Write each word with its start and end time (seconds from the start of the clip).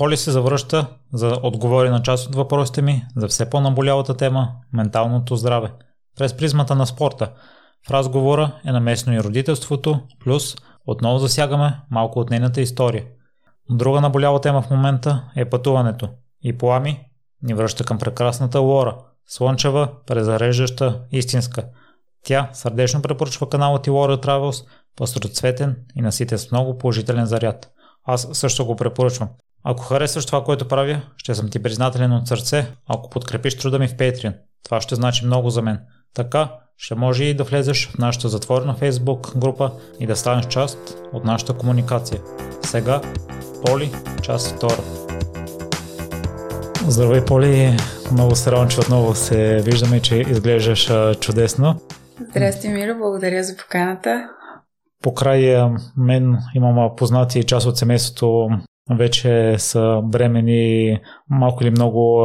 Поли 0.00 0.16
се 0.16 0.30
завръща 0.30 0.86
за 1.12 1.36
отговори 1.42 1.90
на 1.90 2.02
част 2.02 2.28
от 2.28 2.34
въпросите 2.34 2.82
ми 2.82 3.04
за 3.16 3.28
все 3.28 3.50
по-наболялата 3.50 4.16
тема– 4.16 4.52
менталното 4.72 5.36
здраве. 5.36 5.72
През 6.18 6.36
призмата 6.36 6.74
на 6.74 6.86
спорта. 6.86 7.32
В 7.88 7.90
разговора 7.90 8.60
е 8.64 8.72
наместно 8.72 9.14
и 9.14 9.20
родителството, 9.20 10.00
плюс 10.24 10.56
отново 10.86 11.18
засягаме 11.18 11.80
малко 11.90 12.18
от 12.18 12.30
нейната 12.30 12.60
история. 12.60 13.04
Друга 13.70 14.00
наболяла 14.00 14.40
тема 14.40 14.62
в 14.62 14.70
момента 14.70 15.24
е 15.36 15.50
пътуването. 15.50 16.08
И 16.42 16.58
Плами 16.58 17.00
ни 17.42 17.54
връща 17.54 17.84
към 17.84 17.98
прекрасната 17.98 18.60
Лора– 18.60 18.96
слънчева, 19.26 19.88
презареждаща, 20.06 21.00
истинска. 21.12 21.64
Тя 22.24 22.50
сърдечно 22.52 23.02
препоръчва 23.02 23.48
канала 23.48 23.82
ти 23.82 23.90
Лора 23.90 24.18
Travels, 24.18 24.66
пастроцветен 24.96 25.76
и 25.96 26.02
наситен 26.02 26.38
с 26.38 26.50
много 26.50 26.78
положителен 26.78 27.26
заряд. 27.26 27.70
Аз 28.04 28.28
също 28.32 28.66
го 28.66 28.76
препоръчвам. 28.76 29.28
Ако 29.64 29.82
харесваш 29.82 30.26
това, 30.26 30.44
което 30.44 30.68
правя, 30.68 31.00
ще 31.16 31.34
съм 31.34 31.50
ти 31.50 31.62
признателен 31.62 32.12
от 32.12 32.28
сърце, 32.28 32.66
ако 32.88 33.10
подкрепиш 33.10 33.58
труда 33.58 33.78
ми 33.78 33.88
в 33.88 33.96
Patreon. 33.96 34.34
Това 34.64 34.80
ще 34.80 34.94
значи 34.94 35.26
много 35.26 35.50
за 35.50 35.62
мен. 35.62 35.78
Така 36.14 36.52
ще 36.76 36.94
може 36.94 37.24
и 37.24 37.34
да 37.34 37.44
влезеш 37.44 37.88
в 37.88 37.98
нашата 37.98 38.28
затворена 38.28 38.74
Facebook 38.74 39.38
група 39.38 39.72
и 40.00 40.06
да 40.06 40.16
станеш 40.16 40.46
част 40.46 40.78
от 41.12 41.24
нашата 41.24 41.52
комуникация. 41.52 42.20
Сега, 42.62 43.00
Поли, 43.66 43.92
част 44.22 44.56
втора. 44.56 44.82
Здравей, 46.88 47.24
Поли! 47.24 47.76
Много 48.12 48.36
се 48.36 48.50
радвам, 48.50 48.68
че 48.68 48.80
отново 48.80 49.14
се 49.14 49.60
виждаме 49.64 50.00
че 50.00 50.16
изглеждаш 50.16 50.90
чудесно. 51.20 51.80
Здрасти, 52.30 52.68
Миро, 52.68 52.98
благодаря 52.98 53.44
за 53.44 53.56
поканата. 53.56 54.28
Покрай 55.02 55.56
мен 55.96 56.38
имам 56.54 56.96
познати 56.96 57.44
част 57.44 57.66
от 57.66 57.78
семейството 57.78 58.48
вече 58.98 59.54
са 59.58 60.00
бремени, 60.04 60.98
малко 61.30 61.62
или 61.62 61.70
много 61.70 62.22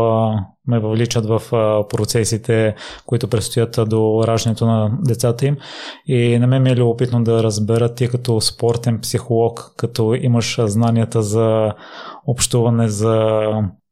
ме 0.67 0.79
въвличат 0.79 1.25
в 1.25 1.41
процесите, 1.89 2.75
които 3.05 3.27
предстоят 3.27 3.79
до 3.89 4.23
раждането 4.27 4.65
на 4.65 4.97
децата 5.03 5.45
им. 5.45 5.57
И 6.05 6.39
на 6.39 6.47
мен 6.47 6.63
ми 6.63 6.69
е 6.69 6.75
любопитно 6.75 7.23
да 7.23 7.43
разбера 7.43 7.93
ти 7.93 8.09
като 8.09 8.41
спортен 8.41 8.99
психолог, 9.01 9.73
като 9.77 10.13
имаш 10.13 10.59
знанията 10.59 11.21
за 11.21 11.73
общуване, 12.27 12.87
за 12.87 13.41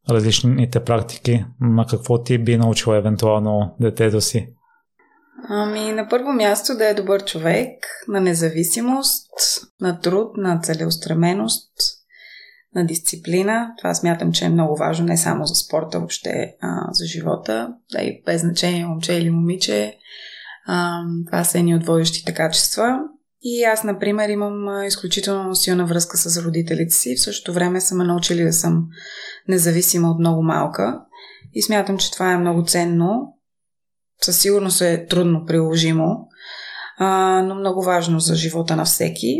различните 0.10 0.80
практики, 0.80 1.46
на 1.62 1.86
какво 1.86 2.24
ти 2.24 2.38
би 2.38 2.58
научила 2.58 2.98
евентуално 2.98 3.76
детето 3.80 4.22
си? 4.22 4.48
Ами, 5.50 5.92
на 5.92 6.08
първо 6.10 6.34
място 6.34 6.78
да 6.78 6.88
е 6.88 6.94
добър 6.94 7.26
човек, 7.26 7.70
на 8.08 8.22
независимост, 8.22 9.28
на 9.82 10.00
труд, 10.00 10.38
на 10.38 10.60
целеустременост, 10.60 11.72
на 12.76 12.86
дисциплина. 12.86 13.74
Това 13.78 13.94
смятам, 13.94 14.32
че 14.32 14.46
е 14.46 14.50
много 14.50 14.76
важно 14.76 15.06
не 15.06 15.18
само 15.18 15.46
за 15.46 15.56
спорта, 15.56 16.00
въобще 16.00 16.56
а, 16.62 16.88
за 16.92 17.06
живота. 17.06 17.74
Да 17.92 18.02
и 18.02 18.22
без 18.26 18.42
значение 18.42 18.86
момче 18.86 19.14
или 19.14 19.30
момиче. 19.30 19.98
А, 20.68 21.02
това 21.26 21.44
са 21.44 21.60
едни 21.60 21.76
от 21.76 21.86
водещите 21.86 22.34
качества. 22.34 23.00
И 23.42 23.64
аз, 23.64 23.84
например, 23.84 24.30
имам 24.30 24.86
изключително 24.86 25.56
силна 25.56 25.86
връзка 25.86 26.18
с 26.18 26.44
родителите 26.44 26.96
си. 26.96 27.16
В 27.16 27.22
същото 27.22 27.54
време 27.54 27.82
са 27.82 27.96
ме 27.96 28.04
научили 28.04 28.44
да 28.44 28.54
съм 28.54 28.88
независима 29.48 30.12
от 30.12 30.20
много 30.20 30.44
малка. 30.44 31.00
И 31.54 31.62
смятам, 31.62 31.98
че 31.98 32.12
това 32.12 32.32
е 32.32 32.38
много 32.38 32.66
ценно. 32.66 33.38
Със 34.22 34.40
сигурност 34.40 34.82
е 34.82 35.06
трудно 35.06 35.46
приложимо, 35.46 36.28
а, 36.98 37.42
но 37.42 37.56
много 37.56 37.82
важно 37.82 38.20
за 38.20 38.36
живота 38.36 38.76
на 38.76 38.86
всеки. 38.86 39.40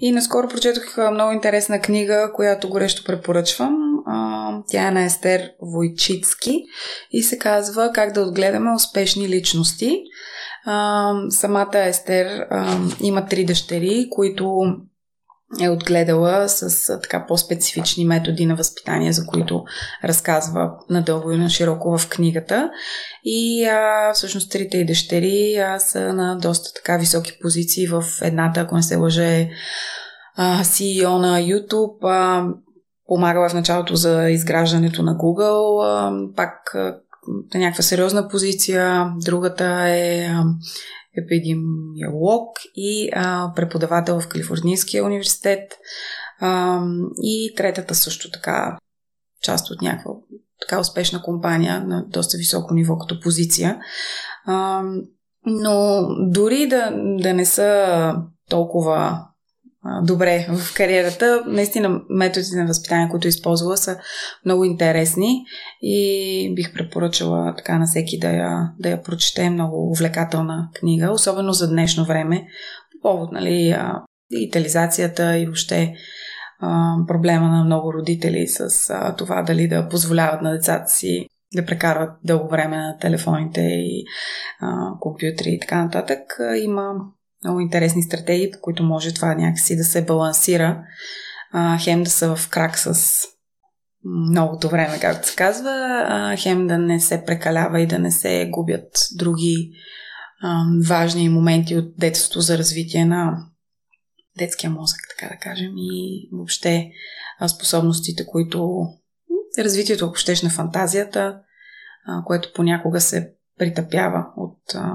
И 0.00 0.12
наскоро 0.12 0.48
прочетох 0.48 0.96
много 1.12 1.32
интересна 1.32 1.80
книга, 1.80 2.30
която 2.34 2.68
горещо 2.68 3.04
препоръчвам. 3.04 3.76
Тя 4.66 4.88
е 4.88 4.90
на 4.90 5.04
Естер 5.04 5.50
Войчицки 5.62 6.64
и 7.10 7.22
се 7.22 7.38
казва 7.38 7.90
Как 7.94 8.12
да 8.12 8.20
отгледаме 8.20 8.74
успешни 8.74 9.28
личности. 9.28 10.02
Самата 11.30 11.70
Естер 11.74 12.46
има 13.00 13.26
три 13.26 13.44
дъщери, 13.44 14.08
които 14.10 14.62
е 15.60 15.68
отгледала 15.68 16.48
с 16.48 16.86
така 17.02 17.26
по-специфични 17.26 18.04
методи 18.04 18.46
на 18.46 18.56
възпитание, 18.56 19.12
за 19.12 19.26
които 19.26 19.64
разказва 20.04 20.70
надълго 20.90 21.32
и 21.32 21.36
на 21.36 21.50
широко 21.50 21.98
в 21.98 22.08
книгата. 22.08 22.70
И 23.24 23.64
а, 23.64 24.12
всъщност 24.14 24.50
трите 24.50 24.78
и 24.78 24.86
дъщери 24.86 25.56
а, 25.56 25.78
са 25.78 26.12
на 26.12 26.38
доста 26.38 26.74
така 26.74 26.96
високи 26.96 27.38
позиции 27.42 27.86
в 27.86 28.04
едната, 28.22 28.60
ако 28.60 28.76
не 28.76 28.82
се 28.82 28.96
лъже, 28.96 29.50
а, 30.36 30.64
CEO 30.64 31.18
на 31.18 31.40
YouTube. 31.40 31.98
А, 32.02 32.46
помагала 33.06 33.48
в 33.48 33.54
началото 33.54 33.96
за 33.96 34.30
изграждането 34.30 35.02
на 35.02 35.16
Google, 35.16 35.84
а, 35.86 36.12
пак 36.36 36.74
а, 36.74 36.96
на 37.54 37.60
някаква 37.60 37.82
сериозна 37.82 38.28
позиция. 38.28 39.12
Другата 39.24 39.88
е 39.88 40.28
епидемиолог 41.16 42.56
и 42.76 43.10
а, 43.12 43.52
преподавател 43.56 44.20
в 44.20 44.28
Калифорнийския 44.28 45.04
университет. 45.04 45.72
А, 46.40 46.80
и 47.22 47.54
третата 47.56 47.94
също 47.94 48.30
така 48.30 48.78
част 49.42 49.70
от 49.70 49.82
някаква 49.82 50.12
така 50.60 50.80
успешна 50.80 51.22
компания 51.22 51.84
на 51.84 52.04
доста 52.08 52.38
високо 52.38 52.74
ниво 52.74 52.98
като 52.98 53.20
позиция. 53.20 53.80
А, 54.46 54.82
но 55.46 56.06
дори 56.30 56.66
да, 56.68 56.92
да 57.18 57.34
не 57.34 57.44
са 57.44 58.14
толкова 58.50 59.26
добре 60.02 60.46
в 60.50 60.74
кариерата. 60.74 61.42
Наистина 61.46 62.00
методите 62.08 62.56
на 62.56 62.66
възпитание, 62.66 63.08
които 63.08 63.28
използвала 63.28 63.76
са 63.76 63.98
много 64.44 64.64
интересни 64.64 65.44
и 65.82 66.54
бих 66.54 66.74
препоръчала 66.74 67.54
така 67.56 67.78
на 67.78 67.86
всеки 67.86 68.18
да 68.18 68.28
я, 68.28 68.72
да 68.78 68.88
я 68.88 69.02
прочете. 69.02 69.50
Много 69.50 69.90
увлекателна 69.90 70.68
книга, 70.74 71.10
особено 71.10 71.52
за 71.52 71.70
днешно 71.70 72.04
време. 72.04 72.46
По 72.92 73.08
повод, 73.08 73.32
нали, 73.32 73.76
дигитализацията 74.30 75.38
и 75.38 75.46
въобще 75.46 75.94
проблема 77.06 77.48
на 77.48 77.64
много 77.64 77.92
родители 77.92 78.46
с 78.46 78.68
това 79.18 79.42
дали 79.42 79.68
да 79.68 79.88
позволяват 79.88 80.42
на 80.42 80.52
децата 80.52 80.88
си 80.88 81.26
да 81.54 81.66
прекарват 81.66 82.10
дълго 82.24 82.48
време 82.48 82.76
на 82.76 82.98
телефоните 83.00 83.60
и 83.60 84.04
а, 84.60 84.90
компютри 85.00 85.50
и 85.50 85.60
така 85.60 85.84
нататък. 85.84 86.20
Има 86.62 86.94
много 87.44 87.60
интересни 87.60 88.02
стратегии, 88.02 88.50
по 88.50 88.58
които 88.60 88.82
може 88.82 89.14
това 89.14 89.34
някакси 89.34 89.76
да 89.76 89.84
се 89.84 90.04
балансира. 90.04 90.82
А, 91.52 91.78
хем 91.78 92.02
да 92.02 92.10
са 92.10 92.36
в 92.36 92.48
крак 92.48 92.78
с 92.78 93.24
многото 94.04 94.68
време, 94.68 94.98
както 95.00 95.28
се 95.28 95.36
казва, 95.36 96.04
а, 96.08 96.36
хем 96.36 96.66
да 96.66 96.78
не 96.78 97.00
се 97.00 97.24
прекалява 97.24 97.80
и 97.80 97.86
да 97.86 97.98
не 97.98 98.10
се 98.10 98.48
губят 98.50 99.08
други 99.14 99.70
а, 100.42 100.62
важни 100.86 101.28
моменти 101.28 101.76
от 101.76 101.96
детството 101.98 102.40
за 102.40 102.58
развитие 102.58 103.04
на 103.04 103.46
детския 104.38 104.70
мозък, 104.70 104.98
така 105.10 105.34
да 105.34 105.40
кажем, 105.40 105.72
и 105.76 106.28
въобще 106.32 106.90
способностите, 107.48 108.26
които 108.26 108.86
развитието, 109.58 110.06
ако 110.06 110.14
щеш, 110.14 110.42
на 110.42 110.50
фантазията, 110.50 111.40
а, 112.06 112.24
което 112.24 112.52
понякога 112.54 113.00
се 113.00 113.32
притъпява 113.58 114.26
от 114.36 114.74
а, 114.74 114.94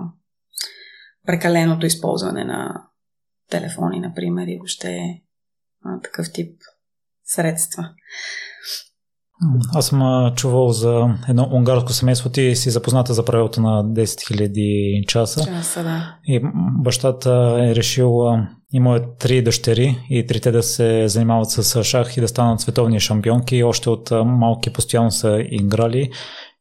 прекаленото 1.25 1.85
използване 1.85 2.43
на 2.43 2.83
телефони, 3.49 3.99
например, 3.99 4.47
и 4.47 4.57
въобще 4.57 5.21
а, 5.85 6.01
такъв 6.01 6.33
тип 6.33 6.61
средства. 7.25 7.89
Аз 9.73 9.87
съм 9.87 10.31
чувал 10.35 10.69
за 10.69 11.15
едно 11.29 11.49
унгарско 11.51 11.93
семейство. 11.93 12.29
Ти 12.29 12.55
си 12.55 12.69
запозната 12.69 13.13
за 13.13 13.25
правилото 13.25 13.61
на 13.61 13.85
10 13.85 14.03
000 14.03 15.05
часа. 15.05 15.45
Часа, 15.45 15.83
да. 15.83 16.17
И 16.25 16.41
бащата 16.83 17.57
е 17.59 17.75
решил, 17.75 18.21
има 18.73 19.01
три 19.19 19.41
дъщери 19.41 20.05
и 20.09 20.27
трите 20.27 20.51
да 20.51 20.63
се 20.63 21.07
занимават 21.07 21.49
с 21.49 21.83
шах 21.83 22.17
и 22.17 22.21
да 22.21 22.27
станат 22.27 22.59
световни 22.59 22.99
шампионки. 22.99 23.63
Още 23.63 23.89
от 23.89 24.11
малки 24.25 24.73
постоянно 24.73 25.11
са 25.11 25.43
играли. 25.49 26.11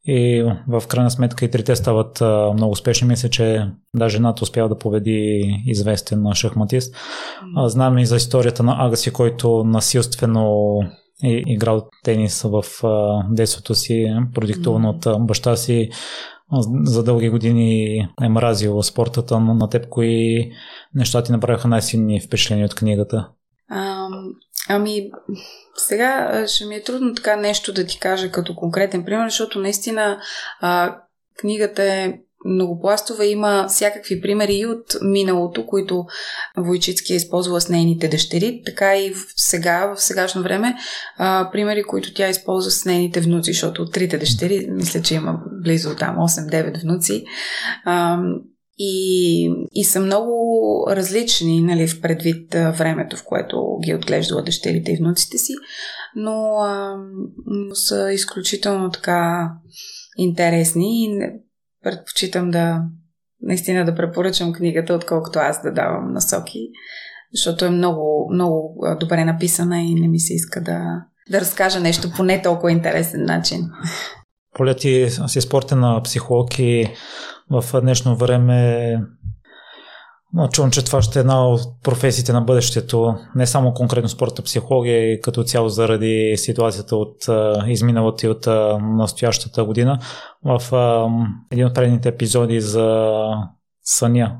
И 0.07 0.51
в 0.67 0.83
крайна 0.87 1.11
сметка 1.11 1.45
и 1.45 1.51
трите 1.51 1.75
стават 1.75 2.21
много 2.53 2.71
успешни. 2.71 3.07
Мисля, 3.07 3.29
че 3.29 3.67
даже 3.95 4.17
едната 4.17 4.43
успява 4.43 4.69
да 4.69 4.77
победи 4.77 5.43
известен 5.65 6.23
шахматист. 6.33 6.95
Знам 7.65 7.97
и 7.97 8.05
за 8.05 8.15
историята 8.15 8.63
на 8.63 8.85
Агаси, 8.85 9.13
който 9.13 9.63
насилствено 9.63 10.77
е 11.23 11.41
играл 11.47 11.89
тенис 12.03 12.41
в 12.41 12.63
детството 13.31 13.75
си, 13.75 14.05
продиктуван 14.33 14.85
от 14.85 15.07
баща 15.19 15.55
си. 15.55 15.89
За 16.83 17.03
дълги 17.03 17.29
години 17.29 17.97
е 18.23 18.29
мразил 18.29 18.83
спортата, 18.83 19.39
но 19.39 19.53
на 19.53 19.69
теб 19.69 19.89
кои 19.89 20.51
неща 20.95 21.23
ти 21.23 21.31
направиха 21.31 21.67
най-силни 21.67 22.21
впечатления 22.21 22.65
от 22.65 22.75
книгата? 22.75 23.29
А, 23.69 24.07
ами, 24.69 25.11
сега 25.75 26.43
ще 26.47 26.65
ми 26.65 26.75
е 26.75 26.83
трудно 26.83 27.15
така 27.15 27.35
нещо 27.35 27.73
да 27.73 27.85
ти 27.85 27.99
кажа 27.99 28.31
като 28.31 28.55
конкретен 28.55 29.05
пример, 29.05 29.29
защото 29.29 29.59
наистина 29.59 30.19
а, 30.61 30.97
книгата 31.37 31.83
е 31.83 32.13
многопластова. 32.45 33.25
Има 33.25 33.65
всякакви 33.69 34.21
примери 34.21 34.53
и 34.53 34.65
от 34.65 34.95
миналото, 35.01 35.65
които 35.65 36.05
Войчицки 36.57 37.13
е 37.13 37.15
използвала 37.15 37.61
с 37.61 37.69
нейните 37.69 38.07
дъщери, 38.07 38.61
така 38.65 38.97
и 38.97 39.13
в 39.13 39.17
сега, 39.35 39.93
в 39.95 40.01
сегашно 40.01 40.43
време, 40.43 40.75
а, 41.17 41.49
примери, 41.51 41.83
които 41.83 42.13
тя 42.13 42.29
използва 42.29 42.71
с 42.71 42.85
нейните 42.85 43.21
внуци, 43.21 43.53
защото 43.53 43.81
от 43.81 43.93
трите 43.93 44.17
дъщери, 44.17 44.67
мисля, 44.69 45.01
че 45.01 45.15
има 45.15 45.39
близо 45.63 45.95
там 45.95 46.15
8-9 46.15 46.81
внуци. 46.81 47.25
А, 47.85 48.19
и, 48.77 49.49
и 49.71 49.83
са 49.83 49.99
много 49.99 50.85
различни, 50.89 51.61
нали, 51.61 51.87
в 51.87 52.01
предвид 52.01 52.53
времето, 52.53 53.17
в 53.17 53.23
което 53.25 53.77
ги 53.83 53.91
е 53.91 53.95
отглеждала 53.95 54.43
дъщерите 54.43 54.91
и 54.91 54.97
внуците 54.97 55.37
си, 55.37 55.53
но, 56.15 56.57
а, 56.59 56.97
но 57.45 57.75
са 57.75 58.11
изключително 58.13 58.91
така 58.91 59.51
интересни 60.17 61.05
и 61.05 61.19
предпочитам 61.83 62.51
да 62.51 62.81
наистина 63.41 63.85
да 63.85 63.95
препоръчам 63.95 64.53
книгата, 64.53 64.93
отколкото 64.93 65.39
аз 65.39 65.61
да 65.61 65.73
давам 65.73 66.13
насоки, 66.13 66.59
защото 67.33 67.65
е 67.65 67.69
много, 67.69 68.29
много 68.33 68.85
добре 68.99 69.25
написана 69.25 69.81
и 69.81 69.95
не 69.95 70.07
ми 70.07 70.19
се 70.19 70.33
иска 70.33 70.61
да, 70.61 70.81
да 71.31 71.41
разкажа 71.41 71.79
нещо 71.79 72.11
по 72.17 72.23
не 72.23 72.41
толкова 72.41 72.71
интересен 72.71 73.25
начин. 73.25 73.69
Поля 74.55 74.75
ти 74.75 75.09
си 75.27 75.41
спортена 75.41 76.01
психолог 76.03 76.59
и 76.59 76.87
в 77.51 77.81
днешно 77.81 78.15
време 78.15 78.99
чувам, 80.51 80.71
че 80.71 80.85
това 80.85 81.01
ще 81.01 81.19
е 81.19 81.21
една 81.21 81.47
от 81.47 81.61
професиите 81.83 82.33
на 82.33 82.41
бъдещето, 82.41 83.15
не 83.35 83.47
само 83.47 83.73
конкретно 83.73 84.09
спорта 84.09 84.41
психология, 84.41 85.13
и 85.13 85.21
като 85.21 85.43
цяло 85.43 85.69
заради 85.69 86.33
ситуацията 86.37 86.95
от 86.95 87.15
изминалата 87.67 88.25
и 88.25 88.29
от 88.29 88.47
настоящата 88.81 89.65
година. 89.65 89.99
В 90.43 90.61
един 91.51 91.65
от 91.65 91.73
предните 91.73 92.09
епизоди 92.09 92.61
за 92.61 93.11
съня, 93.83 94.35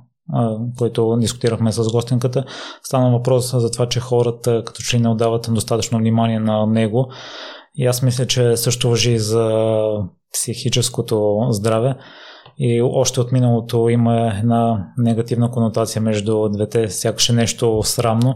който 0.77 1.17
дискутирахме 1.19 1.71
с 1.71 1.91
гостенката, 1.91 2.45
стана 2.83 3.11
въпрос 3.11 3.51
за 3.51 3.71
това, 3.71 3.89
че 3.89 3.99
хората 3.99 4.63
като 4.65 4.81
че 4.81 4.99
не 4.99 5.09
отдават 5.09 5.49
достатъчно 5.51 5.97
внимание 5.97 6.39
на 6.39 6.65
него. 6.65 7.11
И 7.77 7.85
аз 7.85 8.01
мисля, 8.01 8.27
че 8.27 8.57
също 8.57 8.89
въжи 8.89 9.17
за 9.17 9.81
психическото 10.33 11.47
здраве. 11.49 11.95
И 12.57 12.81
още 12.81 13.19
от 13.21 13.31
миналото 13.31 13.89
има 13.89 14.33
една 14.39 14.87
негативна 14.97 15.51
конотация 15.51 16.01
между 16.01 16.49
двете, 16.49 16.89
сякаш 16.89 17.29
е 17.29 17.33
нещо 17.33 17.83
срамно. 17.83 18.35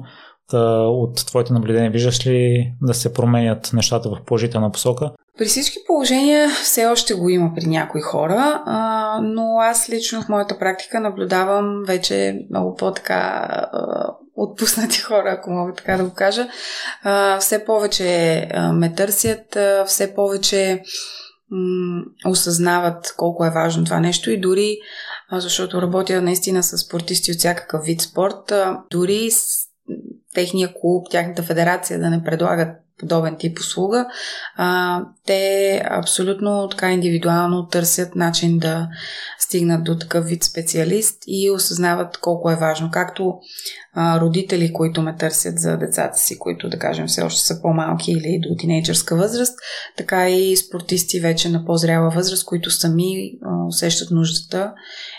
Та, 0.50 0.82
от 0.82 1.26
твоите 1.26 1.54
наблюдения 1.54 1.92
виждаш 1.92 2.28
ли 2.28 2.72
да 2.82 2.94
се 2.94 3.14
променят 3.14 3.70
нещата 3.74 4.10
в 4.10 4.18
положителна 4.26 4.72
посока? 4.72 5.12
При 5.38 5.46
всички 5.46 5.78
положения 5.88 6.50
все 6.50 6.86
още 6.86 7.14
го 7.14 7.30
има 7.30 7.52
при 7.56 7.66
някои 7.66 8.02
хора, 8.02 8.64
но 9.24 9.58
аз 9.60 9.90
лично 9.90 10.22
в 10.22 10.30
моята 10.30 10.60
практика 10.60 11.00
наблюдавам 11.00 11.84
вече 11.88 12.40
много 12.50 12.76
по-така 12.76 13.48
отпуснати 14.40 15.00
хора, 15.02 15.36
ако 15.40 15.52
мога 15.52 15.74
така 15.74 15.98
да 15.98 16.04
го 16.04 16.14
кажа. 16.14 16.48
А, 17.04 17.40
все 17.40 17.66
повече 17.66 18.48
а, 18.54 18.74
ме 18.74 18.94
търсят, 18.94 19.56
а, 19.56 19.86
все 19.86 20.16
повече 20.16 20.82
м- 21.52 22.04
осъзнават 22.26 23.14
колко 23.18 23.46
е 23.46 23.50
важно 23.50 23.86
това 23.86 24.00
нещо 24.00 24.32
и 24.32 24.40
дори, 24.40 24.78
защото 25.32 25.82
работя 25.82 26.22
наистина 26.22 26.64
с 26.64 26.78
спортисти 26.78 27.32
от 27.32 27.38
всякакъв 27.38 27.86
вид 27.86 28.02
спорт, 28.02 28.54
дори 28.92 29.32
с 29.32 29.46
техния 30.34 30.74
клуб, 30.82 31.08
тяхната 31.12 31.44
федерация 31.44 32.00
да 32.00 32.10
не 32.10 32.24
предлагат 32.24 32.70
подобен 33.00 33.36
тип 33.40 33.60
услуга, 33.60 34.06
а, 34.56 35.02
те 35.26 35.82
абсолютно 35.90 36.68
така 36.70 36.92
индивидуално 36.92 37.68
търсят 37.68 38.16
начин 38.16 38.58
да 38.58 38.88
стигнат 39.40 39.84
до 39.84 39.98
такъв 39.98 40.26
вид 40.26 40.44
специалист 40.44 41.24
и 41.28 41.52
осъзнават 41.52 42.18
колко 42.18 42.52
е 42.52 42.56
важно. 42.56 42.90
Както 42.92 43.34
а, 43.94 44.20
родители, 44.20 44.74
които 44.74 45.02
ме 45.02 45.16
търсят 45.16 45.60
за 45.60 45.78
децата 45.78 46.18
си, 46.18 46.40
които 46.40 46.70
да 46.70 46.80
кажем 46.80 47.08
все 47.08 47.22
още 47.22 47.42
са 47.42 47.62
по-малки 47.62 48.12
или 48.12 48.40
до 48.50 48.56
тинейджърска 48.60 49.16
възраст, 49.16 49.60
така 49.98 50.30
и 50.30 50.58
спортисти 50.58 51.20
вече 51.20 51.50
на 51.50 51.66
по-зряла 51.66 52.10
възраст, 52.10 52.46
които 52.46 52.72
сами 52.72 53.32
а, 53.44 53.68
усещат 53.68 54.12
нуждата 54.12 54.74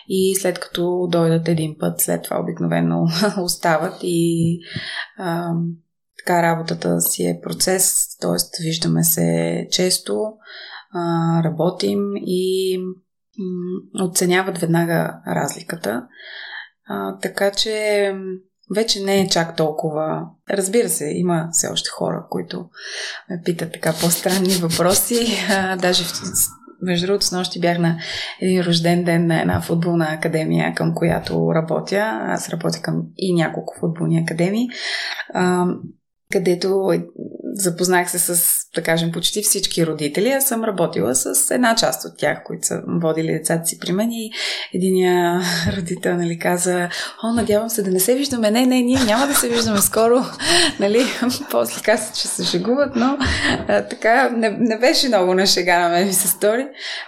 и 0.09 0.37
след 0.41 0.59
като 0.59 1.09
дойдат 1.11 1.49
един 1.49 1.77
път, 1.79 2.01
след 2.01 2.23
това 2.23 2.41
обикновено 2.41 3.07
остават 3.43 3.95
и 4.03 4.59
а, 5.19 5.51
така 6.25 6.43
работата 6.43 7.01
си 7.01 7.23
е 7.23 7.41
процес, 7.43 8.17
т.е. 8.21 8.63
виждаме 8.63 9.05
се 9.05 9.67
често, 9.71 10.33
а, 10.95 11.43
работим 11.45 11.99
и 12.17 12.77
м- 13.39 14.05
оценяват 14.05 14.59
веднага 14.59 15.21
разликата. 15.27 16.07
А, 16.89 17.19
така 17.19 17.51
че 17.51 18.15
вече 18.75 19.03
не 19.03 19.21
е 19.21 19.29
чак 19.29 19.57
толкова. 19.57 20.23
Разбира 20.51 20.89
се, 20.89 21.05
има 21.15 21.49
все 21.53 21.69
още 21.69 21.91
хора, 21.91 22.27
които 22.31 22.65
ме 23.31 23.43
питат 23.45 23.73
така 23.73 23.93
по-странни 23.93 24.55
въпроси. 24.55 25.27
А, 25.51 25.77
даже 25.77 26.05
в, 26.05 26.23
между 26.83 27.07
другото, 27.07 27.27
с 27.27 27.33
нощи 27.33 27.61
бях 27.61 27.79
на 27.79 27.99
един 28.41 28.63
рожден 28.63 29.05
ден 29.05 29.27
на 29.27 29.41
една 29.41 29.61
футболна 29.61 30.07
академия, 30.11 30.75
към 30.75 30.95
която 30.95 31.55
работя. 31.55 32.21
Аз 32.23 32.49
работя 32.49 32.83
към 32.83 33.03
и 33.17 33.35
няколко 33.35 33.75
футболни 33.81 34.19
академии. 34.19 34.69
А, 35.35 35.67
където 36.31 36.93
запознах 37.55 38.11
се 38.11 38.19
с, 38.19 38.60
да 38.75 38.83
кажем, 38.83 39.13
почти 39.13 39.43
всички 39.43 39.87
родители. 39.87 40.29
Аз 40.29 40.49
съм 40.49 40.65
работила 40.65 41.15
с 41.15 41.51
една 41.55 41.77
част 41.77 42.05
от 42.05 42.19
тях, 42.19 42.43
които 42.45 42.67
са 42.67 42.83
водили 42.87 43.33
децата 43.33 43.67
си 43.67 43.79
при 43.79 43.93
мен 43.93 44.13
и 44.13 44.33
единия 44.75 45.41
родител 45.77 46.17
нали, 46.17 46.39
каза, 46.39 46.89
о, 47.25 47.33
надявам 47.33 47.71
се 47.71 47.83
да 47.83 47.91
не 47.91 48.01
се 48.01 48.15
виждаме. 48.15 48.51
Не, 48.51 48.67
не, 48.67 48.83
ние 48.83 49.05
няма 49.05 49.27
да 49.27 49.35
се 49.35 49.49
виждаме 49.49 49.79
скоро. 49.79 50.15
нали? 50.81 51.05
После 51.51 51.83
каза, 51.83 52.13
че 52.15 52.29
се 52.29 52.45
шегуват, 52.45 52.97
но 52.97 53.19
а, 53.69 53.83
така 53.83 54.31
не, 54.31 54.51
не 54.51 54.79
беше 54.79 55.09
много 55.09 55.35
на 55.35 55.47
шега 55.47 55.81
на 55.81 55.89
мен 55.89 56.07
ми 56.07 56.13
се 56.13 56.29
стори. 56.29 56.67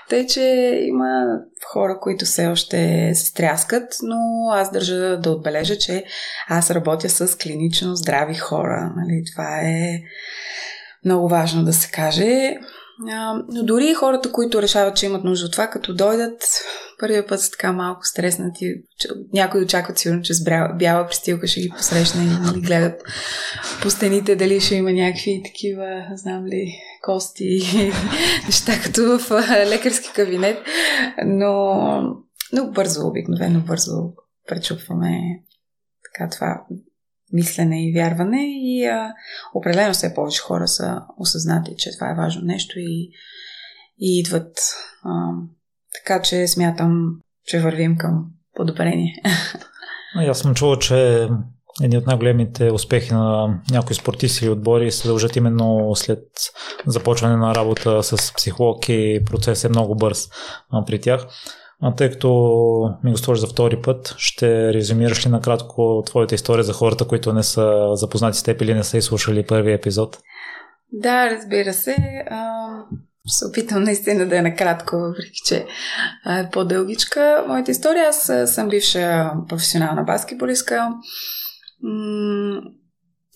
Тъй, 0.09 0.27
че 0.27 0.41
има 0.83 1.25
хора, 1.73 1.99
които 2.01 2.25
все 2.25 2.47
още 2.47 3.11
се 3.15 3.27
стряскат, 3.27 3.97
но 4.03 4.51
аз 4.53 4.73
държа 4.73 5.21
да 5.21 5.31
отбележа, 5.31 5.79
че 5.79 6.05
аз 6.49 6.71
работя 6.71 7.09
с 7.09 7.39
клинично 7.39 7.97
здрави 7.97 8.35
хора. 8.35 8.93
Нали? 8.97 9.25
Това 9.33 9.61
е 9.61 10.03
много 11.05 11.29
важно 11.29 11.65
да 11.65 11.73
се 11.73 11.91
каже. 11.91 12.55
Но 13.49 13.63
дори 13.63 13.95
хората, 13.95 14.33
които 14.33 14.63
решават, 14.63 14.97
че 14.97 15.07
имат 15.07 15.25
нужда 15.25 15.47
от 15.47 15.53
това, 15.53 15.67
като 15.67 15.95
дойдат, 15.95 16.43
първия 17.01 17.27
път 17.27 17.41
са 17.41 17.51
така 17.51 17.73
малко 17.73 18.01
стреснати. 18.05 18.75
Някои 19.33 19.63
очакват 19.63 19.99
сигурно, 19.99 20.23
че 20.23 20.35
с 20.35 20.45
бяла 20.79 21.07
пристилка 21.07 21.47
ще 21.47 21.61
ги 21.61 21.69
посрещне 21.77 22.23
и 22.23 22.27
нали, 22.27 22.61
гледат 22.61 23.03
по 23.83 23.91
стените 23.91 24.37
дали 24.37 24.61
ще 24.61 24.75
има 24.75 24.93
някакви 24.93 25.43
такива, 25.45 26.07
знам 26.15 26.47
ли, 26.47 26.75
кости 27.03 27.45
и 27.45 27.93
неща, 28.47 28.73
като 28.85 29.19
в 29.19 29.31
лекарски 29.67 30.13
кабинет. 30.15 30.59
Но, 31.27 31.75
но 32.53 32.71
бързо, 32.71 33.07
обикновено 33.07 33.61
бързо 33.61 34.13
пречупваме 34.49 35.21
така 36.05 36.31
това 36.31 36.63
мислене 37.33 37.89
и 37.89 37.93
вярване 37.93 38.43
и 38.43 38.85
а, 38.85 39.15
определено 39.55 39.93
все 39.93 40.15
повече 40.15 40.43
хора 40.43 40.69
са 40.69 41.03
осъзнати, 41.19 41.75
че 41.79 41.91
това 41.95 42.11
е 42.11 42.15
важно 42.15 42.43
нещо 42.45 42.79
и, 42.79 43.11
и 43.99 44.19
идват. 44.19 44.59
А, 45.05 45.31
така 45.95 46.23
че 46.23 46.49
смятам, 46.49 47.21
че 47.47 47.61
вървим 47.61 47.97
към 47.99 48.25
подобрение. 48.55 49.23
Аз 50.29 50.39
съм 50.39 50.55
чувал, 50.55 50.79
че 50.79 51.29
едни 51.83 51.99
от 51.99 52.07
най-големите 52.07 52.71
успехи 52.71 53.15
на 53.15 53.55
някои 53.71 53.97
спортисти 53.97 54.45
или 54.45 54.53
отбори 54.53 54.91
се 54.91 55.09
дължат 55.09 55.37
именно 55.37 55.93
след 55.95 56.25
започване 56.87 57.37
на 57.37 57.55
работа 57.55 58.03
с 58.03 58.35
психолог 58.35 58.89
и 58.89 59.23
процес 59.27 59.65
е 59.65 59.69
много 59.69 59.95
бърз 59.95 60.29
при 60.87 61.01
тях. 61.01 61.27
А 61.85 61.95
тъй 61.95 62.11
като 62.11 62.29
ми 63.05 63.11
го 63.11 63.17
сложи 63.19 63.41
за 63.41 63.47
втори 63.47 63.83
път, 63.83 64.15
ще 64.19 64.75
резюмираш 64.75 65.27
ли 65.27 65.31
накратко 65.31 66.03
твоята 66.07 66.35
история 66.35 66.65
за 66.65 66.73
хората, 66.73 67.09
които 67.09 67.33
не 67.33 67.43
са 67.43 67.91
запознати 67.95 68.39
с 68.39 68.43
теб 68.43 68.63
или 68.63 68.75
не 68.75 68.85
са 68.85 68.99
изслушали 68.99 69.47
първи 69.47 69.73
епизод? 69.73 70.19
Да, 70.93 71.31
разбира 71.31 71.73
се. 71.73 71.97
А, 72.31 72.69
се 73.27 73.47
опитам 73.47 73.83
наистина 73.83 74.29
да 74.29 74.39
е 74.39 74.43
накратко, 74.43 74.97
въпреки 74.97 75.41
че 75.47 75.67
е 76.27 76.51
по-дългичка. 76.53 77.45
Моята 77.49 77.71
история, 77.71 78.09
аз 78.09 78.33
съм 78.47 78.69
бивша 78.69 79.33
професионална 79.49 80.03
баскетболистка. 80.03 80.89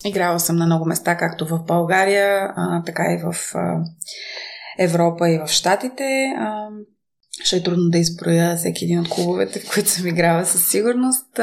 Играла 0.06 0.40
съм 0.40 0.56
на 0.56 0.66
много 0.66 0.86
места, 0.86 1.16
както 1.16 1.46
в 1.46 1.64
България, 1.66 2.52
а, 2.56 2.82
така 2.82 3.02
и 3.02 3.22
в 3.22 3.54
а, 3.54 3.80
Европа 4.78 5.30
и 5.30 5.38
в 5.38 5.46
Штатите. 5.46 6.34
А, 6.38 6.68
ще 7.44 7.56
е 7.56 7.62
трудно 7.62 7.90
да 7.90 7.98
изброя 7.98 8.56
всеки 8.56 8.84
един 8.84 9.00
от 9.00 9.08
клубовете, 9.08 9.60
в 9.60 9.74
които 9.74 9.90
съм 9.90 10.06
играла 10.06 10.44
със 10.44 10.68
сигурност. 10.68 11.40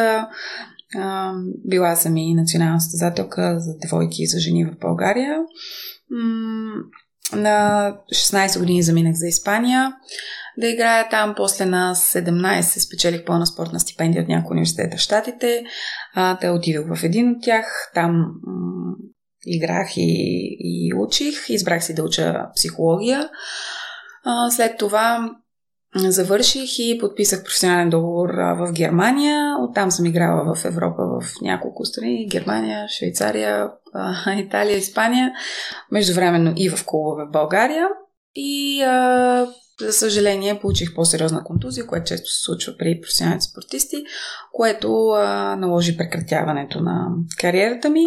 Била 1.66 1.96
съм 1.96 2.18
и 2.18 2.36
национална 2.36 2.82
състезателка 2.82 3.60
за 3.60 3.78
девойки 3.78 4.24
и 4.24 4.28
за 4.28 4.40
жени 4.40 4.66
в 4.66 4.80
България. 4.82 5.38
На 7.34 7.98
16 8.14 8.60
години 8.60 8.84
заминах 8.84 9.14
за 9.14 9.28
Испания 9.28 9.94
да 10.58 10.68
играя 10.68 11.10
там. 11.10 11.34
После 11.38 11.66
на 11.66 11.96
17 11.96 12.62
спечелих 12.62 13.26
пълна 13.26 13.46
спортна 13.46 13.80
стипендия 13.80 14.24
от 14.24 14.30
някои 14.30 14.54
университета 14.54 14.98
в 14.98 15.00
Штатите. 15.00 15.64
А, 16.14 16.38
те 16.38 16.50
отидох 16.50 16.98
в 16.98 17.04
един 17.04 17.30
от 17.30 17.38
тях. 17.42 17.92
Там 17.94 18.26
играх 19.46 19.98
и, 19.98 20.58
и 20.60 20.94
учих. 20.98 21.50
Избрах 21.50 21.84
си 21.84 21.96
да 21.96 22.04
уча 22.04 22.46
психология. 22.56 23.30
След 24.50 24.78
това 24.78 25.30
завърших 25.96 26.80
и 26.80 26.98
подписах 27.02 27.44
професионален 27.44 27.90
договор 27.90 28.30
в 28.30 28.72
Германия. 28.72 29.56
Оттам 29.60 29.92
съм 29.92 30.06
играла 30.06 30.56
в 30.56 30.66
Европа 30.66 31.04
в 31.04 31.42
няколко 31.42 31.86
страни. 31.86 32.28
Германия, 32.28 32.88
Швейцария, 32.90 33.72
Италия, 34.38 34.78
Испания. 34.78 35.32
Междувременно 35.92 36.54
и 36.56 36.70
в 36.70 36.86
клубове 36.86 37.26
в 37.26 37.32
България. 37.32 37.88
И 38.36 38.82
а, 38.84 39.48
за 39.80 39.94
съжаление, 39.94 40.60
получих 40.60 40.96
по-сериозна 40.96 41.44
контузия, 41.44 41.88
което 41.88 42.06
често 42.06 42.30
се 42.30 42.42
случва 42.42 42.74
при 42.80 43.02
професионалните 43.02 43.46
спортисти, 43.46 43.98
което 44.52 45.08
а, 45.10 45.56
наложи 45.56 45.98
прекратяването 45.98 46.82
на 46.82 47.08
кариерата 47.40 47.90
ми. 47.90 48.06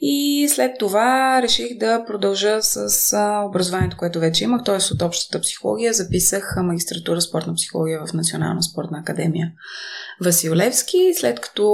И 0.00 0.48
след 0.50 0.78
това 0.78 1.42
реших 1.42 1.78
да 1.78 2.04
продължа 2.04 2.62
с 2.62 3.12
а, 3.12 3.44
образованието, 3.48 3.96
което 3.96 4.20
вече 4.20 4.44
имах, 4.44 4.64
т.е. 4.64 4.94
от 4.94 5.02
общата 5.02 5.40
психология. 5.40 5.92
Записах 5.92 6.56
магистратура 6.62 7.20
спортна 7.20 7.54
психология 7.54 8.00
в 8.06 8.12
Национална 8.12 8.62
спортна 8.62 8.98
академия 8.98 9.52
Васил 10.24 10.54
Левски. 10.54 11.14
След 11.16 11.40
като 11.40 11.66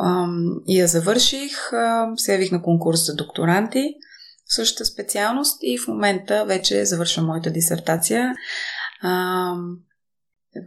а, 0.00 0.26
я 0.68 0.86
завърших, 0.86 1.72
а, 1.72 2.08
се 2.16 2.32
явих 2.32 2.52
на 2.52 2.62
конкурс 2.62 3.06
за 3.06 3.14
докторанти 3.14 3.94
същата 4.50 4.84
специалност 4.84 5.58
и 5.62 5.78
в 5.78 5.88
момента 5.88 6.44
вече 6.44 6.84
завършвам 6.84 7.26
моята 7.26 7.50
дисертация 7.50 8.34
а, 9.02 9.54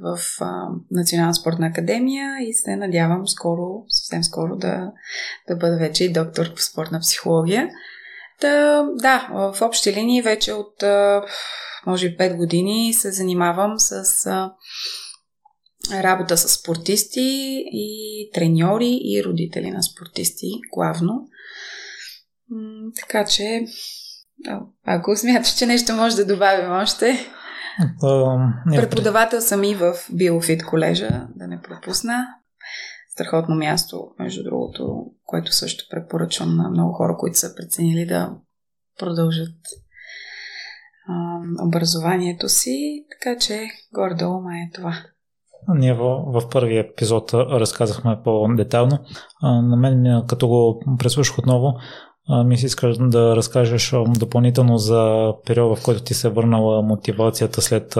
в 0.02 0.20
а, 0.40 0.68
Национална 0.92 1.34
спортна 1.34 1.68
академия 1.68 2.38
и 2.42 2.54
се 2.54 2.75
надявам 2.75 3.28
скоро, 3.28 3.86
съвсем 3.90 4.24
скоро 4.24 4.56
да, 4.56 4.92
да 5.48 5.56
бъда 5.56 5.78
вече 5.78 6.06
и 6.06 6.13
доктор 6.13 6.54
по 6.54 6.62
спортна 6.62 7.00
психология. 7.00 7.70
Та, 8.40 8.84
да, 8.96 9.30
в 9.32 9.62
общи 9.62 9.94
линии 9.94 10.22
вече 10.22 10.54
от 10.54 10.84
а, 10.84 11.25
може 11.86 12.10
би 12.10 12.18
5 12.18 12.38
години 12.38 12.94
се 12.94 13.12
занимавам 13.12 13.74
с 13.78 14.25
а, 14.25 14.52
работа 15.92 16.38
с 16.38 16.50
спортисти 16.50 17.63
и 17.72 18.30
треньори 18.34 19.00
и 19.02 19.24
родители 19.25 19.72
на 19.72 19.84
спортисти 19.84 20.48
главно. 20.74 21.28
Така 23.00 23.25
че, 23.25 23.66
ако 24.86 25.16
смяташ, 25.16 25.56
че 25.56 25.66
нещо 25.66 25.94
може 25.94 26.16
да 26.16 26.25
добавим 26.25 26.72
още. 26.72 27.28
Uh, 28.01 28.82
Преподавател 28.82 29.42
съм 29.42 29.63
и 29.63 29.75
в 29.75 29.94
Биофит 30.13 30.65
колежа, 30.65 31.27
да 31.36 31.48
не 31.48 31.62
пропусна. 31.62 32.25
Страхотно 33.10 33.56
място, 33.56 34.08
между 34.20 34.44
другото, 34.44 35.06
което 35.25 35.56
също 35.56 35.86
препоръчвам 35.92 36.56
на 36.58 36.70
много 36.70 36.94
хора, 36.94 37.15
които 37.20 37.38
са 37.38 37.56
преценили 37.56 38.06
да 38.06 38.32
продължат 39.00 39.56
uh, 41.10 41.68
образованието 41.68 42.50
си. 42.50 43.06
Така 43.12 43.39
че 43.39 43.68
гордо 43.94 44.30
ма 44.32 44.51
е 44.51 44.72
това. 44.74 44.94
Ние 45.68 45.94
в, 45.94 46.24
в 46.27 46.50
първия 46.50 46.80
епизод 46.80 47.34
разказахме 47.34 48.18
по-детално. 48.24 49.00
На 49.44 49.77
мен, 49.77 50.24
като 50.27 50.48
го 50.48 50.84
преслушах 51.00 51.39
отново, 51.39 51.74
ми 52.46 52.58
си 52.58 52.65
искаш 52.65 52.98
да 53.00 53.36
разкажеш 53.36 53.94
допълнително 54.08 54.77
за 54.77 55.34
периода, 55.46 55.75
в 55.75 55.84
който 55.84 56.03
ти 56.03 56.13
се 56.13 56.27
е 56.27 56.32
върнала 56.32 56.82
мотивацията 56.82 57.62
след 57.62 57.96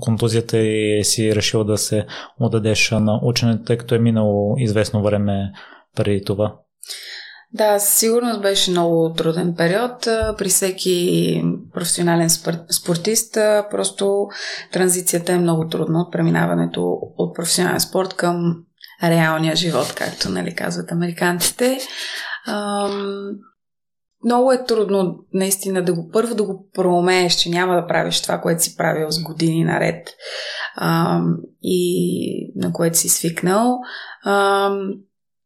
контузията 0.00 0.58
и 0.58 1.04
си 1.04 1.34
решил 1.34 1.64
да 1.64 1.78
се 1.78 2.06
отдадеш 2.40 2.90
на 2.90 3.20
ученето, 3.22 3.64
тъй 3.64 3.76
като 3.76 3.94
е 3.94 3.98
минало 3.98 4.54
известно 4.58 5.02
време 5.02 5.52
преди 5.96 6.24
това. 6.24 6.54
Да, 7.52 7.78
със 7.78 7.94
сигурност 7.94 8.42
беше 8.42 8.70
много 8.70 9.12
труден 9.16 9.54
период. 9.54 10.00
При 10.38 10.48
всеки 10.48 11.42
професионален 11.74 12.30
спортист 12.70 13.34
просто 13.70 14.26
транзицията 14.72 15.32
е 15.32 15.38
много 15.38 15.68
трудна 15.68 16.00
от 16.00 16.12
преминаването 16.12 16.98
от 17.16 17.36
професионален 17.36 17.80
спорт 17.80 18.14
към 18.14 18.56
реалния 19.02 19.56
живот, 19.56 19.94
както 19.96 20.30
нали, 20.30 20.54
казват 20.54 20.92
американците 20.92 21.78
много 24.24 24.52
е 24.52 24.64
трудно 24.64 25.18
наистина 25.32 25.84
да 25.84 25.94
го 25.94 26.08
първо 26.12 26.34
да 26.34 26.42
го 26.42 26.68
проумееш, 26.74 27.34
че 27.34 27.50
няма 27.50 27.74
да 27.74 27.86
правиш 27.86 28.20
това, 28.20 28.40
което 28.40 28.62
си 28.62 28.76
правил 28.76 29.10
с 29.10 29.22
години 29.22 29.64
наред 29.64 30.08
а, 30.76 31.20
и 31.62 32.52
на 32.56 32.72
което 32.72 32.98
си 32.98 33.08
свикнал. 33.08 33.78
А, 34.24 34.70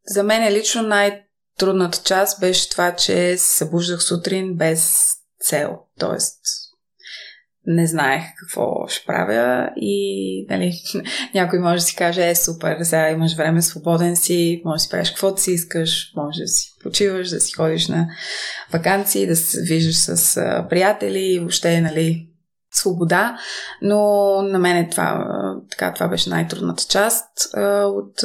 за 0.06 0.22
мен 0.22 0.42
е 0.42 0.52
лично 0.52 0.82
най-трудната 0.82 1.98
част 2.04 2.40
беше 2.40 2.70
това, 2.70 2.94
че 2.94 3.36
се 3.36 3.56
събуждах 3.56 4.02
сутрин 4.02 4.56
без 4.56 5.02
цел. 5.40 5.78
Тоест, 5.98 6.40
не 7.66 7.86
знаех 7.86 8.22
какво 8.40 8.86
ще 8.88 9.06
правя 9.06 9.70
и 9.76 10.46
нали, 10.50 10.72
някой 11.34 11.58
може 11.58 11.74
да 11.74 11.86
си 11.86 11.96
каже, 11.96 12.30
е 12.30 12.34
супер, 12.34 12.76
сега 12.82 13.10
имаш 13.10 13.36
време, 13.36 13.62
свободен 13.62 14.16
си, 14.16 14.62
може 14.64 14.74
да 14.74 14.80
си 14.80 14.88
правиш 14.88 15.10
каквото 15.10 15.42
си 15.42 15.52
искаш, 15.52 16.12
може 16.16 16.40
да 16.40 16.48
си 16.48 16.72
почиваш, 16.82 17.28
да 17.28 17.40
си 17.40 17.52
ходиш 17.52 17.88
на 17.88 18.08
вакансии, 18.72 19.26
да 19.26 19.36
се 19.36 19.62
виждаш 19.62 19.96
с 19.96 20.34
приятели, 20.70 21.38
въобще, 21.38 21.80
нали, 21.80 22.28
свобода, 22.72 23.38
но 23.82 23.98
на 24.42 24.58
мен 24.58 24.76
е 24.76 24.88
това, 24.90 25.24
така, 25.70 25.92
това 25.94 26.08
беше 26.08 26.30
най-трудната 26.30 26.84
част 26.88 27.28
от, 27.84 28.24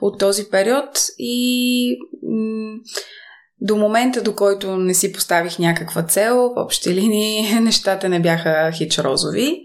от 0.00 0.18
този 0.18 0.50
период 0.50 0.88
и 1.18 1.96
до 3.60 3.76
момента, 3.76 4.22
до 4.22 4.34
който 4.34 4.76
не 4.76 4.94
си 4.94 5.12
поставих 5.12 5.58
някаква 5.58 6.02
цел, 6.02 6.36
в 6.36 6.52
общи 6.56 6.94
линии 6.94 7.54
нещата 7.60 8.08
не 8.08 8.20
бяха 8.20 8.72
хич 8.72 8.98
розови. 8.98 9.62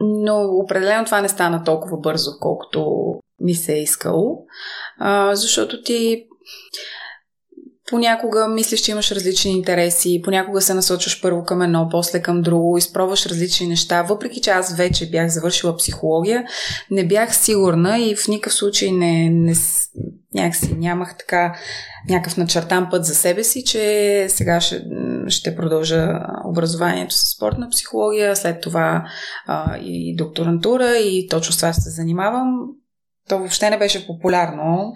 Но 0.00 0.42
определено 0.64 1.04
това 1.04 1.20
не 1.20 1.28
стана 1.28 1.64
толкова 1.64 1.96
бързо, 1.96 2.30
колкото 2.40 3.12
ми 3.40 3.54
се 3.54 3.74
е 3.74 3.82
искало. 3.82 4.38
Защото 5.32 5.82
ти 5.82 6.26
понякога 7.86 8.48
мислиш, 8.48 8.80
че 8.80 8.90
имаш 8.90 9.12
различни 9.12 9.52
интереси, 9.52 10.20
понякога 10.24 10.60
се 10.60 10.74
насочваш 10.74 11.22
първо 11.22 11.44
към 11.44 11.62
едно, 11.62 11.88
после 11.90 12.22
към 12.22 12.42
друго, 12.42 12.78
изпробваш 12.78 13.26
различни 13.26 13.66
неща. 13.66 14.02
Въпреки, 14.02 14.40
че 14.40 14.50
аз 14.50 14.76
вече 14.76 15.10
бях 15.10 15.28
завършила 15.28 15.76
психология, 15.76 16.44
не 16.90 17.06
бях 17.06 17.36
сигурна 17.36 17.98
и 17.98 18.16
в 18.16 18.28
никакъв 18.28 18.54
случай 18.54 18.90
не, 18.90 19.30
не 19.30 19.54
някакси 20.34 20.74
нямах 20.74 21.18
така 21.18 21.54
някакъв 22.08 22.36
начертан 22.36 22.88
път 22.90 23.04
за 23.04 23.14
себе 23.14 23.44
си, 23.44 23.64
че 23.64 24.26
сега 24.28 24.60
ще, 24.60 24.84
ще 25.28 25.56
продължа 25.56 26.20
образованието 26.44 27.14
с 27.14 27.36
спортна 27.36 27.68
психология, 27.68 28.36
след 28.36 28.60
това 28.60 29.04
а, 29.46 29.78
и 29.78 30.16
докторантура 30.16 30.96
и 30.96 31.28
точно 31.28 31.52
с 31.52 31.56
това 31.56 31.72
се 31.72 31.90
занимавам. 31.90 32.68
То 33.28 33.38
въобще 33.38 33.70
не 33.70 33.78
беше 33.78 34.06
популярно 34.06 34.92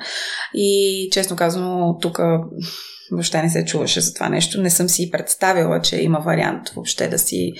и 0.55 1.09
честно 1.13 1.37
казано 1.37 1.99
тук 2.01 2.21
въобще 3.13 3.43
не 3.43 3.51
се 3.51 3.65
чуваше 3.65 4.01
за 4.01 4.15
това 4.15 4.29
нещо. 4.29 4.61
Не 4.61 4.71
съм 4.71 4.89
си 4.89 5.11
представила, 5.11 5.81
че 5.81 6.03
има 6.03 6.19
вариант 6.19 6.69
въобще 6.69 7.09
да 7.09 7.19
си, 7.19 7.53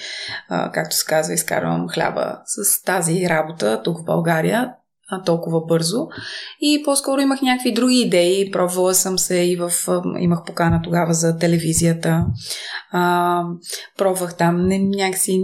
както 0.73 0.97
се 0.97 1.05
казва, 1.07 1.35
изкарвам 1.35 1.89
хляба 1.89 2.39
с 2.45 2.83
тази 2.83 3.29
работа 3.29 3.83
тук 3.85 4.01
в 4.01 4.05
България 4.05 4.73
толкова 5.25 5.61
бързо. 5.61 6.09
И 6.61 6.83
по-скоро 6.85 7.21
имах 7.21 7.43
някакви 7.43 7.73
други 7.73 8.01
идеи. 8.01 8.51
Пробвала 8.51 8.95
съм 8.95 9.19
се 9.19 9.37
и 9.37 9.57
в... 9.57 9.73
Имах 10.19 10.45
покана 10.47 10.81
тогава 10.83 11.15
за 11.15 11.39
телевизията. 11.39 12.27
А, 12.93 13.43
пробвах 13.99 14.37
там. 14.37 14.67
Не, 14.67 14.79
някакси 14.79 15.41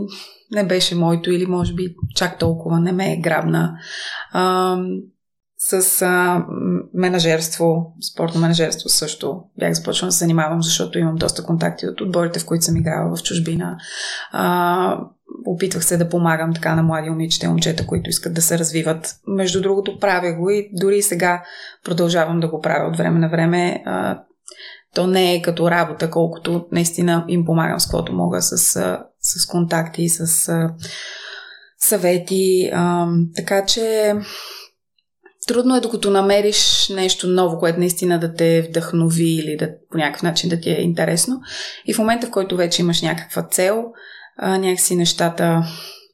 не 0.50 0.66
беше 0.66 0.94
моето 0.94 1.30
или 1.30 1.46
може 1.46 1.74
би 1.74 1.94
чак 2.14 2.38
толкова 2.38 2.80
не 2.80 2.92
ме 2.92 3.12
е 3.12 3.20
грабна. 3.20 3.72
А, 4.32 4.76
с 5.58 6.02
а, 6.02 6.44
менажерство, 6.94 7.94
спортно 8.12 8.40
менажерство 8.40 8.88
също 8.88 9.42
бях 9.58 9.72
започнала 9.72 10.08
да 10.08 10.12
се 10.12 10.18
занимавам, 10.18 10.62
защото 10.62 10.98
имам 10.98 11.16
доста 11.16 11.44
контакти 11.44 11.86
от 11.86 12.00
отборите, 12.00 12.38
в 12.38 12.46
които 12.46 12.64
съм 12.64 12.76
играла 12.76 13.16
в 13.16 13.22
чужбина. 13.22 13.76
А, 14.32 14.98
опитвах 15.46 15.84
се 15.84 15.96
да 15.96 16.08
помагам 16.08 16.54
така 16.54 16.74
на 16.74 16.82
млади 16.82 17.10
момичета 17.10 17.46
и 17.46 17.48
момчета, 17.48 17.86
които 17.86 18.10
искат 18.10 18.34
да 18.34 18.42
се 18.42 18.58
развиват. 18.58 19.16
Между 19.26 19.62
другото, 19.62 19.98
правя 19.98 20.32
го 20.32 20.50
и 20.50 20.70
дори 20.72 21.02
сега 21.02 21.42
продължавам 21.84 22.40
да 22.40 22.48
го 22.48 22.60
правя 22.60 22.88
от 22.88 22.96
време 22.96 23.18
на 23.18 23.28
време. 23.28 23.82
А, 23.86 24.22
то 24.94 25.06
не 25.06 25.34
е 25.34 25.42
като 25.42 25.70
работа, 25.70 26.10
колкото 26.10 26.66
наистина 26.72 27.24
им 27.28 27.44
помагам 27.44 27.80
с 27.80 27.86
каквото 27.86 28.12
мога, 28.12 28.42
с, 28.42 28.56
с 29.20 29.46
контакти, 29.46 30.08
с 30.08 30.50
съвети. 31.78 32.70
А, 32.74 33.08
така 33.36 33.64
че 33.64 34.14
трудно 35.46 35.76
е 35.76 35.80
докато 35.80 36.10
намериш 36.10 36.88
нещо 36.88 37.28
ново, 37.28 37.58
което 37.58 37.78
наистина 37.78 38.20
да 38.20 38.34
те 38.34 38.62
вдъхнови 38.62 39.30
или 39.30 39.56
да, 39.56 39.70
по 39.90 39.98
някакъв 39.98 40.22
начин 40.22 40.50
да 40.50 40.60
ти 40.60 40.70
е 40.70 40.80
интересно. 40.80 41.40
И 41.86 41.94
в 41.94 41.98
момента, 41.98 42.26
в 42.26 42.30
който 42.30 42.56
вече 42.56 42.82
имаш 42.82 43.02
някаква 43.02 43.42
цел, 43.42 43.84
а, 44.36 44.58
някакси 44.58 44.96
нещата 44.96 45.62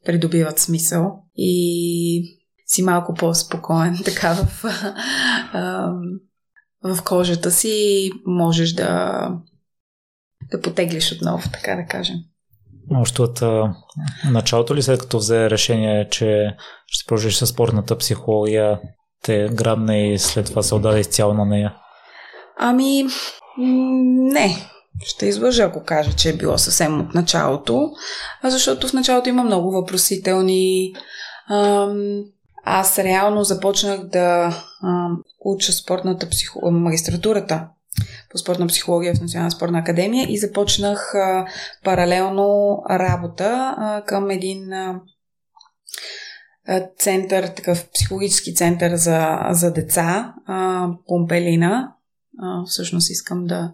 придобиват 0.05 0.59
смисъл 0.59 1.23
и 1.35 2.37
си 2.65 2.83
малко 2.83 3.13
по-спокоен 3.13 3.97
така 4.05 4.33
в, 4.33 4.65
а, 5.53 5.91
в 6.83 7.03
кожата 7.03 7.51
си 7.51 7.69
и 7.71 8.11
можеш 8.25 8.73
да, 8.73 9.29
да 10.51 10.61
потеглиш 10.61 11.11
отново, 11.11 11.49
така 11.53 11.75
да 11.75 11.85
кажем. 11.85 12.15
Още 12.91 13.21
от 13.21 13.41
а, 13.41 13.75
началото 14.31 14.75
ли, 14.75 14.81
след 14.81 14.99
като 14.99 15.17
взе 15.17 15.49
решение, 15.49 16.09
че 16.09 16.55
ще 16.87 17.07
продължиш 17.07 17.35
със 17.35 17.49
спортната 17.49 17.97
психология, 17.97 18.79
те 19.23 19.49
грабне 19.53 20.13
и 20.13 20.19
след 20.19 20.45
това 20.45 20.63
се 20.63 20.75
отдаде 20.75 20.99
изцяло 20.99 21.33
на 21.33 21.45
нея? 21.45 21.75
Ами, 22.57 23.05
не. 23.57 24.55
Ще 25.05 25.25
излъжа, 25.25 25.63
ако 25.63 25.83
кажа, 25.83 26.13
че 26.13 26.29
е 26.29 26.37
било 26.37 26.57
съвсем 26.57 26.99
от 27.01 27.13
началото, 27.13 27.91
защото 28.43 28.87
в 28.87 28.93
началото 28.93 29.29
има 29.29 29.43
много 29.43 29.71
въпросителни. 29.71 30.93
Аз 32.65 32.99
реално 32.99 33.43
започнах 33.43 34.03
да 34.03 34.57
уча 35.39 35.71
спортната 35.71 36.29
психо... 36.29 36.71
магистратурата 36.71 37.67
по 38.31 38.37
спортна 38.37 38.67
психология 38.67 39.15
в 39.15 39.21
Национална 39.21 39.51
спортна 39.51 39.79
академия 39.79 40.27
и 40.29 40.37
започнах 40.37 41.13
паралелно 41.83 42.77
работа 42.89 43.75
към 44.07 44.29
един 44.29 44.69
център, 46.97 47.47
такъв 47.47 47.89
психологически 47.93 48.55
център 48.55 48.95
за, 48.95 49.37
за 49.51 49.73
деца, 49.73 50.33
а, 50.45 50.87
Помпелина. 51.07 51.93
А, 52.39 52.65
всъщност 52.65 53.09
искам 53.09 53.45
да 53.45 53.73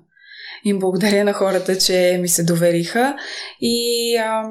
им 0.65 0.79
благодаря 0.79 1.23
на 1.23 1.33
хората, 1.33 1.77
че 1.77 2.17
ми 2.21 2.27
се 2.27 2.43
довериха. 2.43 3.15
И 3.61 4.15
а, 4.17 4.49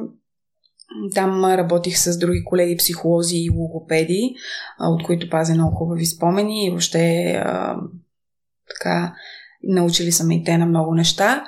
там 1.15 1.45
работих 1.45 1.99
с 1.99 2.19
други 2.19 2.45
колеги 2.45 2.77
психолози 2.77 3.37
и 3.37 3.51
логопеди, 3.51 4.35
а, 4.79 4.89
от 4.91 5.03
които 5.03 5.31
пазя 5.31 5.55
много 5.55 5.77
хубави 5.77 6.07
спомени 6.07 6.67
и 6.67 6.71
въобще 6.71 7.25
а, 7.45 7.77
така 8.69 9.15
научили 9.63 10.13
са 10.13 10.25
ме 10.25 10.37
и 10.37 10.45
те 10.45 10.59
на 10.59 10.67
много 10.67 10.95
неща. 10.95 11.45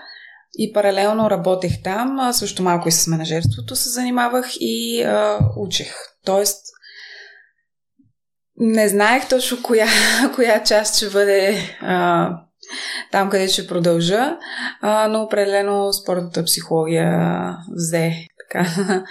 И 0.55 0.73
паралелно 0.73 1.31
работех 1.31 1.83
там, 1.83 2.33
също 2.33 2.63
малко 2.63 2.89
и 2.89 2.93
с 2.93 3.07
менажерството 3.07 3.77
се 3.77 3.89
занимавах 3.89 4.47
и 4.61 5.03
а, 5.03 5.39
учех. 5.57 5.95
Тоест, 6.25 6.67
не 8.61 8.89
знаех 8.89 9.29
точно 9.29 9.63
коя, 9.63 9.87
коя 10.35 10.63
част 10.63 10.97
ще 10.97 11.11
бъде 11.11 11.57
а, 11.81 12.31
там, 13.13 13.31
къде 13.31 13.49
ще 13.49 13.67
продължа, 13.67 14.39
а, 14.81 15.09
но 15.09 15.23
определено 15.23 15.93
спортната 15.93 16.45
психология 16.45 17.57
взе 17.77 18.13
така 18.39 18.67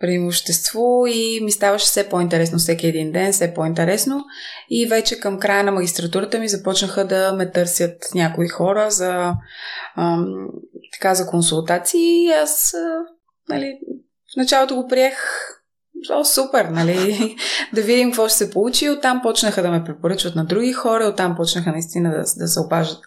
преимущество 0.00 1.04
и 1.08 1.40
ми 1.42 1.52
ставаше 1.52 1.84
все 1.84 2.08
по-интересно 2.08 2.58
всеки 2.58 2.86
един 2.86 3.12
ден, 3.12 3.32
все 3.32 3.54
по-интересно. 3.54 4.24
И 4.70 4.86
вече 4.86 5.20
към 5.20 5.38
края 5.38 5.64
на 5.64 5.72
магистратурата 5.72 6.38
ми 6.38 6.48
започнаха 6.48 7.06
да 7.06 7.32
ме 7.32 7.50
търсят 7.50 7.96
някои 8.14 8.48
хора 8.48 8.90
за, 8.90 9.34
ам, 9.96 10.26
така, 10.92 11.14
за 11.14 11.26
консултации. 11.26 12.24
И 12.24 12.30
аз 12.30 12.74
нали, 13.48 13.78
в 14.34 14.36
началото 14.36 14.74
го 14.74 14.88
приех 14.88 15.16
О, 16.10 16.24
супер, 16.24 16.64
нали? 16.64 17.36
да 17.74 17.82
видим 17.82 18.10
какво 18.10 18.28
ще 18.28 18.36
се 18.36 18.50
получи. 18.50 18.90
Оттам 18.90 19.20
почнаха 19.22 19.62
да 19.62 19.70
ме 19.70 19.84
препоръчват 19.84 20.34
на 20.34 20.44
други 20.44 20.72
хора, 20.72 21.04
оттам 21.04 21.36
почнаха 21.36 21.72
наистина 21.72 22.10
да, 22.10 22.18
да 22.18 22.48
се 22.48 22.60
обаждат 22.60 23.00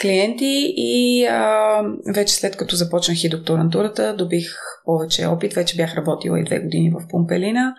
клиенти 0.00 0.74
и 0.76 1.26
а, 1.26 1.82
вече 2.14 2.34
след 2.34 2.56
като 2.56 2.76
започнах 2.76 3.24
и 3.24 3.28
докторантурата, 3.28 4.16
добих 4.16 4.46
повече 4.84 5.26
опит. 5.26 5.54
Вече 5.54 5.76
бях 5.76 5.96
работила 5.96 6.40
и 6.40 6.44
две 6.44 6.60
години 6.60 6.90
в 6.90 7.08
Помпелина. 7.08 7.74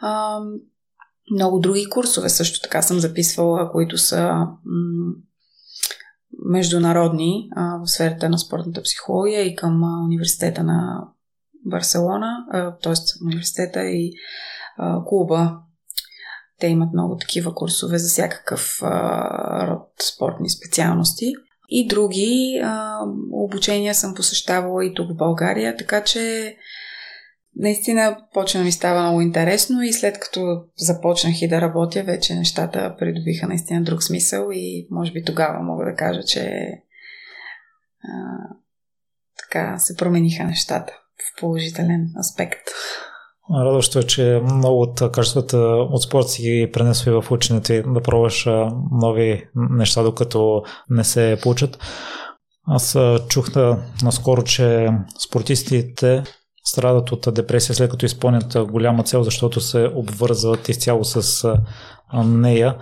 А, 0.00 0.40
много 1.30 1.58
други 1.58 1.90
курсове 1.90 2.28
също 2.28 2.60
така 2.60 2.82
съм 2.82 2.98
записвала, 2.98 3.72
които 3.72 3.98
са 3.98 4.28
м- 4.64 5.14
международни 6.44 7.48
а, 7.56 7.78
в 7.78 7.90
сферата 7.90 8.28
на 8.28 8.38
спортната 8.38 8.82
психология 8.82 9.42
и 9.42 9.56
към 9.56 9.84
а, 9.84 10.04
университета 10.04 10.62
на 10.62 11.08
Барселона, 11.66 12.46
т.е. 12.82 13.24
университета 13.26 13.84
и 13.84 14.12
а, 14.76 15.04
клуба. 15.04 15.58
Те 16.60 16.66
имат 16.66 16.92
много 16.92 17.16
такива 17.16 17.54
курсове 17.54 17.98
за 17.98 18.08
всякакъв 18.08 18.78
а, 18.82 19.66
род 19.66 19.88
спортни 20.14 20.50
специалности. 20.50 21.32
И 21.68 21.88
други 21.88 22.60
а, 22.64 22.98
обучения 23.32 23.94
съм 23.94 24.14
посещавала 24.14 24.84
и 24.86 24.94
тук 24.94 25.12
в 25.12 25.16
България, 25.16 25.76
така 25.76 26.04
че 26.04 26.56
наистина 27.56 28.18
почна 28.34 28.64
ми 28.64 28.72
става 28.72 29.02
много 29.02 29.20
интересно 29.20 29.82
и 29.82 29.92
след 29.92 30.20
като 30.20 30.64
започнах 30.76 31.42
и 31.42 31.48
да 31.48 31.60
работя, 31.60 32.02
вече 32.02 32.34
нещата 32.34 32.96
придобиха 32.98 33.46
наистина 33.46 33.82
друг 33.82 34.02
смисъл 34.02 34.48
и 34.52 34.88
може 34.90 35.12
би 35.12 35.24
тогава 35.24 35.62
мога 35.62 35.84
да 35.84 35.94
кажа, 35.94 36.22
че 36.22 36.70
а, 38.04 38.12
така 39.38 39.78
се 39.78 39.96
промениха 39.96 40.44
нещата 40.44 40.92
в 41.18 41.40
положителен 41.40 42.06
аспект. 42.20 42.62
Радващо 43.64 43.98
е, 43.98 44.02
че 44.02 44.40
много 44.44 44.80
от 44.80 45.12
качествата 45.12 45.58
от 45.90 46.02
спорт 46.02 46.28
си 46.28 46.42
ги 46.42 46.70
пренесва 46.72 47.22
в 47.22 47.30
ученето 47.30 47.72
и 47.72 47.82
да 47.82 48.00
пробваш 48.00 48.46
нови 48.92 49.48
неща, 49.54 50.02
докато 50.02 50.62
не 50.90 51.04
се 51.04 51.38
получат. 51.42 51.78
Аз 52.68 52.98
чух 53.28 53.48
наскоро, 54.02 54.42
че 54.42 54.88
спортистите 55.28 56.22
страдат 56.64 57.12
от 57.12 57.34
депресия 57.34 57.74
след 57.74 57.90
като 57.90 58.06
изпълнят 58.06 58.56
голяма 58.70 59.02
цел, 59.02 59.22
защото 59.22 59.60
се 59.60 59.90
обвързват 59.94 60.68
изцяло 60.68 61.04
с 61.04 61.48
нея. 62.24 62.76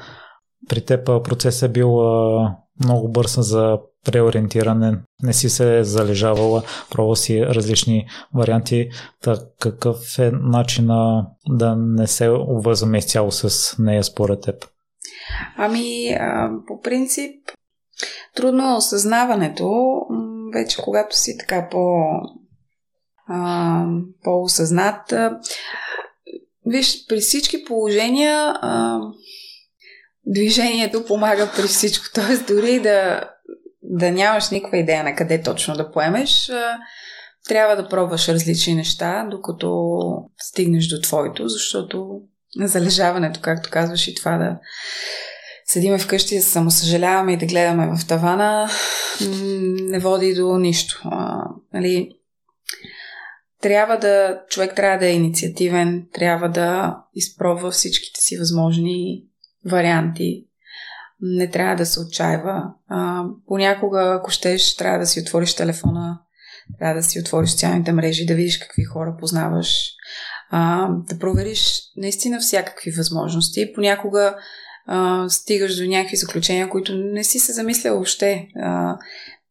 При 0.69 0.85
теб 0.85 1.07
процесът 1.07 1.69
е 1.69 1.73
бил 1.73 2.01
много 2.85 3.09
бърз 3.09 3.37
за 3.41 3.79
преориентиране, 4.05 4.99
не 5.25 5.33
си 5.33 5.51
се 5.51 5.85
залежавала, 5.85 6.63
пробва 6.91 7.17
си 7.17 7.47
различни 7.47 8.07
варианти. 8.35 8.89
Так, 9.23 9.39
какъв 9.61 10.19
е 10.19 10.31
начина 10.31 11.27
да 11.49 11.77
не 11.77 12.07
се 12.07 12.29
обвързваме 12.29 12.99
изцяло 12.99 13.31
с 13.33 13.77
нея 13.79 14.05
според 14.05 14.41
теб? 14.41 14.65
Ами, 15.57 16.17
по 16.67 16.81
принцип, 16.81 17.35
трудно 18.37 18.71
е 18.71 18.77
осъзнаването. 18.77 20.01
Вече 20.55 20.83
когато 20.83 21.19
си 21.19 21.39
така 21.39 21.69
по, 21.71 22.05
по-осъзнат. 24.23 25.15
Виж, 26.67 27.07
при 27.07 27.21
всички 27.21 27.65
положения 27.65 28.55
движението 30.27 31.05
помага 31.05 31.51
при 31.57 31.63
всичко. 31.63 32.05
Тоест, 32.15 32.47
дори 32.47 32.81
да 32.81 33.29
да 33.95 34.11
нямаш 34.11 34.51
никаква 34.51 34.79
идея 34.79 35.05
на 35.05 35.15
къде 35.15 35.43
точно 35.43 35.75
да 35.75 35.91
поемеш, 35.91 36.51
трябва 37.49 37.77
да 37.77 37.89
пробваш 37.89 38.29
различни 38.29 38.75
неща, 38.75 39.27
докато 39.31 39.99
стигнеш 40.39 40.87
до 40.87 41.01
твоето, 41.01 41.49
защото 41.49 42.21
залежаването, 42.61 43.41
както 43.43 43.71
казваш, 43.71 44.09
и 44.09 44.15
това 44.15 44.39
да 44.39 44.59
седиме 45.67 45.99
вкъщи, 45.99 46.37
да 46.37 46.43
самосъжаляваме 46.43 47.33
и 47.33 47.37
да 47.37 47.47
гледаме 47.47 47.97
в 47.97 48.07
тавана, 48.09 48.69
не 49.81 49.99
води 49.99 50.35
до 50.35 50.59
нищо. 50.59 51.03
Нали, 51.75 52.11
трябва 53.63 53.97
да, 53.97 54.43
човек 54.49 54.77
трябва 54.77 54.99
да 54.99 55.07
е 55.07 55.15
инициативен, 55.15 56.07
трябва 56.13 56.49
да 56.49 56.99
изпробва 57.15 57.71
всичките 57.71 58.21
си 58.21 58.37
възможни 58.39 59.25
варианти, 59.67 60.47
не 61.25 61.51
трябва 61.51 61.77
да 61.77 61.87
се 61.87 62.01
отчаива. 62.01 62.63
А, 62.89 63.25
понякога, 63.47 64.17
ако 64.19 64.31
щеш, 64.31 64.77
трябва 64.77 64.99
да 64.99 65.07
си 65.07 65.21
отвориш 65.21 65.55
телефона, 65.55 66.19
трябва 66.79 66.95
да 66.95 67.03
си 67.03 67.21
отвориш 67.21 67.51
социалните 67.51 67.93
мрежи, 67.93 68.27
да 68.27 68.35
видиш 68.35 68.59
какви 68.59 68.85
хора 68.85 69.17
познаваш, 69.21 69.91
а, 70.51 70.89
да 71.09 71.19
провериш 71.19 71.81
наистина 71.97 72.41
всякакви 72.41 72.91
възможности. 72.91 73.73
Понякога 73.75 74.37
а, 74.87 75.29
стигаш 75.29 75.77
до 75.77 75.87
някакви 75.87 76.17
заключения, 76.17 76.71
които 76.71 76.95
не 76.95 77.25
си 77.25 77.39
се 77.39 77.53
замисля 77.53 77.91
въобще. 77.91 78.49
А, 78.63 78.97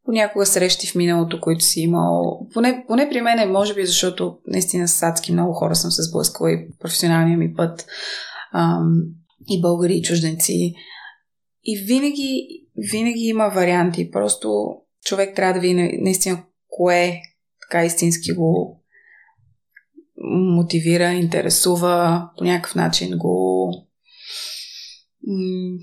понякога 0.05 0.45
срещи 0.45 0.87
в 0.87 0.95
миналото, 0.95 1.41
които 1.41 1.63
си 1.63 1.81
имал. 1.81 2.47
Поне, 2.53 2.85
поне 2.87 3.09
при 3.09 3.21
мен 3.21 3.51
може 3.51 3.73
би, 3.73 3.85
защото 3.85 4.37
наистина 4.47 4.87
с 4.87 5.03
адски 5.03 5.31
много 5.33 5.53
хора 5.53 5.75
съм 5.75 5.91
се 5.91 6.03
сблъскала 6.03 6.51
и 6.51 6.67
професионалния 6.79 7.37
ми 7.37 7.53
път. 7.53 7.85
А, 8.51 8.79
и 9.49 9.61
българи, 9.61 9.93
и 9.93 10.01
чужденци. 10.01 10.73
И 11.63 11.77
винаги, 11.77 12.47
винаги 12.91 13.23
има 13.23 13.49
варианти. 13.49 14.11
Просто 14.11 14.75
човек 15.05 15.35
трябва 15.35 15.53
да 15.53 15.59
види 15.59 15.99
наистина 16.01 16.43
кое 16.67 17.21
така 17.61 17.85
истински 17.85 18.33
го 18.33 18.79
мотивира, 20.55 21.11
интересува, 21.11 22.29
по 22.37 22.43
някакъв 22.43 22.75
начин 22.75 23.17
го 23.17 23.67
м- 25.27 25.77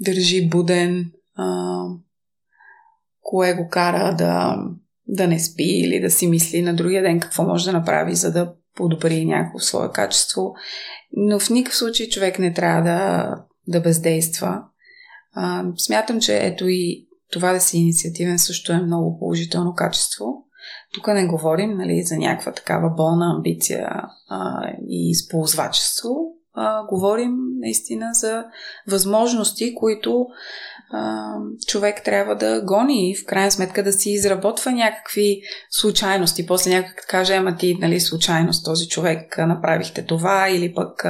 държи 0.00 0.48
буден, 0.48 1.12
а, 1.34 1.78
кое 3.20 3.54
го 3.54 3.68
кара 3.68 4.16
да, 4.16 4.56
да 5.08 5.26
не 5.26 5.40
спи 5.40 5.80
или 5.84 6.00
да 6.00 6.10
си 6.10 6.26
мисли 6.26 6.62
на 6.62 6.74
другия 6.74 7.02
ден 7.02 7.20
какво 7.20 7.44
може 7.44 7.64
да 7.64 7.72
направи, 7.72 8.14
за 8.14 8.32
да 8.32 8.54
подобри 8.74 9.24
някакво 9.24 9.58
свое 9.58 9.88
качество. 9.92 10.54
Но 11.12 11.40
в 11.40 11.50
никакъв 11.50 11.76
случай 11.76 12.08
човек 12.08 12.38
не 12.38 12.54
трябва 12.54 12.82
да, 12.82 13.34
да 13.68 13.80
бездейства. 13.80 14.62
А, 15.34 15.64
смятам, 15.76 16.20
че 16.20 16.38
ето 16.38 16.68
и 16.68 17.06
това 17.32 17.52
да 17.52 17.60
си 17.60 17.78
инициативен 17.78 18.38
също 18.38 18.72
е 18.72 18.82
много 18.82 19.18
положително 19.18 19.74
качество. 19.74 20.24
Тук 20.94 21.06
не 21.06 21.26
говорим 21.26 21.76
нали, 21.76 22.02
за 22.02 22.16
някаква 22.16 22.52
такава 22.52 22.90
болна 22.90 23.34
амбиция 23.36 23.88
а, 24.28 24.68
и 24.88 25.10
използвачество. 25.10 26.10
А, 26.54 26.86
говорим 26.86 27.32
наистина 27.60 28.06
за 28.12 28.44
възможности, 28.88 29.74
които 29.74 30.26
а, 30.92 31.34
човек 31.66 32.04
трябва 32.04 32.36
да 32.36 32.62
гони 32.64 33.10
и 33.10 33.16
в 33.16 33.24
крайна 33.26 33.50
сметка 33.50 33.82
да 33.82 33.92
си 33.92 34.10
изработва 34.10 34.72
някакви 34.72 35.40
случайности. 35.70 36.46
После 36.46 36.70
някак 36.70 37.06
каже, 37.08 37.34
ама 37.34 37.56
ти, 37.56 37.78
нали, 37.80 38.00
случайност 38.00 38.64
този 38.64 38.88
човек 38.88 39.38
направихте 39.38 40.06
това 40.06 40.48
или 40.48 40.74
пък 40.74 41.04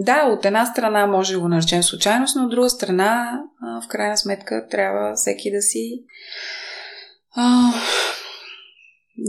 да, 0.00 0.26
от 0.26 0.44
една 0.44 0.66
страна 0.66 1.06
може 1.06 1.32
да 1.32 1.40
го 1.40 1.48
наречем 1.48 1.82
случайност, 1.82 2.36
но 2.36 2.44
от 2.44 2.50
друга 2.50 2.70
страна, 2.70 3.42
в 3.84 3.88
крайна 3.88 4.16
сметка, 4.16 4.66
трябва 4.70 5.14
всеки 5.14 5.50
да 5.50 5.62
си 5.62 6.04
а, 7.36 7.72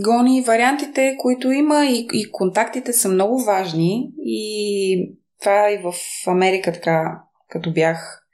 гони 0.03 0.41
вариантите, 0.41 1.15
които 1.19 1.51
има 1.51 1.85
и, 1.85 2.07
и 2.13 2.31
контактите 2.31 2.93
са 2.93 3.09
много 3.09 3.43
важни 3.43 4.11
и 4.17 5.11
това 5.41 5.71
и 5.71 5.77
в 5.77 5.93
Америка 6.27 6.73
така, 6.73 7.21
като 7.49 7.73
бях 7.73 8.25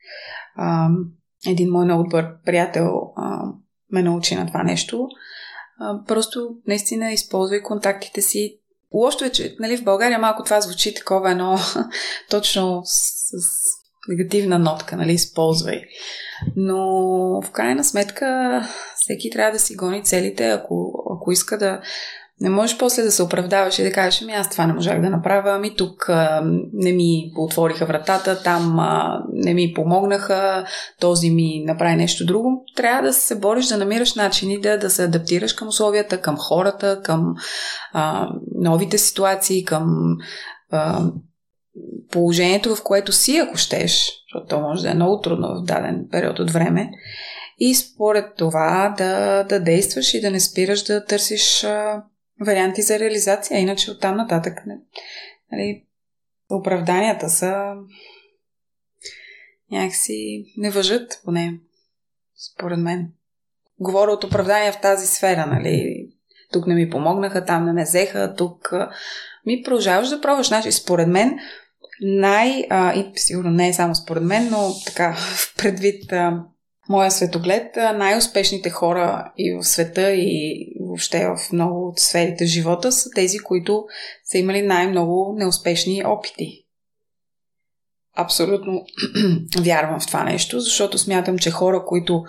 а, 0.56 0.90
един 1.48 1.72
мой 1.72 1.86
много 1.86 2.04
добър 2.04 2.28
приятел 2.46 3.14
а, 3.16 3.42
ме 3.92 4.04
научи 4.04 4.36
на 4.36 4.48
това 4.48 4.64
нещо. 4.64 5.08
А, 5.80 6.04
просто 6.08 6.50
наистина 6.68 7.12
използвай 7.12 7.62
контактите 7.62 8.22
си 8.22 8.60
Лошото 8.94 9.26
е, 9.26 9.30
че 9.30 9.56
нали, 9.60 9.78
в 9.78 9.84
България 9.84 10.20
малко 10.20 10.44
това 10.44 10.62
звучи 10.62 10.94
такова 10.94 11.32
едно 11.32 11.58
точно 12.30 12.82
с, 12.86 13.00
с 13.30 13.76
негативна 14.08 14.60
нотка, 14.60 14.98
нали, 14.98 15.12
използвай. 15.12 15.82
Но 16.56 16.78
в 17.42 17.52
крайна 17.52 17.84
сметка 17.84 18.62
всеки 18.96 19.30
трябва 19.30 19.52
да 19.52 19.60
си 19.60 19.76
гони 19.76 20.04
целите, 20.04 20.50
ако, 20.50 21.04
ако 21.16 21.32
иска 21.32 21.58
да 21.58 21.82
не 22.42 22.50
можеш 22.50 22.78
после 22.78 23.04
да 23.04 23.12
се 23.12 23.24
оправдаваш 23.24 23.80
и 23.80 23.84
да 23.84 23.92
кажеш, 23.92 24.22
ами 24.22 24.34
аз 24.34 24.50
това 24.50 24.68
не 24.68 24.74
можах 24.74 25.02
да 25.02 25.10
направя, 25.10 25.52
ами 25.52 25.76
тук 25.76 26.10
а, 26.10 26.42
не 26.74 26.92
ми 26.92 27.32
отвориха 27.38 27.86
вратата, 27.86 28.44
там 28.44 28.80
а, 28.80 29.24
не 29.34 29.54
ми 29.54 29.74
помогнаха, 29.76 30.66
този 31.00 31.30
ми 31.30 31.64
направи 31.66 31.96
нещо 31.96 32.26
друго. 32.26 32.64
Трябва 32.76 33.02
да 33.02 33.14
се 33.14 33.40
бориш 33.40 33.68
да 33.68 33.78
намираш 33.78 34.16
начини 34.16 34.62
да, 34.62 34.78
да 34.78 34.90
се 34.90 35.04
адаптираш 35.04 35.54
към 35.54 35.68
условията, 35.68 36.22
към 36.22 36.38
хората, 36.38 37.02
към 37.04 37.34
а, 37.94 38.30
новите 38.56 38.98
ситуации, 38.98 39.66
към 39.66 40.18
а, 40.72 41.02
положението, 42.12 42.76
в 42.76 42.84
което 42.84 43.12
си, 43.12 43.38
ако 43.38 43.58
щеш, 43.58 43.92
защото 43.92 44.48
то 44.50 44.60
може 44.60 44.82
да 44.82 44.92
е 44.92 44.96
много 44.96 45.22
трудно 45.22 45.48
в 45.48 45.66
даден 45.66 46.08
период 46.12 46.40
от 46.40 46.52
време. 46.52 46.90
И 47.60 47.76
според 47.76 48.26
това 48.38 48.96
да, 48.98 49.44
да 49.44 49.60
действаш 49.60 50.14
и 50.14 50.22
да 50.22 50.32
не 50.32 50.40
спираш 50.40 50.84
да 50.84 51.06
търсиш 51.06 51.64
а, 51.64 52.04
варианти 52.42 52.82
за 52.82 53.00
реализация. 53.00 53.60
Иначе 53.60 53.92
оттам 53.92 54.18
нататък 54.18 54.66
не, 54.66 54.78
нали, 55.52 55.84
оправданията 56.50 57.30
са 57.30 57.74
някакси 59.72 60.46
не 60.58 60.70
въжат, 60.70 61.22
поне 61.26 61.60
според 62.54 62.80
мен. 62.80 63.12
Говоря 63.80 64.12
от 64.12 64.24
оправдания 64.24 64.74
в 64.74 64.82
тази 64.82 65.08
сфера, 65.08 65.46
нали? 65.46 66.08
Тук 66.52 66.68
не 66.68 66.76
ми 66.76 66.90
помогнаха, 66.90 67.46
там 67.46 67.66
не 67.66 67.74
ме 67.74 67.84
взеха, 67.84 68.34
тук 68.38 68.74
ми 69.46 69.62
продължаваш 69.64 70.10
да 70.10 70.22
пробваш. 70.22 70.48
Значи, 70.48 70.72
според 70.72 71.08
мен, 71.08 71.40
най... 72.02 72.66
А, 72.70 72.94
и 72.94 73.12
сигурно 73.16 73.52
не 73.52 73.68
е 73.70 73.74
само 73.74 73.96
според 73.96 74.24
мен, 74.24 74.50
но 74.52 74.72
така, 74.86 75.18
предвид 75.58 76.12
а, 76.12 76.44
моя 76.90 77.12
светоглед, 77.12 77.76
най-успешните 77.76 78.70
хора 78.70 79.32
и 79.38 79.58
в 79.58 79.64
света, 79.64 80.12
и 80.12 80.68
въобще 80.96 81.28
в 81.28 81.52
много 81.52 81.88
от 81.88 82.00
сферите 82.00 82.46
в 82.46 82.48
живота 82.48 82.92
са 82.92 83.10
тези, 83.16 83.40
които 83.40 83.86
са 84.24 84.38
имали 84.38 84.62
най-много 84.62 85.36
неуспешни 85.38 86.04
опити. 86.06 86.66
Абсолютно 88.18 88.86
вярвам 89.60 90.00
в 90.00 90.08
това 90.08 90.24
нещо, 90.24 90.60
защото 90.60 90.98
смятам, 90.98 91.38
че 91.38 91.52
хора, 91.52 91.84
които 91.86 92.24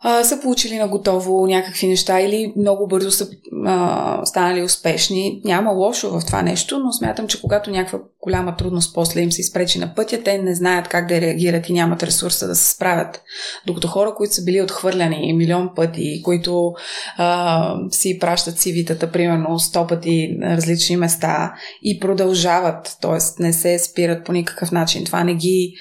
а, 0.00 0.24
са 0.24 0.40
получили 0.40 0.78
на 0.78 0.88
готово 0.88 1.46
някакви 1.46 1.86
неща 1.86 2.20
или 2.20 2.52
много 2.56 2.86
бързо 2.86 3.10
са 3.10 3.28
а, 3.66 4.26
станали 4.26 4.62
успешни. 4.62 5.40
Няма 5.44 5.70
лошо 5.70 6.20
в 6.20 6.26
това 6.26 6.42
нещо, 6.42 6.78
но 6.78 6.92
смятам, 6.92 7.26
че 7.26 7.40
когато 7.40 7.70
някаква 7.70 7.98
голяма 8.22 8.56
трудност 8.56 8.94
после 8.94 9.20
им 9.20 9.32
се 9.32 9.40
изпречи 9.40 9.78
на 9.78 9.94
пътя, 9.94 10.22
те 10.22 10.38
не 10.38 10.54
знаят 10.54 10.88
как 10.88 11.08
да 11.08 11.20
реагират 11.20 11.68
и 11.68 11.72
нямат 11.72 12.02
ресурса 12.02 12.48
да 12.48 12.54
се 12.54 12.74
справят. 12.74 13.22
Докато 13.66 13.88
хора, 13.88 14.14
които 14.16 14.34
са 14.34 14.44
били 14.44 14.62
отхвърляни 14.62 15.32
милион 15.32 15.70
пъти, 15.76 16.22
които 16.24 16.72
а, 17.16 17.74
си 17.90 18.18
пращат 18.18 18.58
си 18.58 18.72
витата, 18.72 19.12
примерно, 19.12 19.58
сто 19.58 19.86
пъти 19.86 20.36
на 20.38 20.56
различни 20.56 20.96
места 20.96 21.54
и 21.82 22.00
продължават, 22.00 22.96
т.е. 23.00 23.42
не 23.42 23.52
се 23.52 23.78
спират 23.78 24.24
по 24.24 24.32
никакъв 24.32 24.72
начин. 24.72 25.04
Това 25.04 25.24
не 25.24 25.34
ги 25.34 25.72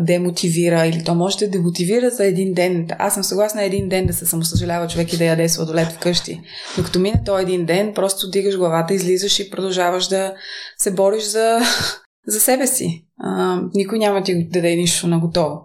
демотивира 0.00 0.86
или 0.86 1.04
то 1.04 1.14
може 1.14 1.38
да 1.38 1.48
демотивира 1.48 2.10
за 2.10 2.24
един 2.24 2.54
ден. 2.54 2.88
Аз 2.98 3.14
съм 3.14 3.24
съгласна 3.24 3.65
един 3.66 3.88
ден 3.88 4.06
да 4.06 4.12
се 4.12 4.26
самосъжалява 4.26 4.88
човек 4.88 5.12
и 5.12 5.16
да 5.16 5.24
яде 5.24 5.48
сладолет 5.48 5.92
вкъщи. 5.92 6.40
Но 6.78 6.84
като 6.84 6.98
мине 6.98 7.22
този 7.24 7.42
един 7.42 7.66
ден, 7.66 7.92
просто 7.94 8.30
дигаш 8.30 8.56
главата, 8.56 8.94
излизаш 8.94 9.40
и 9.40 9.50
продължаваш 9.50 10.08
да 10.08 10.34
се 10.78 10.90
бориш 10.90 11.24
за, 11.24 11.60
за 12.26 12.40
себе 12.40 12.66
си. 12.66 13.04
А, 13.20 13.60
никой 13.74 13.98
няма 13.98 14.22
ти 14.22 14.44
да 14.44 14.50
даде 14.50 14.76
нищо 14.76 15.06
на 15.06 15.18
готово. 15.18 15.60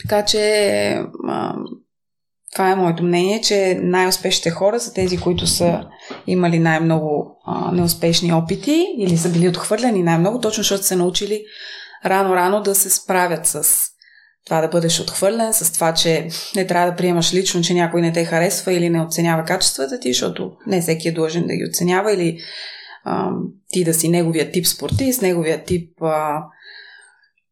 Така 0.00 0.24
че 0.24 0.40
а, 1.28 1.54
това 2.52 2.70
е 2.70 2.76
моето 2.76 3.02
мнение, 3.02 3.40
че 3.40 3.78
най-успешните 3.82 4.50
хора 4.50 4.80
са 4.80 4.94
тези, 4.94 5.18
които 5.18 5.46
са 5.46 5.84
имали 6.26 6.58
най-много 6.58 7.38
а, 7.46 7.72
неуспешни 7.72 8.32
опити 8.32 8.86
или 8.98 9.16
са 9.16 9.32
били 9.32 9.48
отхвърляни 9.48 10.02
най-много, 10.02 10.40
точно 10.40 10.62
защото 10.62 10.84
са 10.84 10.96
научили 10.96 11.44
рано-рано 12.06 12.62
да 12.62 12.74
се 12.74 12.90
справят 12.90 13.46
с 13.46 13.64
това 14.44 14.60
да 14.60 14.68
бъдеш 14.68 15.00
отхвърлен, 15.00 15.52
с 15.52 15.72
това, 15.72 15.94
че 15.94 16.28
не 16.56 16.66
трябва 16.66 16.90
да 16.90 16.96
приемаш 16.96 17.34
лично, 17.34 17.60
че 17.60 17.74
някой 17.74 18.00
не 18.00 18.12
те 18.12 18.24
харесва 18.24 18.72
или 18.72 18.90
не 18.90 19.02
оценява 19.02 19.44
качествата 19.44 20.00
ти, 20.00 20.12
защото 20.12 20.52
не 20.66 20.80
всеки 20.80 21.08
е 21.08 21.12
длъжен 21.12 21.46
да 21.46 21.56
ги 21.56 21.68
оценява 21.70 22.12
или 22.12 22.38
а, 23.04 23.30
ти 23.68 23.84
да 23.84 23.94
си 23.94 24.08
неговия 24.08 24.52
тип 24.52 24.66
спортист, 24.66 25.22
неговия 25.22 25.64
тип 25.64 26.02
а, 26.02 26.44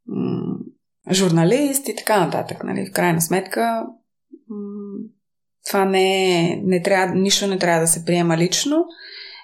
м- 0.07 0.59
журналист 1.13 1.89
и 1.89 1.97
така 1.97 2.25
нататък. 2.25 2.65
Нали? 2.65 2.87
В 2.87 2.93
крайна 2.93 3.21
сметка 3.21 3.87
м- 4.49 4.99
това 5.67 5.85
не, 5.85 6.41
е, 6.41 6.61
не 6.65 6.83
трябва, 6.83 7.15
нищо 7.15 7.47
не 7.47 7.59
трябва 7.59 7.81
да 7.81 7.87
се 7.87 8.05
приема 8.05 8.37
лично 8.37 8.85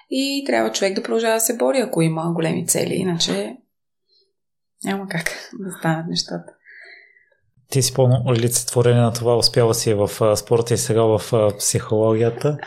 и 0.09 0.43
трябва 0.45 0.71
човек 0.71 0.93
да 0.93 1.03
продължава 1.03 1.35
да 1.35 1.41
се 1.41 1.57
бори, 1.57 1.79
ако 1.79 2.01
има 2.01 2.31
големи 2.33 2.67
цели, 2.67 2.93
иначе 2.93 3.57
няма 4.83 5.07
как 5.07 5.23
да 5.59 5.71
станат 5.79 6.07
нещата. 6.07 6.53
Ти 7.73 7.81
си 7.81 7.93
пълно 7.93 8.23
олицетворение 8.27 9.01
на 9.01 9.13
това, 9.13 9.37
успява 9.37 9.73
си 9.73 9.93
в 9.93 10.37
спорта 10.37 10.73
и 10.73 10.77
сега 10.77 11.03
в 11.03 11.21
психологията. 11.57 12.57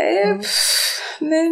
Е, 0.00 0.38
не, 1.20 1.42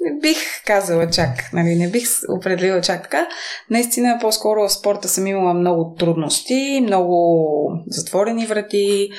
не 0.00 0.20
бих 0.20 0.38
казала 0.66 1.10
чак, 1.10 1.52
нали, 1.52 1.74
не 1.74 1.90
бих 1.90 2.08
определила 2.38 2.80
чак 2.80 3.02
така. 3.02 3.28
Наистина, 3.70 4.18
по-скоро 4.20 4.60
в 4.60 4.72
спорта 4.72 5.08
съм 5.08 5.26
имала 5.26 5.54
много 5.54 5.94
трудности, 5.98 6.80
много 6.82 7.46
затворени 7.86 8.46
врати, 8.46 9.10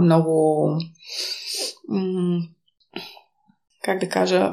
много 0.00 0.68
м- 1.88 2.40
как 3.84 3.98
да 3.98 4.08
кажа, 4.08 4.52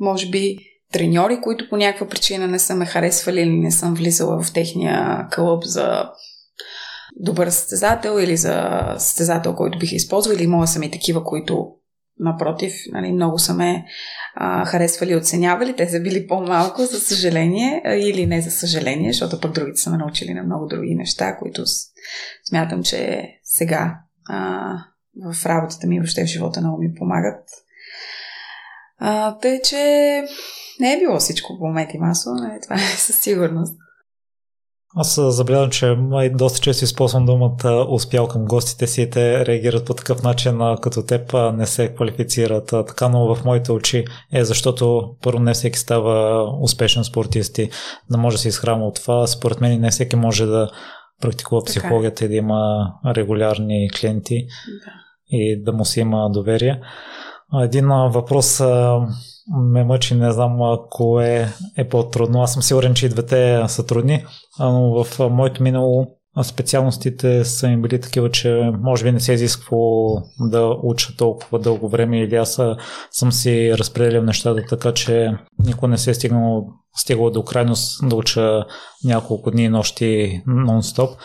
може 0.00 0.30
би 0.30 0.58
треньори, 0.92 1.40
които 1.40 1.68
по 1.68 1.76
някаква 1.76 2.08
причина 2.08 2.46
не 2.46 2.58
са 2.58 2.74
ме 2.74 2.86
харесвали 2.86 3.40
или 3.40 3.56
не 3.56 3.70
съм 3.70 3.94
влизала 3.94 4.42
в 4.42 4.52
техния 4.52 5.28
клуб 5.34 5.64
за 5.64 6.10
добър 7.16 7.50
състезател 7.50 8.20
или 8.20 8.36
за 8.36 8.84
състезател, 8.98 9.54
който 9.54 9.78
бих 9.78 9.92
използвал, 9.92 10.34
или 10.34 10.46
моя 10.46 10.68
ми 10.78 10.90
такива, 10.90 11.24
които 11.24 11.66
напротив, 12.20 12.74
нали, 12.92 13.12
много 13.12 13.38
са 13.38 13.54
ме 13.54 13.84
а, 14.34 14.64
харесвали 14.64 15.10
и 15.10 15.16
оценявали. 15.16 15.76
Те 15.76 15.88
са 15.88 16.00
били 16.00 16.26
по-малко, 16.26 16.82
за 16.82 17.00
съжаление, 17.00 17.82
или 17.86 18.26
не 18.26 18.40
за 18.40 18.50
съжаление, 18.50 19.12
защото 19.12 19.40
пък 19.40 19.52
другите 19.52 19.80
са 19.80 19.90
ме 19.90 19.96
научили 19.96 20.34
на 20.34 20.42
много 20.42 20.66
други 20.66 20.94
неща, 20.94 21.36
които 21.36 21.62
смятам, 22.48 22.82
че 22.82 23.28
сега 23.44 23.98
а, 24.28 24.72
в 25.34 25.46
работата 25.46 25.86
ми, 25.86 25.98
въобще 25.98 26.24
в 26.24 26.28
живота 26.28 26.60
много 26.60 26.82
ми 26.82 26.94
помагат. 26.94 27.48
А, 28.98 29.38
тъй, 29.38 29.62
че 29.62 29.76
не 30.80 30.92
е 30.92 30.98
било 30.98 31.18
всичко 31.18 31.58
по 31.58 31.66
моменти 31.66 31.98
масово, 31.98 32.34
не, 32.34 32.60
това 32.60 32.76
е 32.76 32.78
със 32.78 33.20
сигурност. 33.20 33.79
Аз 34.96 35.20
забелязвам, 35.20 35.70
че 35.70 35.86
май 35.86 36.30
доста 36.30 36.60
често 36.60 36.84
използвам 36.84 37.26
думата 37.26 37.86
успял 37.88 38.28
към 38.28 38.44
гостите 38.44 38.86
си 38.86 39.02
и 39.02 39.10
те 39.10 39.46
реагират 39.46 39.86
по 39.86 39.94
такъв 39.94 40.22
начин, 40.22 40.60
като 40.82 41.02
теб 41.02 41.32
не 41.54 41.66
се 41.66 41.94
квалифицират. 41.94 42.66
Така, 42.66 43.08
но 43.08 43.34
в 43.34 43.44
моите 43.44 43.72
очи 43.72 44.04
е 44.32 44.44
защото 44.44 45.14
първо 45.22 45.38
не 45.38 45.54
всеки 45.54 45.78
става 45.78 46.44
успешен 46.60 47.04
спортист 47.04 47.58
и 47.58 47.70
да 48.10 48.18
може 48.18 48.34
да 48.34 48.40
се 48.40 48.48
изхранва 48.48 48.86
от 48.86 48.94
това. 48.94 49.26
Според 49.26 49.60
мен 49.60 49.80
не 49.80 49.90
всеки 49.90 50.16
може 50.16 50.46
да 50.46 50.70
практикува 51.20 51.62
е. 51.64 51.68
психологията 51.68 52.24
и 52.24 52.28
да 52.28 52.34
има 52.34 52.92
регулярни 53.06 53.90
клиенти 54.00 54.46
да. 54.84 54.92
и 55.30 55.62
да 55.62 55.72
му 55.72 55.84
се 55.84 56.00
има 56.00 56.30
доверие. 56.30 56.80
Един 57.62 57.88
въпрос 57.88 58.62
ме 59.48 59.84
мъчи, 59.84 60.14
не 60.14 60.32
знам 60.32 60.58
кое 60.90 61.48
е 61.76 61.88
по-трудно. 61.88 62.42
Аз 62.42 62.52
съм 62.52 62.62
сигурен, 62.62 62.94
че 62.94 63.06
и 63.06 63.08
двете 63.08 63.64
са 63.68 63.86
трудни, 63.86 64.24
но 64.58 65.04
в 65.04 65.30
моето 65.30 65.62
минало 65.62 66.06
специалностите 66.42 67.44
са 67.44 67.68
ми 67.68 67.82
били 67.82 68.00
такива, 68.00 68.30
че 68.30 68.70
може 68.80 69.04
би 69.04 69.12
не 69.12 69.20
се 69.20 69.32
изисква 69.32 69.76
да 70.40 70.76
уча 70.82 71.16
толкова 71.16 71.58
дълго 71.58 71.88
време 71.88 72.20
или 72.20 72.36
аз 72.36 72.60
съм 73.10 73.32
си 73.32 73.78
разпределил 73.78 74.22
нещата 74.22 74.62
така, 74.68 74.92
че 74.94 75.32
никой 75.58 75.88
не 75.88 75.98
се 75.98 76.10
е 76.10 76.14
стигнал, 76.14 76.66
стигал 76.96 77.30
до 77.30 77.44
крайност 77.44 78.08
да 78.08 78.16
уча 78.16 78.64
няколко 79.04 79.50
дни 79.50 79.64
и 79.64 79.68
нощи 79.68 80.42
нон-стоп 80.48 81.16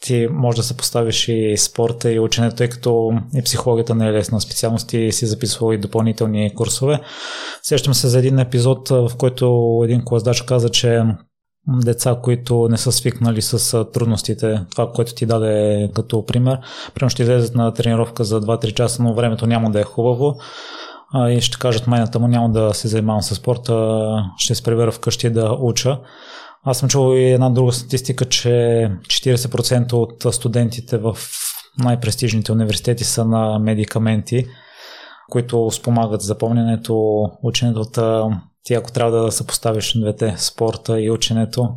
ти 0.00 0.28
може 0.30 0.56
да 0.56 0.62
се 0.62 0.76
поставиш 0.76 1.28
и 1.28 1.56
спорта 1.58 2.12
и 2.12 2.20
ученето, 2.20 2.56
тъй 2.56 2.68
като 2.68 3.12
и 3.34 3.42
психологията 3.42 3.94
не 3.94 4.08
е 4.08 4.12
лесна 4.12 4.40
специалност 4.40 4.92
и 4.92 5.12
си 5.12 5.26
записвал 5.26 5.72
и 5.72 5.78
допълнителни 5.78 6.54
курсове. 6.54 7.00
Сещам 7.62 7.94
се 7.94 8.08
за 8.08 8.18
един 8.18 8.38
епизод, 8.38 8.88
в 8.88 9.10
който 9.18 9.80
един 9.84 10.04
класдач 10.04 10.42
каза, 10.42 10.68
че 10.68 11.02
деца, 11.68 12.16
които 12.22 12.68
не 12.70 12.76
са 12.76 12.92
свикнали 12.92 13.42
с 13.42 13.84
трудностите, 13.84 14.60
това, 14.70 14.92
което 14.92 15.14
ти 15.14 15.26
даде 15.26 15.90
като 15.94 16.26
пример, 16.26 16.58
примерно 16.94 17.10
ще 17.10 17.22
излезат 17.22 17.54
на 17.54 17.72
тренировка 17.72 18.24
за 18.24 18.40
2-3 18.40 18.74
часа, 18.74 19.02
но 19.02 19.14
времето 19.14 19.46
няма 19.46 19.70
да 19.70 19.80
е 19.80 19.84
хубаво 19.84 20.34
и 21.28 21.40
ще 21.40 21.58
кажат 21.58 21.86
майната 21.86 22.18
му 22.18 22.28
няма 22.28 22.50
да 22.50 22.74
се 22.74 22.88
занимавам 22.88 23.22
с 23.22 23.34
спорта, 23.34 23.96
ще 24.36 24.54
се 24.54 24.62
прибера 24.62 24.92
вкъщи 24.92 25.30
да 25.30 25.56
уча. 25.60 25.98
Аз 26.64 26.78
съм 26.78 26.88
чувал 26.88 27.16
и 27.16 27.32
една 27.32 27.50
друга 27.50 27.72
статистика, 27.72 28.24
че 28.24 28.48
40% 28.48 29.92
от 29.92 30.34
студентите 30.34 30.98
в 30.98 31.16
най-престижните 31.78 32.52
университети 32.52 33.04
са 33.04 33.24
на 33.24 33.58
медикаменти, 33.58 34.46
които 35.30 35.70
спомагат 35.70 36.20
запомнянето, 36.20 37.24
ученето. 37.42 37.84
Ти 38.62 38.74
ако 38.74 38.92
трябва 38.92 39.22
да 39.22 39.32
съпоставиш 39.32 39.98
двете 40.00 40.34
спорта 40.38 41.00
и 41.00 41.10
ученето, 41.10 41.68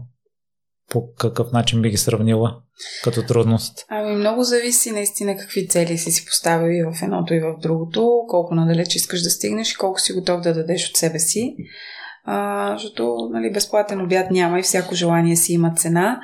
по 0.89 1.13
какъв 1.13 1.51
начин 1.51 1.81
би 1.81 1.89
ги 1.89 1.97
сравнила 1.97 2.57
като 3.03 3.25
трудност? 3.25 3.85
Ами 3.89 4.15
много 4.15 4.43
зависи 4.43 4.91
наистина 4.91 5.37
какви 5.37 5.67
цели 5.67 5.97
си 5.97 6.11
си 6.11 6.25
поставил 6.25 6.67
и 6.67 6.83
в 6.83 7.03
едното 7.03 7.33
и 7.33 7.39
в 7.39 7.55
другото, 7.61 8.19
колко 8.27 8.55
надалеч 8.55 8.95
искаш 8.95 9.21
да 9.21 9.29
стигнеш 9.29 9.71
и 9.71 9.77
колко 9.77 9.99
си 9.99 10.13
готов 10.13 10.41
да 10.41 10.53
дадеш 10.53 10.89
от 10.89 10.97
себе 10.97 11.19
си 11.19 11.55
а, 12.23 12.69
защото 12.73 13.29
нали, 13.31 13.53
безплатен 13.53 14.01
обяд 14.01 14.31
няма 14.31 14.59
и 14.59 14.63
всяко 14.63 14.95
желание 14.95 15.35
си 15.35 15.53
има 15.53 15.73
цена, 15.75 16.21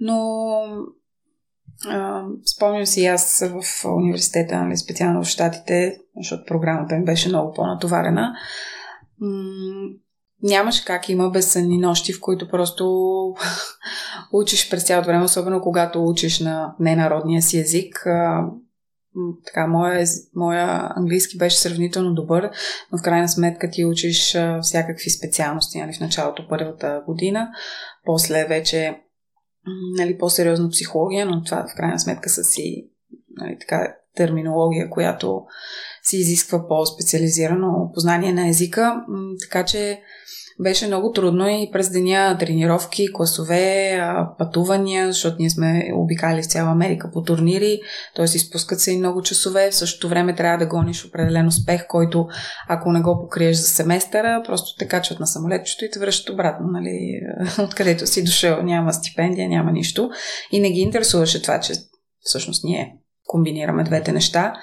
но 0.00 0.18
а, 1.88 2.22
спомням 2.56 2.86
си 2.86 3.06
аз 3.06 3.44
в 3.48 3.84
университета, 3.84 4.62
нали, 4.62 4.76
специално 4.76 5.24
в 5.24 5.28
Штатите, 5.28 5.96
защото 6.16 6.44
програмата 6.46 6.94
ми 6.94 7.04
беше 7.04 7.28
много 7.28 7.52
по-натоварена, 7.52 8.34
м- 9.20 9.88
нямаше 10.42 10.84
как 10.84 11.08
има 11.08 11.30
безсънни 11.30 11.78
нощи, 11.78 12.12
в 12.12 12.20
които 12.20 12.48
просто 12.48 12.84
учиш 14.32 14.70
през 14.70 14.84
цялото 14.84 15.06
време, 15.06 15.24
особено 15.24 15.60
когато 15.60 16.04
учиш 16.04 16.40
на 16.40 16.74
ненародния 16.80 17.42
си 17.42 17.58
език 17.58 18.06
така, 19.46 19.66
моя, 19.66 20.06
моя 20.34 20.92
английски 20.96 21.38
беше 21.38 21.58
сравнително 21.58 22.14
добър, 22.14 22.50
но 22.92 22.98
в 22.98 23.02
крайна 23.02 23.28
сметка 23.28 23.70
ти 23.70 23.84
учиш 23.84 24.36
всякакви 24.62 25.10
специалности 25.10 25.80
нали, 25.80 25.92
в 25.92 26.00
началото 26.00 26.48
първата 26.48 27.02
година, 27.06 27.48
после 28.04 28.44
вече 28.44 29.00
нали, 29.98 30.18
по-сериозна 30.18 30.70
психология, 30.70 31.26
но 31.26 31.42
това 31.42 31.66
в 31.72 31.76
крайна 31.76 32.00
сметка 32.00 32.30
са 32.30 32.44
си 32.44 32.90
нали, 33.36 33.56
така, 33.60 33.94
терминология, 34.14 34.90
която 34.90 35.44
си 36.02 36.16
изисква 36.16 36.68
по-специализирано 36.68 37.90
познание 37.94 38.32
на 38.32 38.48
езика, 38.48 39.04
така 39.42 39.64
че 39.64 40.00
беше 40.60 40.86
много 40.86 41.12
трудно 41.12 41.48
и 41.48 41.70
през 41.72 41.90
деня 41.90 42.36
тренировки, 42.40 43.12
класове, 43.12 44.00
пътувания, 44.38 45.12
защото 45.12 45.36
ние 45.38 45.50
сме 45.50 45.90
обикали 45.94 46.42
в 46.42 46.46
цяла 46.46 46.70
Америка 46.70 47.10
по 47.12 47.22
турнири, 47.22 47.80
т.е. 48.16 48.24
изпускат 48.24 48.80
се 48.80 48.92
и 48.92 48.98
много 48.98 49.22
часове. 49.22 49.70
В 49.70 49.74
същото 49.74 50.08
време 50.08 50.34
трябва 50.34 50.58
да 50.58 50.66
гониш 50.66 51.04
определен 51.04 51.46
успех, 51.46 51.86
който 51.88 52.26
ако 52.68 52.92
не 52.92 53.00
го 53.00 53.20
покриеш 53.20 53.56
за 53.56 53.68
семестъра, 53.68 54.42
просто 54.46 54.78
те 54.78 54.88
качват 54.88 55.20
на 55.20 55.26
самолетчето 55.26 55.84
и 55.84 55.90
те 55.90 55.98
връщат 55.98 56.34
обратно, 56.34 56.66
нали? 56.70 57.20
откъдето 57.58 58.06
си 58.06 58.24
дошъл. 58.24 58.62
Няма 58.62 58.92
стипендия, 58.92 59.48
няма 59.48 59.72
нищо. 59.72 60.10
И 60.52 60.60
не 60.60 60.70
ги 60.70 60.80
интересуваше 60.80 61.42
това, 61.42 61.60
че 61.60 61.72
всъщност 62.20 62.64
ние 62.64 62.94
комбинираме 63.26 63.84
двете 63.84 64.12
неща. 64.12 64.54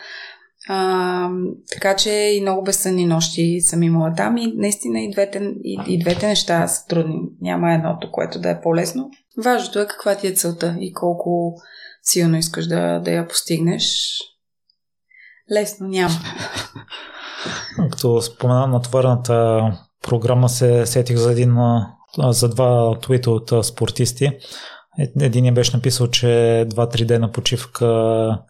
А, 0.73 1.29
така 1.71 1.95
че 1.95 2.09
и 2.09 2.41
много 2.41 2.63
безсънни 2.63 3.05
нощи 3.05 3.61
съм 3.61 3.83
имала 3.83 4.13
там 4.17 4.37
и 4.37 4.53
наистина 4.57 4.99
и 4.99 5.11
двете, 5.11 5.53
и, 5.63 5.79
и 5.87 5.99
двете 5.99 6.27
неща 6.27 6.67
са 6.67 6.87
трудни. 6.87 7.19
Няма 7.41 7.73
едното, 7.73 8.11
което 8.11 8.39
да 8.39 8.49
е 8.49 8.61
по-лесно. 8.61 9.09
Важното 9.43 9.79
е 9.79 9.87
каква 9.87 10.15
ти 10.15 10.27
е 10.27 10.33
целта 10.33 10.77
и 10.79 10.93
колко 10.93 11.55
силно 12.03 12.37
искаш 12.37 12.67
да, 12.67 12.99
да 12.99 13.11
я 13.11 13.27
постигнеш. 13.27 14.17
Лесно 15.51 15.87
няма. 15.87 16.15
Като 17.91 18.21
спомена 18.21 18.67
натоварената 18.67 19.63
програма, 20.03 20.49
се 20.49 20.85
сетих 20.85 21.17
за 21.17 21.31
един 21.31 21.55
за 22.17 22.49
два 22.49 22.99
твита 22.99 23.31
от 23.31 23.65
спортисти. 23.65 24.31
Един 25.19 25.53
беше 25.53 25.77
написал, 25.77 26.07
че 26.07 26.25
2-3 26.69 27.05
дена 27.05 27.31
почивка 27.31 27.87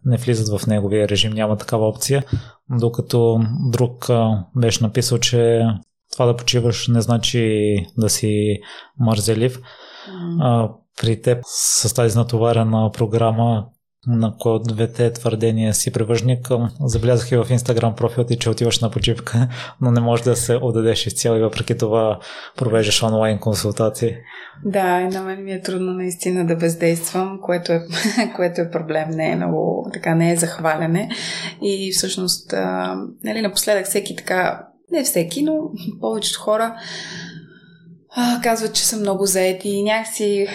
не 0.05 0.17
влизат 0.17 0.59
в 0.59 0.67
неговия 0.67 1.07
режим, 1.09 1.31
няма 1.31 1.57
такава 1.57 1.87
опция, 1.87 2.23
докато 2.69 3.39
друг 3.71 4.07
беше 4.55 4.83
написал, 4.83 5.17
че 5.17 5.65
това 6.11 6.25
да 6.25 6.35
почиваш 6.35 6.87
не 6.87 7.01
значи 7.01 7.75
да 7.97 8.09
си 8.09 8.59
мързелив. 8.99 9.61
Mm. 10.09 10.71
При 11.01 11.21
теб 11.21 11.43
с 11.45 11.93
тази 11.93 12.17
натоварена 12.17 12.91
програма 12.93 13.65
на 14.07 14.33
кой 14.39 14.51
от 14.51 14.67
двете 14.67 15.13
твърдения 15.13 15.73
си 15.73 15.91
привържник. 15.91 16.49
Забелязах 16.79 17.31
и 17.31 17.37
в 17.37 17.47
Инстаграм 17.49 17.95
профил 17.95 18.23
ти, 18.23 18.37
че 18.37 18.49
отиваш 18.49 18.79
на 18.79 18.91
почивка, 18.91 19.47
но 19.81 19.91
не 19.91 20.01
можеш 20.01 20.23
да 20.23 20.35
се 20.35 20.55
отдадеш 20.61 21.07
изцяло 21.07 21.37
и 21.37 21.41
въпреки 21.41 21.77
това 21.77 22.19
провеждаш 22.57 23.03
онлайн 23.03 23.39
консултации. 23.39 24.15
Да, 24.65 25.01
и 25.01 25.07
на 25.07 25.21
мен 25.21 25.43
ми 25.43 25.51
е 25.51 25.61
трудно 25.61 25.93
наистина 25.93 26.47
да 26.47 26.55
бездействам, 26.55 27.39
което 27.41 27.71
е, 27.71 27.81
което 28.35 28.61
е 28.61 28.71
проблем. 28.71 29.09
Не 29.09 29.31
е 29.31 29.35
много, 29.35 29.89
така 29.93 30.15
не 30.15 30.31
е 30.31 30.37
захваляне. 30.37 31.09
И 31.61 31.91
всъщност, 31.91 32.53
а, 32.53 32.95
нали, 33.23 33.41
напоследък 33.41 33.85
всеки 33.85 34.15
така, 34.15 34.67
не 34.91 35.03
всеки, 35.03 35.43
но 35.43 35.53
повечето 36.01 36.39
хора 36.39 36.75
а, 38.15 38.41
казват, 38.43 38.73
че 38.73 38.85
са 38.85 38.97
много 38.97 39.25
заети 39.25 39.69
и 39.69 39.83
някакси 39.83 40.47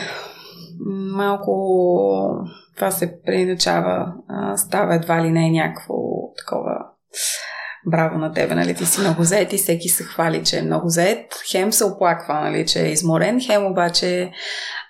малко 1.16 1.52
това 2.76 2.90
се 2.90 3.22
преиначава, 3.22 4.12
става 4.56 4.94
едва 4.94 5.24
ли 5.24 5.30
не 5.30 5.46
е 5.46 5.50
някакво 5.50 5.94
такова 6.38 6.86
браво 7.86 8.18
на 8.18 8.32
тебе, 8.32 8.54
нали, 8.54 8.74
ти 8.74 8.86
си 8.86 9.00
много 9.00 9.24
заед 9.24 9.52
и 9.52 9.56
всеки 9.56 9.88
се 9.88 10.04
хвали, 10.04 10.44
че 10.44 10.58
е 10.58 10.62
много 10.62 10.88
заед. 10.88 11.26
Хем 11.50 11.72
се 11.72 11.84
оплаква, 11.84 12.40
нали, 12.40 12.66
че 12.66 12.86
е 12.86 12.90
изморен, 12.90 13.40
хем 13.40 13.66
обаче 13.66 14.30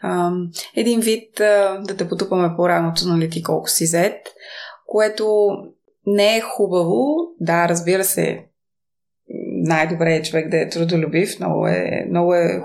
ам, 0.04 0.50
един 0.76 1.00
вид 1.00 1.40
а, 1.40 1.80
да 1.84 1.96
те 1.96 2.08
потупаме 2.08 2.56
по 2.56 2.68
раното, 2.68 3.08
нали, 3.08 3.30
ти 3.30 3.42
колко 3.42 3.70
си 3.70 3.86
заед, 3.86 4.26
което 4.86 5.48
не 6.06 6.36
е 6.36 6.40
хубаво. 6.40 7.04
Да, 7.40 7.68
разбира 7.68 8.04
се, 8.04 8.44
най-добре 9.66 10.14
е 10.14 10.22
човек 10.22 10.50
да 10.50 10.60
е 10.60 10.68
трудолюбив, 10.68 11.40
много 11.40 11.66
е, 11.66 12.06
много 12.10 12.34
е 12.34 12.62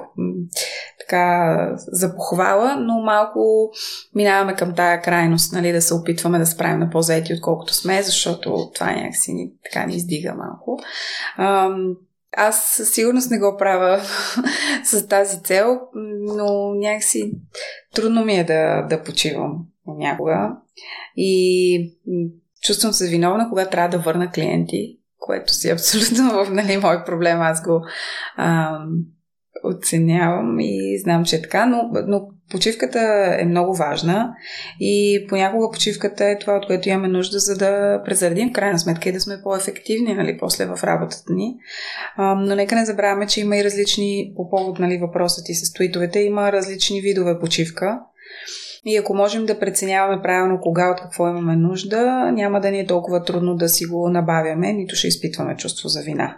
така 1.01 1.57
за 1.75 2.15
похвала, 2.15 2.75
но 2.75 3.01
малко 3.01 3.71
минаваме 4.15 4.55
към 4.55 4.75
тая 4.75 5.01
крайност, 5.01 5.53
нали, 5.53 5.71
да 5.71 5.81
се 5.81 5.93
опитваме 5.93 6.39
да 6.39 6.45
справим 6.45 6.79
на 6.79 6.89
по-заети, 6.89 7.33
отколкото 7.33 7.73
сме, 7.73 8.03
защото 8.03 8.71
това 8.75 8.91
някакси 8.91 9.33
ни, 9.33 9.51
така 9.63 9.85
ни 9.85 9.95
издига 9.95 10.33
малко. 10.33 10.79
Ам, 11.37 11.95
аз 12.37 12.63
със 12.63 12.93
сигурност 12.93 13.31
не 13.31 13.39
го 13.39 13.55
правя 13.57 14.01
с 14.83 15.07
тази 15.07 15.43
цел, 15.43 15.79
но 16.35 16.73
някакси 16.73 17.31
трудно 17.95 18.25
ми 18.25 18.33
е 18.33 18.43
да, 18.43 18.81
да 18.81 19.03
почивам 19.03 19.65
някога. 19.87 20.55
И 21.17 21.93
чувствам 22.61 22.93
се 22.93 23.09
виновна, 23.09 23.49
когато 23.49 23.71
трябва 23.71 23.89
да 23.89 24.03
върна 24.03 24.31
клиенти, 24.31 24.97
което 25.19 25.53
си 25.53 25.69
абсолютно 25.69 26.43
нали, 26.49 26.77
мой 26.77 27.03
проблем. 27.03 27.41
Аз 27.41 27.63
го 27.63 27.81
ам, 28.37 28.89
оценявам 29.63 30.59
и 30.59 30.99
знам, 31.03 31.25
че 31.25 31.35
е 31.35 31.41
така, 31.41 31.65
но, 31.65 31.89
но 32.07 32.27
почивката 32.51 32.99
е 33.39 33.45
много 33.45 33.75
важна 33.75 34.33
и 34.79 35.25
понякога 35.29 35.71
почивката 35.71 36.25
е 36.25 36.39
това, 36.39 36.53
от 36.53 36.67
което 36.67 36.89
имаме 36.89 37.07
нужда, 37.07 37.39
за 37.39 37.57
да 37.57 38.01
презаредим 38.05 38.49
в 38.49 38.53
крайна 38.53 38.79
сметка 38.79 39.09
и 39.09 39.11
да 39.11 39.21
сме 39.21 39.41
по-ефективни 39.43 40.13
нали, 40.13 40.37
после 40.39 40.65
в 40.65 40.83
работата 40.83 41.33
ни. 41.33 41.55
А, 42.15 42.35
но 42.35 42.55
нека 42.55 42.75
не 42.75 42.85
забравяме, 42.85 43.27
че 43.27 43.41
има 43.41 43.57
и 43.57 43.63
различни, 43.63 44.33
по 44.35 44.49
повод 44.49 44.79
нали, 44.79 44.97
въпросът 44.97 45.49
и 45.49 45.53
с 45.53 45.73
твитовете, 45.73 46.19
има 46.19 46.51
различни 46.51 47.01
видове 47.01 47.39
почивка. 47.39 47.99
И 48.85 48.97
ако 48.97 49.13
можем 49.13 49.45
да 49.45 49.59
преценяваме 49.59 50.21
правилно 50.21 50.59
кога 50.61 50.91
от 50.91 51.01
какво 51.01 51.29
имаме 51.29 51.55
нужда, 51.55 52.31
няма 52.31 52.61
да 52.61 52.71
ни 52.71 52.79
е 52.79 52.85
толкова 52.85 53.23
трудно 53.23 53.55
да 53.55 53.69
си 53.69 53.85
го 53.85 54.09
набавяме, 54.09 54.73
нито 54.73 54.95
ще 54.95 55.07
изпитваме 55.07 55.55
чувство 55.55 55.89
за 55.89 56.01
вина. 56.01 56.37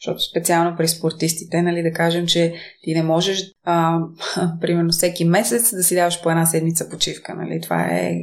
Защото 0.00 0.30
специално 0.30 0.76
при 0.76 0.88
спортистите, 0.88 1.62
нали, 1.62 1.82
да 1.82 1.92
кажем, 1.92 2.26
че 2.26 2.54
ти 2.82 2.94
не 2.94 3.02
можеш, 3.02 3.42
а, 3.64 3.98
примерно, 4.60 4.90
всеки 4.90 5.24
месец 5.24 5.76
да 5.76 5.82
си 5.82 5.94
даваш 5.94 6.22
по 6.22 6.30
една 6.30 6.46
седмица 6.46 6.88
почивка. 6.88 7.34
Нали. 7.34 7.60
Това 7.60 7.84
е 7.84 8.20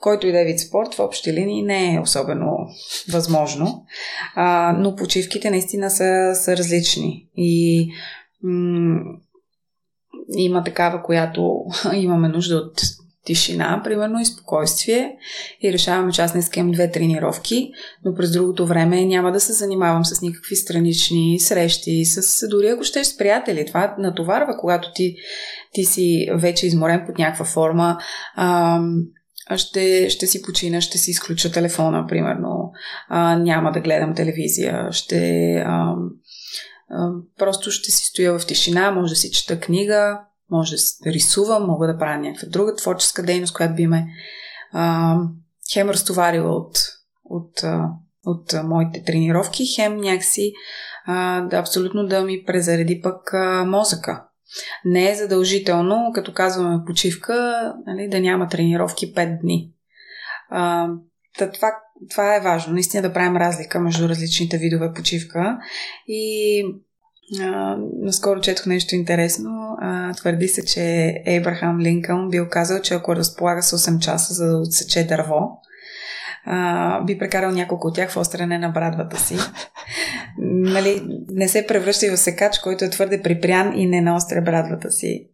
който 0.00 0.26
и 0.26 0.32
да 0.32 0.40
е 0.40 0.44
вид 0.44 0.60
спорт, 0.60 0.94
в 0.94 1.00
общи 1.00 1.32
линии 1.32 1.62
не 1.62 1.94
е 1.94 2.00
особено 2.00 2.56
възможно. 3.12 3.84
А, 4.34 4.72
но 4.78 4.96
почивките 4.96 5.50
наистина 5.50 5.90
са, 5.90 6.32
са 6.34 6.56
различни. 6.56 7.28
И 7.36 7.88
м- 8.42 9.00
има 10.36 10.64
такава, 10.64 11.02
която 11.02 11.64
имаме 11.94 12.28
нужда 12.28 12.56
от 12.56 12.80
тишина, 13.26 13.80
примерно, 13.84 14.20
и 14.20 14.24
спокойствие 14.24 15.16
и 15.62 15.72
решаваме, 15.72 16.12
че 16.12 16.22
аз 16.22 16.34
не 16.34 16.40
искам 16.40 16.70
две 16.70 16.90
тренировки, 16.90 17.70
но 18.04 18.14
през 18.14 18.32
другото 18.32 18.66
време 18.66 19.04
няма 19.04 19.32
да 19.32 19.40
се 19.40 19.52
занимавам 19.52 20.04
с 20.04 20.22
никакви 20.22 20.56
странични 20.56 21.40
срещи, 21.40 22.04
с, 22.04 22.48
дори 22.48 22.68
ако 22.68 22.84
ще 22.84 23.04
с 23.04 23.16
приятели. 23.16 23.66
Това 23.66 23.94
натоварва, 23.98 24.56
когато 24.60 24.88
ти, 24.94 25.16
ти 25.72 25.84
си 25.84 26.28
вече 26.34 26.66
изморен 26.66 27.02
под 27.06 27.18
някаква 27.18 27.44
форма. 27.44 27.98
А, 28.34 28.80
ще, 29.56 30.10
ще 30.10 30.26
си 30.26 30.42
почина, 30.42 30.80
ще 30.80 30.98
си 30.98 31.10
изключа 31.10 31.52
телефона, 31.52 32.06
примерно. 32.08 32.72
А, 33.08 33.38
няма 33.38 33.72
да 33.72 33.80
гледам 33.80 34.14
телевизия, 34.14 34.88
ще... 34.92 35.52
А, 35.66 35.94
а, 36.90 37.10
просто 37.38 37.70
ще 37.70 37.90
си 37.90 38.04
стоя 38.04 38.38
в 38.38 38.46
тишина, 38.46 38.90
може 38.90 39.10
да 39.10 39.16
си 39.16 39.30
чета 39.30 39.60
книга, 39.60 40.20
може 40.50 40.76
да 41.04 41.12
рисувам, 41.12 41.66
мога 41.66 41.86
да 41.86 41.98
правя 41.98 42.18
някаква 42.18 42.48
друга 42.48 42.74
творческа 42.74 43.22
дейност, 43.22 43.54
която 43.54 43.74
би 43.74 43.86
ме 43.86 44.06
а, 44.72 45.16
хем 45.72 45.90
разтоварила 45.90 46.50
от, 46.50 46.78
от, 47.24 47.62
от, 48.24 48.52
от 48.52 48.64
моите 48.64 49.04
тренировки, 49.04 49.74
хем 49.76 49.96
някакси 49.96 50.52
а, 51.06 51.40
да 51.40 51.56
абсолютно 51.56 52.06
да 52.06 52.22
ми 52.22 52.44
презареди 52.46 53.00
пък 53.02 53.34
а, 53.34 53.64
мозъка. 53.64 54.24
Не 54.84 55.10
е 55.10 55.14
задължително, 55.14 56.10
като 56.14 56.32
казваме 56.32 56.84
почивка, 56.86 57.74
нали, 57.86 58.08
да 58.08 58.20
няма 58.20 58.48
тренировки 58.48 59.14
5 59.14 59.40
дни. 59.40 59.72
А, 60.50 60.88
това, 61.38 61.72
това 62.10 62.36
е 62.36 62.40
важно, 62.40 62.72
наистина 62.72 63.02
да 63.02 63.12
правим 63.12 63.36
разлика 63.36 63.80
между 63.80 64.08
различните 64.08 64.58
видове 64.58 64.92
почивка 64.92 65.58
и 66.08 66.64
а, 67.40 67.76
наскоро 68.02 68.40
четох 68.40 68.66
нещо 68.66 68.94
интересно. 68.94 69.76
А, 69.80 70.12
твърди 70.12 70.48
се, 70.48 70.64
че 70.64 71.14
Ейбрахам 71.26 71.80
Линкълн 71.80 72.28
бил 72.28 72.48
казал, 72.48 72.80
че 72.80 72.94
ако 72.94 73.16
разполага 73.16 73.62
с 73.62 73.78
8 73.78 73.98
часа 73.98 74.34
за 74.34 74.46
да 74.46 74.58
отсече 74.58 75.06
дърво, 75.06 75.60
а, 76.44 77.00
би 77.04 77.18
прекарал 77.18 77.50
няколко 77.50 77.88
от 77.88 77.94
тях 77.94 78.10
в 78.10 78.16
острене 78.16 78.58
на 78.58 78.68
брадвата 78.68 79.20
си. 79.20 79.36
нали, 80.38 81.02
не 81.28 81.48
се 81.48 81.66
превръща 81.66 82.06
и 82.06 82.10
в 82.10 82.16
секач, 82.16 82.58
който 82.58 82.84
е 82.84 82.90
твърде 82.90 83.22
припрян 83.22 83.78
и 83.78 83.86
не 83.86 84.00
наостря 84.00 84.42
брадвата 84.42 84.90
си. 84.90 85.28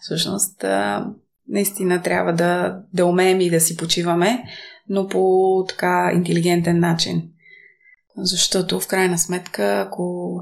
Всъщност, 0.00 0.64
а, 0.64 1.06
наистина 1.48 2.02
трябва 2.02 2.32
да, 2.32 2.80
да 2.94 3.06
умеем 3.06 3.40
и 3.40 3.50
да 3.50 3.60
си 3.60 3.76
почиваме, 3.76 4.42
но 4.88 5.08
по 5.08 5.64
така 5.68 6.10
интелигентен 6.14 6.78
начин. 6.80 7.22
Защото 8.16 8.80
в 8.80 8.86
крайна 8.86 9.18
сметка, 9.18 9.84
ако 9.86 10.34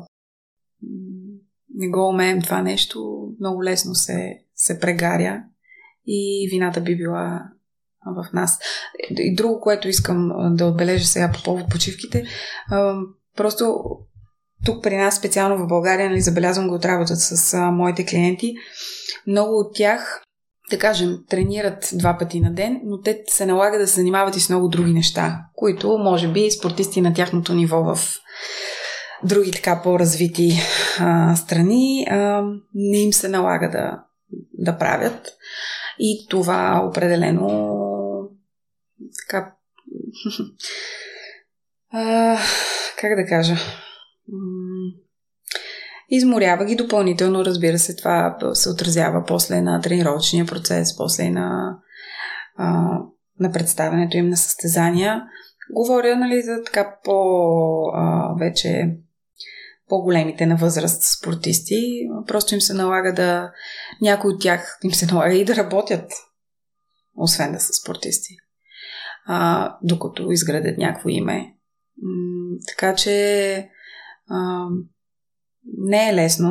не 1.77 1.89
го 1.89 2.09
умеем 2.09 2.43
това 2.43 2.63
нещо, 2.63 3.29
много 3.41 3.65
лесно 3.65 3.95
се, 3.95 4.39
се 4.55 4.81
прегаря. 4.81 5.43
И 6.07 6.49
вината 6.51 6.81
би 6.81 6.97
била 6.97 7.43
в 8.07 8.33
нас. 8.33 8.59
И 9.11 9.35
друго, 9.35 9.61
което 9.61 9.89
искам 9.89 10.33
да 10.55 10.67
отбележа 10.67 11.07
сега 11.07 11.33
по 11.33 11.43
повод 11.43 11.71
почивките, 11.71 12.25
просто 13.37 13.83
тук 14.65 14.83
при 14.83 14.97
нас, 14.97 15.17
специално 15.17 15.65
в 15.65 15.67
България, 15.67 16.11
нали, 16.11 16.21
забелязвам 16.21 16.69
го 16.69 16.75
от 16.75 16.85
работата 16.85 17.21
с 17.21 17.59
моите 17.73 18.07
клиенти, 18.07 18.55
много 19.27 19.59
от 19.59 19.75
тях, 19.75 20.23
да 20.71 20.79
кажем, 20.79 21.19
тренират 21.29 21.91
два 21.93 22.19
пъти 22.19 22.41
на 22.41 22.55
ден, 22.55 22.81
но 22.85 23.01
те 23.01 23.23
се 23.27 23.47
налага 23.47 23.79
да 23.79 23.87
се 23.87 23.95
занимават 23.95 24.37
и 24.37 24.41
с 24.41 24.49
много 24.49 24.69
други 24.69 24.93
неща, 24.93 25.41
които, 25.55 25.99
може 25.99 26.33
би, 26.33 26.51
спортисти 26.51 27.01
на 27.01 27.15
тяхното 27.15 27.55
ниво 27.55 27.83
в 27.83 27.99
други 29.25 29.53
така 29.53 29.81
по-развити 29.83 30.53
а, 31.01 31.37
страни 31.37 32.07
а, 32.11 32.43
не 32.75 32.99
им 32.99 33.13
се 33.13 33.29
налага 33.29 33.71
да, 33.71 34.05
да 34.53 34.79
правят. 34.79 35.29
И 35.99 36.27
това 36.31 36.83
определено 36.89 37.73
така 39.27 39.55
а, 41.93 42.39
как 43.01 43.17
да 43.17 43.27
кажа 43.29 43.57
изморява 46.09 46.65
ги 46.65 46.77
допълнително, 46.77 47.45
разбира 47.45 47.79
се, 47.79 47.97
това 47.97 48.37
се 48.53 48.71
отразява 48.71 49.25
после 49.29 49.61
на 49.61 49.81
тренировъчния 49.81 50.47
процес, 50.47 50.97
после 50.97 51.31
на, 51.31 51.79
а, 52.57 52.99
на 53.41 53.53
представянето 53.53 54.17
им 54.17 54.29
на 54.29 54.37
състезания. 54.37 55.23
Говоря, 55.75 56.17
нали, 56.17 56.43
за 56.43 56.63
така 56.65 56.97
по 57.05 57.13
а, 57.95 58.35
вече 58.39 58.97
по-големите 59.89 60.47
на 60.47 60.57
възраст 60.57 61.03
спортисти. 61.03 62.09
Просто 62.27 62.55
им 62.55 62.61
се 62.61 62.75
налага 62.75 63.15
да... 63.15 63.53
Някои 64.03 64.35
от 64.35 64.41
тях 64.41 64.79
им 64.85 64.93
се 64.93 65.07
налага 65.07 65.35
и 65.35 65.45
да 65.45 65.57
работят, 65.57 66.13
освен 67.17 67.53
да 67.53 67.61
са 67.61 67.73
спортисти. 67.73 68.37
А, 69.27 69.77
докато 69.83 70.31
изградят 70.31 70.79
някакво 70.79 71.09
име. 71.09 71.55
Така 72.69 72.95
че 72.95 73.69
а, 74.29 74.67
не 75.79 76.09
е 76.09 76.15
лесно, 76.15 76.51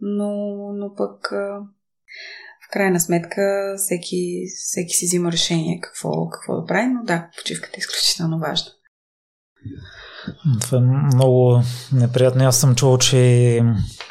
но, 0.00 0.30
но 0.72 0.94
пък 0.94 1.32
а, 1.32 1.60
в 2.68 2.70
крайна 2.72 3.00
сметка 3.00 3.74
всеки, 3.76 4.44
всеки 4.56 4.94
си 4.94 5.06
взима 5.06 5.32
решение 5.32 5.80
какво, 5.80 6.28
какво 6.28 6.60
да 6.60 6.66
прави, 6.66 6.86
но 6.86 7.04
да, 7.04 7.30
почивката 7.38 7.76
е 7.76 7.78
изключително 7.78 8.38
важна. 8.38 8.70
Това 10.60 10.78
е 10.78 10.80
много 11.14 11.62
неприятно. 11.92 12.44
Аз 12.44 12.60
съм 12.60 12.74
чувал, 12.74 12.98
че 12.98 13.62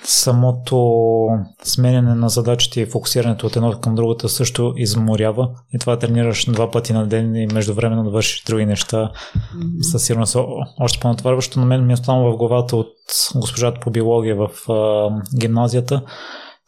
самото 0.03 1.27
сменяне 1.63 2.15
на 2.15 2.29
задачите 2.29 2.81
и 2.81 2.85
фокусирането 2.85 3.47
от 3.47 3.55
едното 3.55 3.79
към 3.79 3.95
другата 3.95 4.29
също 4.29 4.73
изморява. 4.77 5.49
И 5.73 5.79
това 5.79 5.99
тренираш 5.99 6.45
два 6.45 6.71
пъти 6.71 6.93
на 6.93 7.07
ден 7.07 7.35
и 7.35 7.47
междувременно 7.47 8.11
вършиш 8.11 8.43
други 8.43 8.65
неща. 8.65 8.97
Mm-hmm. 8.97 9.81
Със 9.81 10.03
сигурност 10.03 10.35
е 10.35 10.39
още 10.79 10.99
по-натварващо. 10.99 11.59
На 11.59 11.65
мен 11.65 11.85
ми 11.85 11.91
е 11.91 11.93
останало 11.93 12.31
в 12.31 12.37
главата 12.37 12.75
от 12.75 12.93
госпожата 13.35 13.79
по 13.79 13.91
биология 13.91 14.35
в 14.35 14.71
а, 14.71 15.09
гимназията, 15.39 16.01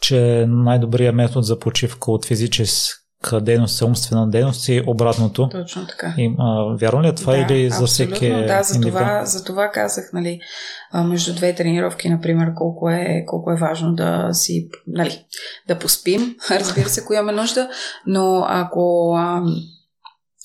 че 0.01 0.45
най-добрият 0.47 1.15
метод 1.15 1.43
за 1.43 1.59
почивка 1.59 2.12
от 2.12 2.25
физически 2.25 2.98
дейност 3.41 3.82
умствена 3.82 4.29
дейност 4.29 4.67
и 4.67 4.84
обратното. 4.88 5.49
Точно 5.49 5.88
така. 5.88 6.13
И, 6.17 6.36
а, 6.39 6.77
вярно 6.82 7.03
ли 7.03 7.08
е 7.08 7.15
това 7.15 7.34
да, 7.34 7.39
или 7.39 7.69
за 7.69 7.86
всеки 7.86 8.29
Да, 8.29 8.63
за 8.63 8.82
това, 8.82 9.25
за 9.25 9.43
това 9.43 9.71
казах, 9.71 10.10
нали, 10.13 10.39
между 10.93 11.36
две 11.36 11.55
тренировки, 11.55 12.10
например, 12.10 12.53
колко 12.55 12.89
е, 12.89 13.23
колко 13.27 13.51
е 13.51 13.55
важно 13.55 13.95
да 13.95 14.29
си, 14.32 14.69
нали, 14.88 15.25
да 15.67 15.79
поспим, 15.79 16.36
разбира 16.51 16.89
се, 16.89 17.01
ако 17.01 17.13
имаме 17.13 17.32
нужда, 17.32 17.69
но 18.08 18.45
ако 18.47 19.15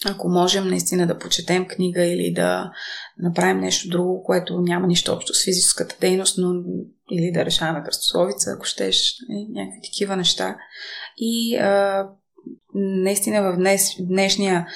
ако 0.06 0.28
можем 0.28 0.68
наистина 0.68 1.06
да 1.06 1.18
почетем 1.18 1.66
книга 1.68 2.04
или 2.04 2.32
да 2.32 2.70
направим 3.18 3.60
нещо 3.60 3.88
друго, 3.88 4.22
което 4.22 4.60
няма 4.60 4.86
нищо 4.86 5.12
общо 5.12 5.34
с 5.34 5.44
физическата 5.44 5.96
дейност, 6.00 6.38
но 6.38 6.62
или 7.10 7.32
да 7.32 7.44
решаваме 7.44 7.84
кръстословица, 7.84 8.50
ако 8.56 8.64
щеш, 8.64 9.16
нали, 9.28 9.46
някакви 9.50 9.80
такива 9.84 10.16
неща. 10.16 10.56
И 11.16 11.56
а, 11.56 12.06
наистина 12.74 13.42
в 13.42 13.56
днес, 13.56 13.88
днешния 14.00 14.66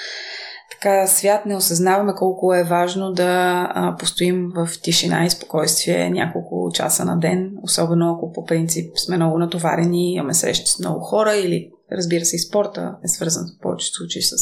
така 0.70 1.06
свят 1.06 1.46
не 1.46 1.56
осъзнаваме 1.56 2.12
колко 2.16 2.54
е 2.54 2.64
важно 2.64 3.12
да 3.12 3.62
а, 3.74 3.96
постоим 3.96 4.52
в 4.54 4.68
тишина 4.82 5.24
и 5.24 5.30
спокойствие 5.30 6.10
няколко 6.10 6.70
часа 6.74 7.04
на 7.04 7.18
ден, 7.18 7.52
особено 7.62 8.14
ако 8.14 8.32
по 8.32 8.44
принцип 8.44 8.98
сме 8.98 9.16
много 9.16 9.38
натоварени, 9.38 10.14
имаме 10.14 10.34
срещи 10.34 10.66
с 10.66 10.78
много 10.78 11.00
хора 11.00 11.36
или 11.36 11.70
разбира 11.92 12.24
се 12.24 12.36
и 12.36 12.38
спорта 12.38 12.96
е 13.04 13.08
свързан 13.08 13.44
в 13.44 13.62
повечето 13.62 13.96
случаи 13.96 14.22
с 14.22 14.36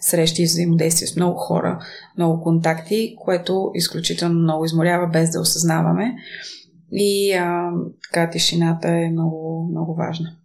срещи 0.00 0.42
и 0.42 0.46
взаимодействие 0.46 1.08
с 1.08 1.16
много 1.16 1.38
хора, 1.38 1.78
много 2.16 2.42
контакти, 2.42 3.16
което 3.24 3.70
изключително 3.74 4.40
много 4.40 4.64
изморява 4.64 5.06
без 5.06 5.30
да 5.30 5.40
осъзнаваме. 5.40 6.14
И 6.92 7.32
а, 7.32 7.70
така 8.12 8.30
тишината 8.30 8.88
е 8.88 9.10
много, 9.10 9.68
много 9.70 9.94
важна. 9.94 10.36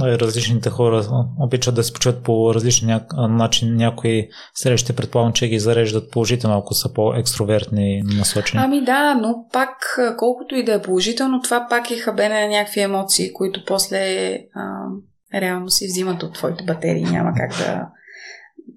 Различните 0.00 0.70
хора 0.70 1.04
обичат 1.40 1.74
да 1.74 1.82
се 1.82 1.92
почуват 1.92 2.22
по 2.22 2.54
различен 2.54 2.88
ня... 2.88 3.28
начин. 3.28 3.76
Някои 3.76 4.28
срещи 4.54 4.96
предполагам, 4.96 5.32
че 5.32 5.48
ги 5.48 5.58
зареждат 5.58 6.10
положително, 6.10 6.58
ако 6.58 6.74
са 6.74 6.92
по-екстровертни 6.92 8.02
насочени. 8.18 8.62
Ами 8.64 8.84
да, 8.84 9.14
но 9.14 9.46
пак, 9.52 9.98
колкото 10.18 10.54
и 10.54 10.64
да 10.64 10.74
е 10.74 10.82
положително, 10.82 11.42
това 11.42 11.66
пак 11.70 11.90
е 11.90 11.98
хабене 11.98 12.40
на 12.40 12.48
някакви 12.48 12.80
емоции, 12.80 13.32
които 13.32 13.64
после 13.66 14.32
а, 14.54 15.40
реално 15.40 15.70
си 15.70 15.86
взимат 15.86 16.22
от 16.22 16.34
твоите 16.34 16.64
батерии. 16.64 17.04
Няма 17.04 17.32
как 17.36 17.50
да, 17.50 17.88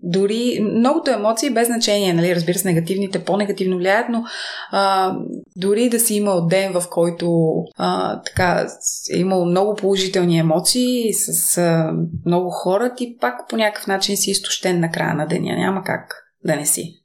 дори 0.04 0.60
многото 0.78 1.12
емоции 1.12 1.50
без 1.50 1.68
значение, 1.68 2.14
нали, 2.14 2.36
разбира 2.36 2.58
се, 2.58 2.68
негативните 2.68 3.24
по-негативно 3.24 3.78
влияят, 3.78 4.10
но 4.10 4.24
а, 4.72 5.14
дори 5.56 5.90
да 5.90 6.00
си 6.00 6.16
имал 6.16 6.48
ден, 6.48 6.74
в 6.74 6.84
който 6.90 7.54
а, 7.78 8.22
така, 8.22 8.68
е 9.14 9.18
имал 9.18 9.46
много 9.46 9.76
положителни 9.76 10.40
емоции 10.40 11.14
с 11.14 11.58
а, 11.58 11.94
много 12.26 12.50
хора, 12.50 12.94
ти 12.98 13.18
пак 13.22 13.50
по 13.50 13.58
някакъв 13.58 13.88
начин 13.88 14.18
си 14.18 14.32
изтощен 14.32 14.80
на 14.80 14.92
края 14.92 15.16
на 15.16 15.28
деня. 15.28 15.56
Няма 15.58 15.84
как 15.84 16.16
да 16.46 16.56
не 16.56 16.66
си. 16.66 16.96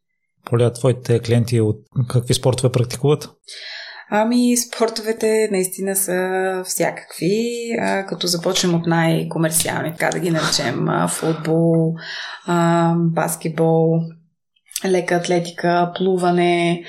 Поля, 0.44 0.72
твоите 0.72 1.20
клиенти 1.20 1.60
от 1.60 1.76
какви 2.08 2.34
спортове 2.34 2.72
практикуват? 2.72 3.28
Ами, 4.10 4.56
спортовете 4.56 5.48
наистина 5.50 5.96
са 5.96 6.62
всякакви, 6.64 7.36
а, 7.80 8.06
като 8.06 8.26
започнем 8.26 8.74
от 8.74 8.86
най-комерциални, 8.86 9.92
така 9.92 10.10
да 10.10 10.18
ги 10.18 10.30
наречем, 10.30 10.86
футбол, 11.08 11.94
а, 12.46 12.92
баскетбол, 12.96 14.00
лека 14.84 15.14
атлетика, 15.14 15.92
плуване, 15.96 16.84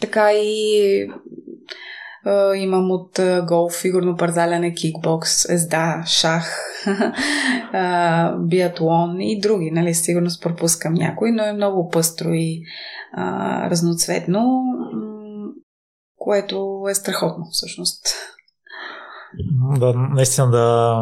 така 0.00 0.32
и 0.32 1.06
а, 2.26 2.56
имам 2.56 2.90
от 2.90 3.18
а, 3.18 3.44
голф, 3.48 3.72
фигурно 3.72 4.16
парзаляне, 4.16 4.74
кикбокс, 4.74 5.48
езда, 5.48 6.02
шах, 6.06 6.58
а, 7.72 8.36
биатлон 8.38 9.20
и 9.20 9.40
други, 9.40 9.70
нали, 9.70 9.94
сигурно 9.94 10.30
пропускам 10.42 10.94
някой, 10.94 11.32
но 11.32 11.44
е 11.44 11.52
много 11.52 11.88
пъстро 11.88 12.28
и 12.28 12.62
а, 13.12 13.70
разноцветно 13.70 14.62
което 16.22 16.84
е 16.90 16.94
страхотно 16.94 17.44
всъщност. 17.52 18.06
Да, 19.78 19.92
наистина 19.94 20.50
да 20.50 20.96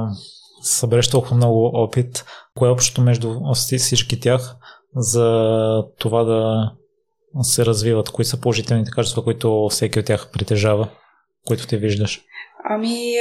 събереш 0.62 1.10
толкова 1.10 1.36
много 1.36 1.70
опит. 1.74 2.24
Кое 2.56 2.68
е 2.68 2.72
общото 2.72 3.02
между 3.02 3.40
всички 3.54 4.20
тях 4.20 4.56
за 4.96 5.84
това 5.98 6.24
да 6.24 6.70
се 7.42 7.66
развиват? 7.66 8.10
Кои 8.10 8.24
са 8.24 8.40
положителните 8.40 8.90
качества, 8.90 9.24
които 9.24 9.68
всеки 9.70 9.98
от 9.98 10.06
тях 10.06 10.30
притежава, 10.32 10.88
които 11.46 11.66
ти 11.66 11.76
виждаш? 11.76 12.24
Ами, 12.70 13.14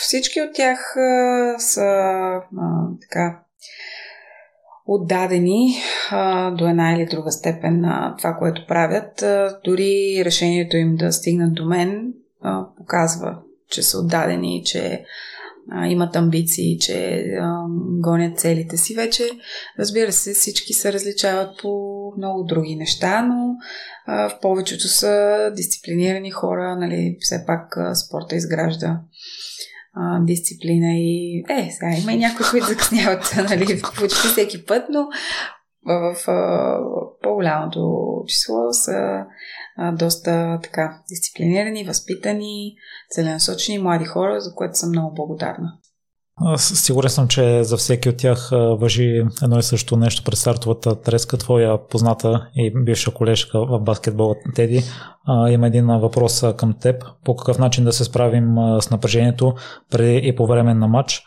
всички 0.00 0.40
от 0.40 0.50
тях 0.54 0.94
са 1.58 1.86
така 3.00 3.40
отдадени 4.88 5.74
а, 6.10 6.50
до 6.50 6.68
една 6.68 6.92
или 6.92 7.06
друга 7.06 7.32
степен 7.32 7.80
на 7.80 8.14
това, 8.18 8.34
което 8.34 8.66
правят. 8.68 9.22
А, 9.22 9.58
дори 9.64 10.22
решението 10.24 10.76
им 10.76 10.96
да 10.96 11.12
стигнат 11.12 11.54
до 11.54 11.64
мен 11.64 12.12
а, 12.42 12.64
показва, 12.76 13.38
че 13.70 13.82
са 13.82 13.98
отдадени, 13.98 14.62
че 14.64 15.04
а, 15.70 15.86
имат 15.86 16.16
амбиции, 16.16 16.78
че 16.78 17.24
а, 17.40 17.64
гонят 18.00 18.38
целите 18.38 18.76
си 18.76 18.94
вече. 18.94 19.22
Разбира 19.78 20.12
се, 20.12 20.32
всички 20.32 20.72
се 20.72 20.92
различават 20.92 21.58
по 21.62 21.98
много 22.16 22.44
други 22.44 22.76
неща, 22.76 23.22
но 23.22 23.54
а, 24.06 24.28
в 24.28 24.40
повечето 24.40 24.88
са 24.88 25.38
дисциплинирани 25.56 26.30
хора, 26.30 26.76
нали, 26.76 27.16
все 27.20 27.44
пак 27.46 27.76
а, 27.76 27.94
спорта 27.94 28.36
изгражда 28.36 29.00
а, 29.98 30.20
дисциплина 30.24 30.92
и... 30.94 31.44
Е, 31.48 31.70
сега 31.70 32.02
има 32.02 32.12
и 32.12 32.18
някои, 32.18 32.46
които 32.50 32.66
закъсняват 32.66 33.34
нали, 33.50 33.82
почти 33.98 34.28
всеки 34.28 34.64
път, 34.66 34.84
но 34.90 35.08
в, 35.86 36.14
в 36.24 37.16
по-голямото 37.22 37.80
число 38.26 38.72
са 38.72 39.24
а, 39.76 39.92
доста 39.92 40.58
така 40.62 41.02
дисциплинирани, 41.08 41.84
възпитани, 41.84 42.74
целенасочени 43.10 43.78
млади 43.78 44.04
хора, 44.04 44.40
за 44.40 44.54
което 44.54 44.78
съм 44.78 44.88
много 44.88 45.14
благодарна. 45.14 45.72
Сигурен 46.56 47.10
съм, 47.10 47.28
че 47.28 47.64
за 47.64 47.76
всеки 47.76 48.08
от 48.08 48.16
тях 48.16 48.48
въжи 48.52 49.22
едно 49.42 49.58
и 49.58 49.62
също 49.62 49.96
нещо 49.96 50.22
през 50.24 50.40
стартовата 50.40 51.00
треска. 51.00 51.36
Твоя 51.36 51.88
позната 51.88 52.48
и 52.56 52.72
бивша 52.84 53.10
колежка 53.10 53.66
в 53.66 53.80
баскетбола 53.80 54.34
Теди 54.54 54.82
има 55.50 55.66
един 55.66 55.86
въпрос 55.86 56.44
към 56.56 56.74
теб. 56.80 57.04
По 57.24 57.36
какъв 57.36 57.58
начин 57.58 57.84
да 57.84 57.92
се 57.92 58.04
справим 58.04 58.56
с 58.80 58.90
напрежението 58.90 59.54
преди 59.90 60.20
и 60.28 60.36
по 60.36 60.46
време 60.46 60.74
на 60.74 60.88
матч? 60.88 61.22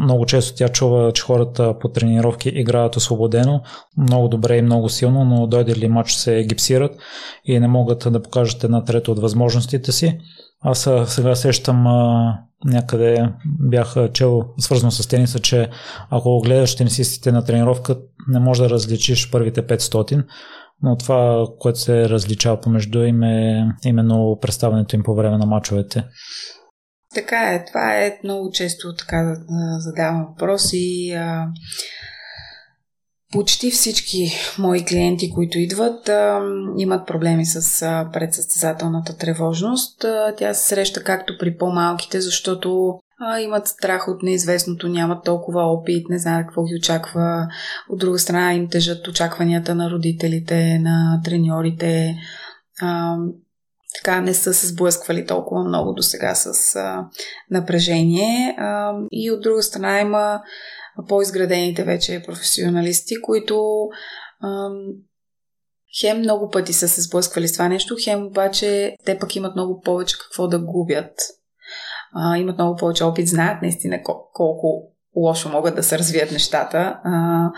Много 0.00 0.26
често 0.26 0.56
тя 0.56 0.68
чува, 0.68 1.12
че 1.12 1.22
хората 1.22 1.78
по 1.78 1.88
тренировки 1.88 2.48
играят 2.48 2.96
освободено, 2.96 3.60
много 3.98 4.28
добре 4.28 4.56
и 4.56 4.62
много 4.62 4.88
силно, 4.88 5.24
но 5.24 5.46
дойде 5.46 5.76
ли 5.76 5.88
матч 5.88 6.12
се 6.12 6.44
гипсират 6.48 6.92
и 7.44 7.60
не 7.60 7.68
могат 7.68 8.06
да 8.10 8.22
покажат 8.22 8.64
една 8.64 8.84
трета 8.84 9.12
от 9.12 9.18
възможностите 9.18 9.92
си. 9.92 10.18
Аз 10.62 10.88
сега 11.06 11.34
сещам 11.34 11.86
а, 11.86 12.38
някъде 12.64 13.28
бях 13.44 13.94
чел 14.12 14.42
свързано 14.58 14.90
с 14.90 15.08
тениса, 15.08 15.38
че 15.38 15.70
ако 16.10 16.40
гледаш 16.40 16.76
тенисистите 16.76 17.32
на 17.32 17.44
тренировка, 17.44 17.96
не 18.28 18.40
можеш 18.40 18.62
да 18.62 18.70
различиш 18.70 19.30
първите 19.30 19.66
500, 19.66 20.24
но 20.82 20.96
това, 20.96 21.46
което 21.58 21.78
се 21.78 22.08
различава 22.08 22.60
помежду 22.60 23.02
им 23.02 23.22
е 23.22 23.68
именно 23.84 24.38
представянето 24.40 24.96
им 24.96 25.02
по 25.02 25.14
време 25.14 25.38
на 25.38 25.46
мачовете. 25.46 26.04
Така 27.14 27.54
е, 27.54 27.64
това 27.64 27.96
е 27.96 28.18
много 28.24 28.50
често 28.50 28.94
така 28.94 29.22
да 29.22 29.34
задавам 29.78 30.26
въпроси. 30.28 31.12
А, 31.16 31.46
почти 33.32 33.70
всички 33.70 34.32
мои 34.58 34.84
клиенти, 34.84 35.30
които 35.30 35.58
идват, 35.58 36.10
имат 36.78 37.06
проблеми 37.06 37.46
с 37.46 37.80
предсъстезателната 38.12 39.16
тревожност. 39.16 40.04
Тя 40.36 40.54
се 40.54 40.68
среща 40.68 41.04
както 41.04 41.38
при 41.38 41.56
по-малките, 41.56 42.20
защото 42.20 42.98
имат 43.40 43.68
страх 43.68 44.08
от 44.08 44.22
неизвестното, 44.22 44.88
нямат 44.88 45.24
толкова 45.24 45.62
опит, 45.62 46.08
не 46.08 46.18
знаят 46.18 46.46
какво 46.46 46.64
ги 46.64 46.74
очаква. 46.74 47.48
От 47.88 47.98
друга 47.98 48.18
страна 48.18 48.54
им 48.54 48.68
тежат 48.68 49.08
очакванията 49.08 49.74
на 49.74 49.90
родителите, 49.90 50.78
на 50.78 51.20
треньорите. 51.24 52.16
Така 53.94 54.20
не 54.20 54.34
са 54.34 54.54
се 54.54 54.66
сблъсквали 54.66 55.26
толкова 55.26 55.64
много 55.64 55.92
до 55.92 56.02
сега 56.02 56.34
с 56.34 56.76
а, 56.76 57.04
напрежение. 57.50 58.56
А, 58.58 58.92
и 59.10 59.30
от 59.30 59.42
друга 59.42 59.62
страна 59.62 60.00
има 60.00 60.40
по-изградените 61.08 61.84
вече 61.84 62.22
професионалисти, 62.26 63.20
които 63.22 63.88
ам, 64.44 64.76
хем 66.00 66.18
много 66.18 66.50
пъти 66.50 66.72
са 66.72 66.88
се 66.88 67.00
сблъсквали 67.00 67.48
с 67.48 67.52
това 67.52 67.68
нещо, 67.68 67.96
хем 68.04 68.26
обаче 68.26 68.96
те 69.04 69.18
пък 69.18 69.36
имат 69.36 69.54
много 69.54 69.80
повече 69.80 70.18
какво 70.18 70.48
да 70.48 70.58
губят. 70.58 71.14
А, 72.14 72.38
имат 72.38 72.58
много 72.58 72.76
повече 72.76 73.04
опит, 73.04 73.28
знаят 73.28 73.62
наистина 73.62 73.96
кол- 73.96 74.32
колко 74.32 74.92
лошо 75.16 75.48
могат 75.48 75.76
да 75.76 75.82
се 75.82 75.98
развият 75.98 76.32
нещата, 76.32 77.00
а, 77.04 77.50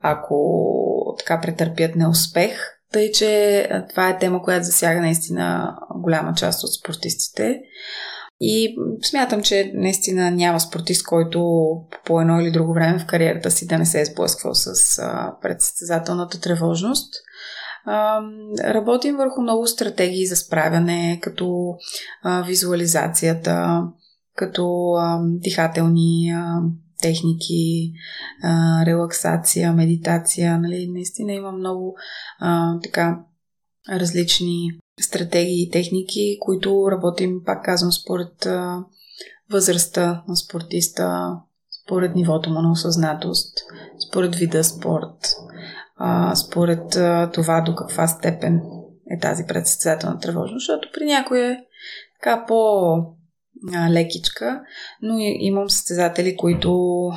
ако 0.00 1.16
така 1.18 1.40
претърпят 1.40 1.96
неуспех. 1.96 2.78
Тъй, 2.92 3.12
че 3.12 3.68
това 3.90 4.08
е 4.08 4.18
тема, 4.18 4.42
която 4.42 4.64
засяга 4.66 5.00
наистина 5.00 5.76
голяма 5.94 6.34
част 6.34 6.64
от 6.64 6.74
спортистите. 6.74 7.60
И 8.44 8.76
смятам, 9.02 9.42
че 9.42 9.72
наистина 9.74 10.30
няма 10.30 10.60
спортист, 10.60 11.06
който 11.06 11.70
по 12.04 12.20
едно 12.20 12.40
или 12.40 12.50
друго 12.50 12.74
време 12.74 12.98
в 12.98 13.06
кариерата 13.06 13.50
си 13.50 13.66
да 13.66 13.78
не 13.78 13.86
се 13.86 14.00
е 14.00 14.04
сблъсквал 14.04 14.54
с 14.54 15.02
предсъстезателната 15.42 16.40
тревожност. 16.40 17.14
Работим 18.64 19.16
върху 19.16 19.42
много 19.42 19.66
стратегии 19.66 20.26
за 20.26 20.36
справяне, 20.36 21.18
като 21.22 21.74
визуализацията, 22.46 23.82
като 24.36 24.94
дихателни 25.24 26.34
техники, 27.02 27.92
релаксация, 28.86 29.72
медитация. 29.72 30.58
Нали? 30.58 30.88
Наистина 30.92 31.32
има 31.32 31.52
много 31.52 31.94
така 32.82 33.20
различни 33.90 34.68
стратегии 35.00 35.62
и 35.62 35.70
техники, 35.70 36.38
които 36.40 36.88
работим, 36.90 37.44
пак 37.44 37.64
казвам, 37.64 37.92
според 37.92 38.46
а, 38.46 38.84
възрастта 39.50 40.24
на 40.28 40.36
спортиста, 40.36 41.36
според 41.84 42.14
нивото 42.14 42.50
му 42.50 42.62
на 42.62 42.72
осъзнатост, 42.72 43.58
според 44.08 44.34
вида 44.34 44.64
спорт, 44.64 45.34
според 46.34 46.90
това 47.32 47.60
до 47.60 47.74
каква 47.74 48.08
степен 48.08 48.60
е 49.10 49.18
тази 49.18 49.44
предсъстезателна 49.48 50.18
тревожност, 50.18 50.60
защото 50.60 50.88
при 50.94 51.04
някой 51.04 51.40
е 51.40 51.58
така 52.20 52.44
по 52.46 52.56
лекичка, 53.90 54.62
но 55.02 55.18
имам 55.18 55.70
състезатели, 55.70 56.36
които 56.36 57.10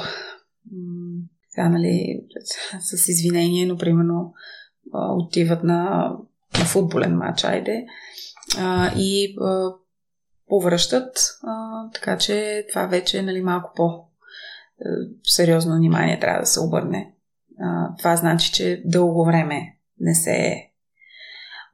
сега, 1.50 1.70
нали, 1.70 2.22
с 2.80 3.10
извинение, 3.10 3.66
но 3.66 3.78
примерно 3.78 4.34
отиват 4.94 5.64
на 5.64 6.12
футболен 6.54 7.18
матч, 7.18 7.44
айде. 7.44 7.86
А, 8.58 8.92
и 8.98 9.36
а, 9.42 9.72
повръщат, 10.48 11.18
а, 11.44 11.90
така 11.94 12.18
че 12.18 12.66
това 12.70 12.86
вече 12.86 13.18
е 13.20 13.22
нали, 13.22 13.42
малко 13.42 13.72
по-сериозно 13.76 15.74
е, 15.74 15.78
внимание 15.78 16.20
трябва 16.20 16.40
да 16.40 16.46
се 16.46 16.60
обърне. 16.60 17.14
А, 17.60 17.96
това 17.98 18.16
значи, 18.16 18.52
че 18.52 18.82
дълго 18.86 19.26
време 19.26 19.62
не 20.00 20.16
се 20.16 20.32
е 20.32 20.72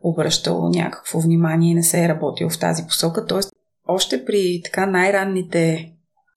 обръщало 0.01 0.69
някакво 0.69 1.19
внимание 1.19 1.71
и 1.71 1.75
не 1.75 1.83
се 1.83 2.03
е 2.03 2.09
работил 2.09 2.49
в 2.49 2.59
тази 2.59 2.83
посока. 2.87 3.25
Тоест, 3.25 3.51
още 3.87 4.25
при 4.25 4.61
така 4.63 4.85
най-ранните 4.85 5.93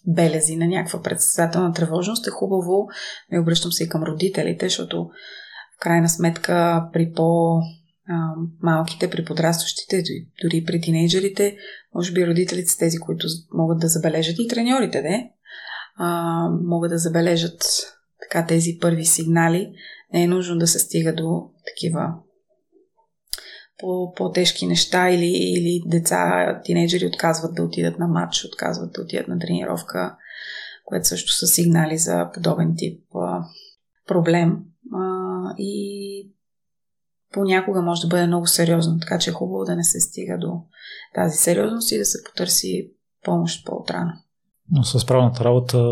белези 0.06 0.56
на 0.56 0.66
някаква 0.66 1.02
председателна 1.02 1.72
тревожност 1.72 2.26
е 2.26 2.30
хубаво, 2.30 2.88
не 3.32 3.40
обръщам 3.40 3.72
се 3.72 3.84
и 3.84 3.88
към 3.88 4.02
родителите, 4.02 4.66
защото 4.66 5.04
в 5.76 5.80
крайна 5.80 6.08
сметка 6.08 6.88
при 6.92 7.12
по 7.12 7.58
малките, 8.62 9.10
при 9.10 9.24
подрастващите, 9.24 10.02
дори 10.42 10.64
при 10.64 10.80
тинейджерите, 10.80 11.56
може 11.94 12.12
би 12.12 12.26
родителите 12.26 12.68
са 12.68 12.78
тези, 12.78 12.98
които 12.98 13.26
могат 13.54 13.78
да 13.80 13.88
забележат 13.88 14.36
и 14.38 14.48
треньорите, 14.48 15.02
де, 15.02 15.30
а, 15.96 16.48
могат 16.62 16.90
да 16.90 16.98
забележат 16.98 17.64
така 18.20 18.46
тези 18.46 18.78
първи 18.80 19.04
сигнали. 19.04 19.72
Не 20.12 20.22
е 20.22 20.28
нужно 20.28 20.58
да 20.58 20.66
се 20.66 20.78
стига 20.78 21.14
до 21.14 21.50
такива 21.66 22.14
по, 23.78 24.12
по-тежки 24.16 24.66
неща 24.66 25.10
или, 25.10 25.26
или 25.26 25.82
деца, 25.86 26.60
тинейджери 26.64 27.06
отказват 27.06 27.54
да 27.54 27.62
отидат 27.62 27.98
на 27.98 28.06
матч, 28.06 28.44
отказват 28.44 28.92
да 28.92 29.02
отидат 29.02 29.28
на 29.28 29.38
тренировка, 29.38 30.16
което 30.84 31.08
също 31.08 31.32
са 31.32 31.46
сигнали 31.46 31.98
за 31.98 32.30
подобен 32.34 32.74
тип 32.76 33.02
а, 33.14 33.44
проблем. 34.06 34.58
А, 34.92 35.54
и 35.58 36.33
понякога 37.34 37.82
може 37.82 38.00
да 38.00 38.08
бъде 38.08 38.26
много 38.26 38.46
сериозно, 38.46 38.98
така 39.00 39.18
че 39.18 39.30
е 39.30 39.32
хубаво 39.32 39.64
да 39.64 39.76
не 39.76 39.84
се 39.84 40.00
стига 40.00 40.38
до 40.38 40.52
тази 41.14 41.36
сериозност 41.36 41.92
и 41.92 41.98
да 41.98 42.04
се 42.04 42.18
потърси 42.24 42.90
помощ 43.24 43.66
по-отрано. 43.66 44.12
Но 44.70 44.84
с 44.84 45.06
правната 45.06 45.44
работа 45.44 45.84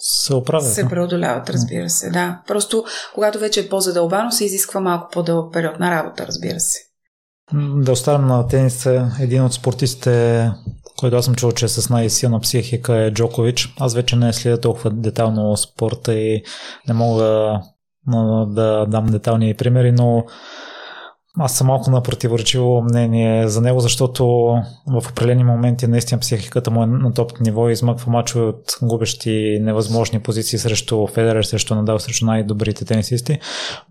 се 0.00 0.34
оправят. 0.34 0.72
Се 0.72 0.88
преодоляват, 0.88 1.50
разбира 1.50 1.90
се, 1.90 2.10
да. 2.10 2.42
Просто 2.46 2.84
когато 3.14 3.38
вече 3.38 3.60
е 3.60 3.68
по-задълбано, 3.68 4.30
се 4.30 4.44
изисква 4.44 4.80
малко 4.80 5.08
по-дълъг 5.12 5.52
период 5.52 5.78
на 5.80 5.90
работа, 5.90 6.26
разбира 6.26 6.60
се. 6.60 6.78
Да 7.76 7.92
оставим 7.92 8.26
на 8.26 8.48
тениса. 8.48 9.10
Един 9.20 9.44
от 9.44 9.52
спортистите, 9.52 10.50
който 10.98 11.16
аз 11.16 11.24
съм 11.24 11.34
чул, 11.34 11.52
че 11.52 11.64
е 11.64 11.68
с 11.68 11.90
най-силна 11.90 12.40
психика 12.40 12.96
е 12.96 13.12
Джокович. 13.12 13.74
Аз 13.80 13.94
вече 13.94 14.16
не 14.16 14.32
следя 14.32 14.60
толкова 14.60 14.90
детално 14.90 15.56
спорта 15.56 16.14
и 16.14 16.42
не 16.88 16.94
мога 16.94 17.60
да 18.46 18.86
дам 18.86 19.06
детални 19.06 19.54
примери, 19.54 19.92
но 19.92 20.24
аз 21.38 21.56
съм 21.56 21.66
малко 21.66 21.90
на 21.90 22.02
противоречиво 22.02 22.82
мнение 22.82 23.48
за 23.48 23.60
него, 23.60 23.80
защото 23.80 24.26
в 24.86 25.10
определени 25.10 25.44
моменти 25.44 25.86
наистина 25.86 26.20
психиката 26.20 26.70
му 26.70 26.82
е 26.82 26.86
на 26.86 27.14
топ 27.14 27.40
ниво 27.40 27.68
и 27.68 27.72
измъква 27.72 28.12
мачове 28.12 28.44
от 28.44 28.78
губещи 28.82 29.58
невъзможни 29.62 30.20
позиции 30.20 30.58
срещу 30.58 31.06
Федерер, 31.06 31.42
срещу 31.42 31.74
Надал, 31.74 31.98
срещу 31.98 32.26
най-добрите 32.26 32.84
тенисисти. 32.84 33.38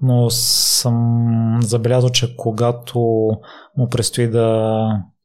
Но 0.01 0.29
съм 0.29 1.59
забелязал, 1.61 2.09
че 2.09 2.35
когато 2.37 2.99
му 3.77 3.89
предстои 3.91 4.27
да 4.27 4.77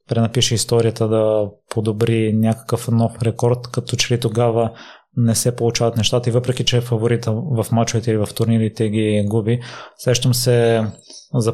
пренапише 0.09 0.55
историята, 0.55 1.07
да 1.07 1.47
подобри 1.69 2.33
някакъв 2.33 2.87
нов 2.87 3.21
рекорд, 3.23 3.67
като 3.71 3.95
че 3.95 4.13
ли 4.13 4.19
тогава 4.19 4.71
не 5.17 5.35
се 5.35 5.55
получават 5.55 5.97
нещата 5.97 6.29
и 6.29 6.33
въпреки, 6.33 6.65
че 6.65 6.77
е 6.77 6.81
фаворита 6.81 7.31
в 7.31 7.65
мачовете 7.71 8.11
или 8.11 8.17
в 8.17 8.29
турнирите 8.35 8.89
ги 8.89 9.25
губи. 9.27 9.59
Сещам 9.97 10.33
се 10.33 10.85
за 11.33 11.53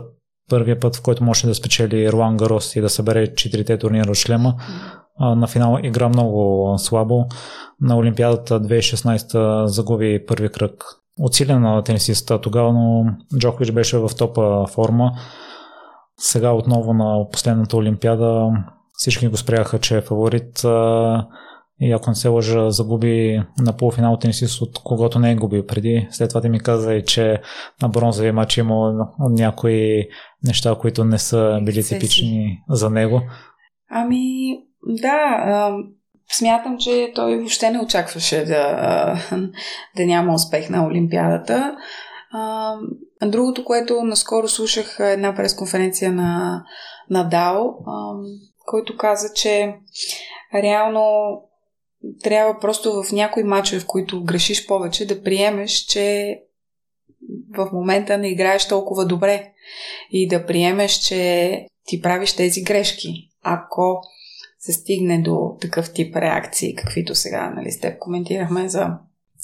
първия 0.50 0.80
път, 0.80 0.96
в 0.96 1.02
който 1.02 1.24
може 1.24 1.48
да 1.48 1.56
спечели 1.56 2.12
Руан 2.12 2.38
Гарос 2.38 2.76
и 2.76 2.82
да 2.82 2.90
събере 2.90 3.36
четирите 3.36 3.78
турнира 3.78 4.10
от 4.10 4.18
шлема. 4.18 4.56
На 5.20 5.48
финал 5.48 5.80
игра 5.84 6.10
много 6.10 6.74
слабо. 6.78 7.26
На 7.82 7.98
Олимпиадата 7.98 8.62
2016 8.62 9.66
загуби 9.66 10.26
първи 10.28 10.50
кръг. 10.50 10.84
Отсилен 11.20 11.62
на 11.62 11.84
тенисиста 11.84 12.42
тогава, 12.42 12.74
но 12.74 13.06
Джокович 13.38 13.72
беше 13.72 13.98
в 13.98 14.10
топа 14.18 14.68
форма. 14.68 15.12
Сега 16.18 16.52
отново 16.52 16.94
на 16.94 17.30
последната 17.32 17.78
Олимпиада 17.78 18.50
всички 18.94 19.28
го 19.28 19.38
спряха, 19.38 19.80
че 19.80 19.98
е 19.98 20.02
фаворит 20.02 20.66
и 21.80 21.92
ако 21.92 22.10
не 22.10 22.16
се 22.16 22.28
лъжа, 22.28 22.72
загуби 22.72 23.44
на 23.60 23.78
полуфинал 23.78 24.18
тенисист 24.18 24.62
от 24.62 24.80
когото 24.84 25.20
не 25.20 25.32
е 25.32 25.36
губил 25.36 25.66
преди. 25.66 26.08
След 26.12 26.30
това 26.30 26.42
ти 26.42 26.50
ми 26.50 26.60
каза 26.60 26.94
и, 26.94 27.06
че 27.06 27.42
на 27.82 27.90
бронзовия 27.90 28.34
матч 28.34 28.58
има 28.58 28.94
някои 29.20 30.08
неща, 30.44 30.76
които 30.82 31.04
не 31.04 31.20
са 31.20 31.60
били 31.64 31.84
типични 31.84 32.64
за 32.70 32.90
него. 32.90 33.22
Ами, 33.90 34.58
да, 35.02 35.72
смятам, 36.32 36.78
че 36.78 37.12
той 37.16 37.38
въобще 37.38 37.70
не 37.70 37.80
очакваше 37.80 38.46
да, 38.46 39.16
да 39.98 40.06
няма 40.06 40.34
успех 40.34 40.70
на 40.70 40.86
Олимпиадата. 40.86 41.76
Другото, 43.26 43.66
което 43.66 44.04
наскоро 44.04 44.48
слушах 44.48 44.98
една 45.00 45.36
пресконференция 45.36 46.12
на, 46.12 46.64
на 47.10 47.24
Дао, 47.24 47.64
който 48.66 48.98
каза, 48.98 49.34
че 49.36 49.76
реално 50.54 51.04
трябва 52.24 52.60
просто 52.60 53.04
в 53.04 53.12
някои 53.12 53.44
мачове, 53.44 53.82
в 53.82 53.86
които 53.86 54.24
грешиш 54.24 54.68
повече, 54.68 55.08
да 55.08 55.24
приемеш, 55.24 55.72
че 55.72 56.38
в 57.58 57.70
момента 57.74 58.18
не 58.18 58.30
играеш 58.30 58.68
толкова 58.68 59.06
добре 59.06 59.52
и 60.12 60.28
да 60.28 60.46
приемеш, 60.46 60.94
че 60.94 61.68
ти 61.86 62.02
правиш 62.02 62.34
тези 62.34 62.64
грешки. 62.64 63.30
Ако 63.42 64.02
се 64.60 64.74
стигне 64.74 65.22
до 65.22 65.58
такъв 65.62 65.94
тип 65.94 66.16
реакции, 66.16 66.76
каквито 66.76 67.16
сега 67.16 67.54
нали, 67.56 67.72
с 67.72 67.80
теб 67.80 68.00
коментирахме 68.00 68.70
за 68.70 68.88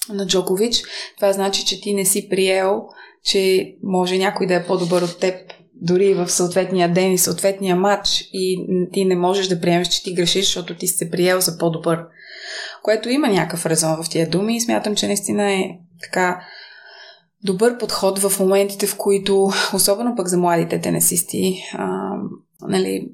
на 0.10 0.28
Джокович, 0.28 0.84
това 1.16 1.34
значи, 1.34 1.66
че 1.66 1.82
ти 1.82 1.94
не 1.94 2.06
си 2.06 2.30
приел, 2.30 2.84
че 3.24 3.74
може 3.84 4.18
някой 4.18 4.48
да 4.48 4.56
е 4.56 4.66
по-добър 4.66 5.02
от 5.02 5.20
теб 5.20 5.54
дори 5.76 6.14
в 6.14 6.30
съответния 6.30 6.94
ден 6.94 7.12
и 7.12 7.18
съответния 7.18 7.76
матч 7.76 8.30
и 8.34 8.68
ти 8.94 9.06
не 9.06 9.16
можеш 9.16 9.48
да 9.48 9.62
приемеш, 9.62 9.88
че 9.88 10.04
ти 10.04 10.14
грешиш, 10.14 10.46
защото 10.46 10.76
ти 10.76 10.88
се 10.88 11.12
приел 11.12 11.40
за 11.40 11.58
по-добър 11.58 12.06
което 12.84 13.10
има 13.10 13.28
някакъв 13.28 13.66
резон 13.66 14.04
в 14.04 14.10
тия 14.10 14.30
думи 14.30 14.56
и 14.56 14.62
смятам, 14.62 14.96
че 14.96 15.08
наистина 15.08 15.52
е 15.52 15.70
така 16.02 16.42
добър 17.44 17.78
подход 17.78 18.20
в 18.20 18.40
моментите, 18.40 18.88
в 18.88 18.98
които, 18.98 19.50
особено 19.74 20.16
пък 20.16 20.28
за 20.28 20.38
младите 20.38 20.82
тенесисти, 20.82 21.64
а, 21.74 22.12
нали, 22.62 23.10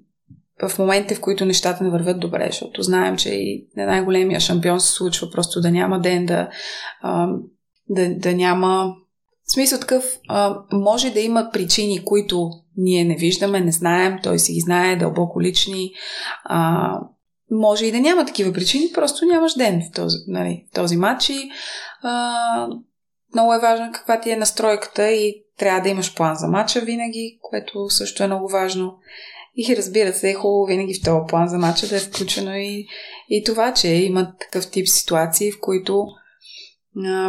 в 0.69 0.79
моментите, 0.79 1.15
в 1.15 1.21
които 1.21 1.45
нещата 1.45 1.83
не 1.83 1.89
вървят 1.89 2.19
добре, 2.19 2.47
защото 2.51 2.83
знаем, 2.83 3.17
че 3.17 3.29
и 3.29 3.67
на 3.77 3.85
най-големия 3.85 4.39
шампион 4.39 4.79
се 4.79 4.91
случва 4.91 5.31
просто 5.31 5.61
да 5.61 5.71
няма 5.71 5.99
ден, 5.99 6.25
да, 6.25 6.49
а, 7.01 7.27
да, 7.89 8.15
да 8.15 8.33
няма. 8.33 8.93
В 9.45 9.51
смисъл 9.53 9.79
такъв, 9.79 10.03
а, 10.27 10.57
може 10.71 11.09
да 11.09 11.19
има 11.19 11.49
причини, 11.53 12.05
които 12.05 12.49
ние 12.77 13.03
не 13.03 13.15
виждаме, 13.15 13.59
не 13.59 13.71
знаем, 13.71 14.19
той 14.23 14.39
си 14.39 14.53
ги 14.53 14.59
знае, 14.59 14.95
дълбоко 14.95 15.41
лични, 15.41 15.91
а, 16.43 16.91
може 17.51 17.85
и 17.85 17.91
да 17.91 17.99
няма 17.99 18.25
такива 18.25 18.53
причини, 18.53 18.91
просто 18.93 19.25
нямаш 19.25 19.53
ден 19.53 19.81
в 19.81 19.95
този, 19.95 20.17
нали, 20.27 20.65
този 20.73 20.97
матч 20.97 21.29
и 21.29 21.49
а, 22.01 22.67
много 23.33 23.53
е 23.53 23.59
важно 23.59 23.91
каква 23.93 24.19
ти 24.19 24.31
е 24.31 24.37
настройката 24.37 25.11
и 25.11 25.43
трябва 25.57 25.81
да 25.81 25.89
имаш 25.89 26.15
план 26.15 26.35
за 26.35 26.47
матча 26.47 26.81
винаги, 26.81 27.39
което 27.41 27.89
също 27.89 28.23
е 28.23 28.27
много 28.27 28.47
важно. 28.47 28.95
И 29.55 29.75
разбира 29.77 30.13
се, 30.13 30.29
е 30.29 30.33
хубаво 30.33 30.65
винаги 30.65 30.93
в 30.93 31.03
този 31.05 31.27
план 31.27 31.47
за 31.47 31.57
матча 31.57 31.87
да 31.87 31.95
е 31.95 31.99
включено 31.99 32.55
и, 32.55 32.87
и 33.29 33.43
това, 33.43 33.73
че 33.73 33.87
има 33.87 34.33
такъв 34.39 34.71
тип 34.71 34.87
ситуации, 34.87 35.51
в 35.51 35.59
които 35.61 36.07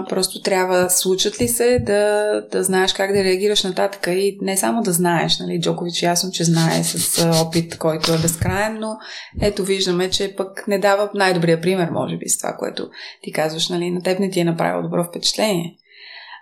просто 0.09 0.43
трябва, 0.43 0.91
случат 0.91 1.41
ли 1.41 1.49
се, 1.49 1.79
да, 1.79 2.33
да 2.53 2.65
знаеш 2.65 2.93
как 2.93 3.13
да 3.13 3.25
реагираш 3.25 3.65
нататък 3.65 4.07
и 4.07 4.39
не 4.43 4.57
само 4.57 4.83
да 4.83 4.93
знаеш, 4.93 5.39
нали, 5.39 5.61
Джокович 5.61 6.03
ясно, 6.03 6.31
че 6.31 6.45
знае 6.45 6.85
с 6.85 7.27
опит, 7.47 7.79
който 7.79 8.15
е 8.15 8.19
безкрайен, 8.19 8.79
но 8.79 8.97
ето 9.41 9.65
виждаме, 9.65 10.11
че 10.11 10.35
пък 10.37 10.69
не 10.69 10.79
дава 10.79 11.11
най-добрия 11.15 11.61
пример, 11.61 11.91
може 11.91 12.17
би, 12.17 12.29
с 12.29 12.39
това, 12.39 12.57
което 12.59 12.91
ти 13.23 13.33
казваш, 13.33 13.69
нали, 13.69 13.91
на 13.91 14.03
теб 14.03 14.19
не 14.19 14.31
ти 14.31 14.41
е 14.41 14.45
направило 14.45 14.83
добро 14.83 15.05
впечатление. 15.05 15.77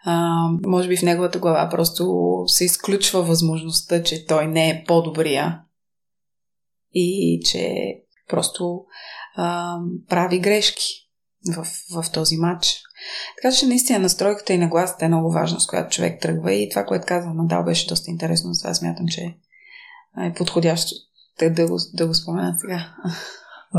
А, 0.05 0.47
може 0.67 0.89
би 0.89 0.97
в 0.97 1.03
неговата 1.03 1.39
глава 1.39 1.69
просто 1.71 2.15
се 2.47 2.65
изключва 2.65 3.23
възможността, 3.23 4.03
че 4.03 4.27
той 4.27 4.47
не 4.47 4.71
е 4.71 4.85
по-добрия 4.87 5.61
и 6.95 7.41
че 7.51 7.95
просто 8.29 8.85
а, 9.37 9.77
прави 10.09 10.39
грешки 10.39 11.07
в, 11.57 11.67
в 11.95 12.13
този 12.13 12.37
матч. 12.37 12.86
Така 13.43 13.55
че 13.55 13.67
наистина 13.67 13.99
настройката 13.99 14.53
и 14.53 14.59
нагласата 14.59 15.05
е 15.05 15.09
много 15.09 15.33
важна, 15.33 15.61
с 15.61 15.67
която 15.67 15.91
човек 15.91 16.21
тръгва 16.21 16.53
и 16.53 16.69
това, 16.69 16.85
което 16.85 17.07
каза 17.07 17.31
Надал, 17.31 17.65
беше 17.65 17.89
доста 17.89 18.11
интересно. 18.11 18.55
Сега 18.55 18.75
смятам, 18.75 19.07
че 19.09 19.21
е 20.21 20.33
подходящо 20.37 20.95
да 21.51 21.67
го, 21.67 21.79
да 21.95 22.07
го 22.07 22.15
спомена 22.15 22.55
сега. 22.59 22.95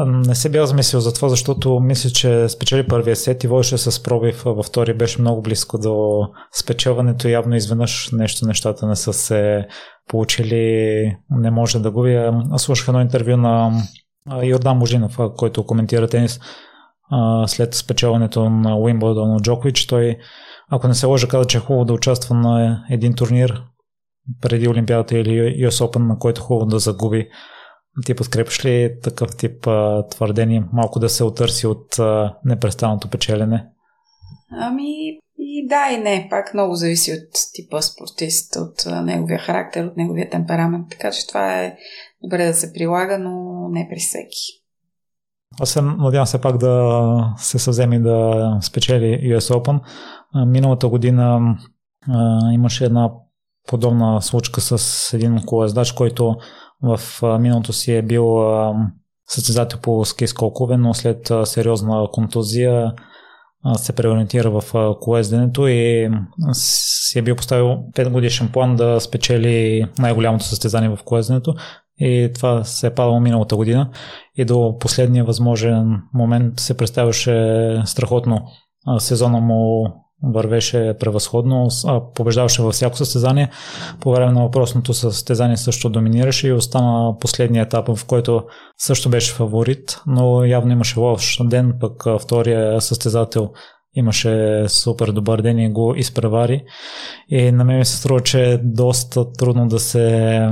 Не 0.05 0.35
се 0.35 0.49
бях 0.49 0.65
замислил 0.65 0.99
за 0.99 1.13
това, 1.13 1.29
защото 1.29 1.79
мисля, 1.79 2.09
че 2.09 2.49
спечели 2.49 2.87
първия 2.87 3.15
сет 3.15 3.43
и 3.43 3.47
водеше 3.47 3.77
с 3.77 4.03
пробив 4.03 4.43
във 4.45 4.65
втори 4.65 4.93
беше 4.93 5.21
много 5.21 5.41
близко 5.41 5.77
до 5.77 6.21
спечелването. 6.59 7.27
Явно 7.27 7.55
изведнъж 7.55 8.09
нещо, 8.11 8.47
нещата 8.47 8.87
не 8.87 8.95
са 8.95 9.13
се 9.13 9.67
получили, 10.07 11.17
не 11.29 11.51
може 11.51 11.79
да 11.79 11.91
губи. 11.91 12.31
Слушах 12.57 12.87
едно 12.87 13.01
интервю 13.01 13.37
на 13.37 13.83
Йордан 14.43 14.79
Божинов, 14.79 15.17
който 15.37 15.65
коментира 15.65 16.07
тенис 16.07 16.39
след 17.47 17.73
спечелването 17.73 18.49
на 18.49 18.77
Уимбълдон 18.77 19.35
от 19.35 19.43
Джокович, 19.43 19.85
той, 19.85 20.17
ако 20.71 20.87
не 20.87 20.93
се 20.93 21.05
лъжа, 21.05 21.27
каза, 21.27 21.47
че 21.47 21.57
е 21.57 21.61
хубаво 21.61 21.85
да 21.85 21.93
участва 21.93 22.35
на 22.35 22.83
един 22.89 23.13
турнир 23.13 23.63
преди 24.41 24.67
Олимпиадата 24.67 25.17
или 25.17 25.65
US 25.67 25.85
Open, 25.85 26.07
на 26.07 26.19
който 26.19 26.41
е 26.41 26.43
хубаво 26.43 26.65
да 26.65 26.79
загуби. 26.79 27.29
Ти 28.05 28.15
подкрепиш 28.15 28.65
ли 28.65 28.99
такъв 29.03 29.37
тип 29.37 29.67
твърдение, 30.09 30.63
малко 30.73 30.99
да 30.99 31.09
се 31.09 31.23
отърси 31.23 31.67
от 31.67 31.99
а, 31.99 32.35
непрестанното 32.45 33.09
печелене? 33.09 33.65
Ами, 34.51 35.19
и 35.37 35.67
да 35.67 35.89
и 35.93 35.97
не. 35.97 36.27
Пак 36.29 36.53
много 36.53 36.75
зависи 36.75 37.11
от 37.11 37.29
типа 37.53 37.81
спортист, 37.81 38.55
от 38.55 39.05
неговия 39.05 39.39
характер, 39.39 39.85
от 39.85 39.97
неговия 39.97 40.29
темперамент. 40.29 40.89
Така 40.89 41.11
че 41.11 41.27
това 41.27 41.61
е 41.61 41.77
добре 42.23 42.45
да 42.45 42.53
се 42.53 42.73
прилага, 42.73 43.17
но 43.17 43.33
не 43.69 43.87
при 43.89 43.99
всеки. 43.99 44.66
Аз 45.59 45.69
се 45.69 45.81
надявам 45.81 46.27
се 46.27 46.41
пак 46.41 46.57
да 46.57 47.33
се 47.37 47.59
съвземи 47.59 48.01
да 48.01 48.57
спечели 48.61 49.05
US 49.05 49.53
Open. 49.53 49.79
Миналата 50.45 50.87
година 50.87 51.55
имаше 52.53 52.85
една 52.85 53.11
подобна 53.67 54.21
случка 54.21 54.61
с 54.61 55.13
един 55.13 55.45
колездач, 55.45 55.91
който 55.91 56.35
в 56.83 56.99
миналото 57.39 57.73
си 57.73 57.95
е 57.95 58.01
бил 58.01 58.37
състезател 59.29 59.79
по 59.79 60.05
ски 60.05 60.27
скокове, 60.27 60.77
но 60.77 60.93
след 60.93 61.31
сериозна 61.43 62.07
контузия 62.11 62.93
се 63.75 63.93
преориентира 63.93 64.49
в 64.49 64.95
колезденето 65.01 65.67
и 65.67 66.09
си 66.53 67.19
е 67.19 67.21
бил 67.21 67.35
поставил 67.35 67.65
5 67.67 68.09
годишен 68.09 68.49
план 68.51 68.75
да 68.75 68.99
спечели 68.99 69.85
най-голямото 69.99 70.45
състезание 70.45 70.89
в 70.89 70.99
колезденето 71.05 71.53
и 71.99 72.31
това 72.35 72.63
се 72.63 72.87
е 72.87 72.93
падало 72.93 73.19
миналата 73.19 73.55
година 73.55 73.89
и 74.35 74.45
до 74.45 74.77
последния 74.79 75.23
възможен 75.23 76.01
момент 76.13 76.59
се 76.59 76.77
представяше 76.77 77.81
страхотно 77.85 78.41
сезона 78.99 79.39
му 79.39 79.87
вървеше 80.23 80.95
превъзходно, 80.99 81.67
побеждаваше 82.15 82.61
във 82.61 82.73
всяко 82.73 82.97
състезание. 82.97 83.49
По 83.99 84.11
време 84.11 84.31
на 84.31 84.43
въпросното 84.43 84.93
състезание 84.93 85.57
също 85.57 85.89
доминираше 85.89 86.47
и 86.47 86.53
остана 86.53 87.17
последния 87.19 87.63
етап, 87.63 87.95
в 87.95 88.05
който 88.05 88.43
също 88.77 89.09
беше 89.09 89.33
фаворит, 89.33 90.01
но 90.07 90.43
явно 90.43 90.71
имаше 90.71 90.99
лош 90.99 91.39
ден, 91.43 91.73
пък 91.79 92.21
втория 92.21 92.81
състезател 92.81 93.49
имаше 93.95 94.63
супер 94.67 95.11
добър 95.11 95.41
ден 95.41 95.59
и 95.59 95.71
го 95.71 95.93
изпревари. 95.95 96.63
И 97.29 97.51
на 97.51 97.63
мен 97.63 97.77
ми 97.77 97.85
се 97.85 97.97
струва, 97.97 98.19
че 98.19 98.51
е 98.51 98.57
доста 98.57 99.31
трудно 99.31 99.67
да 99.67 99.79
се 99.79 100.49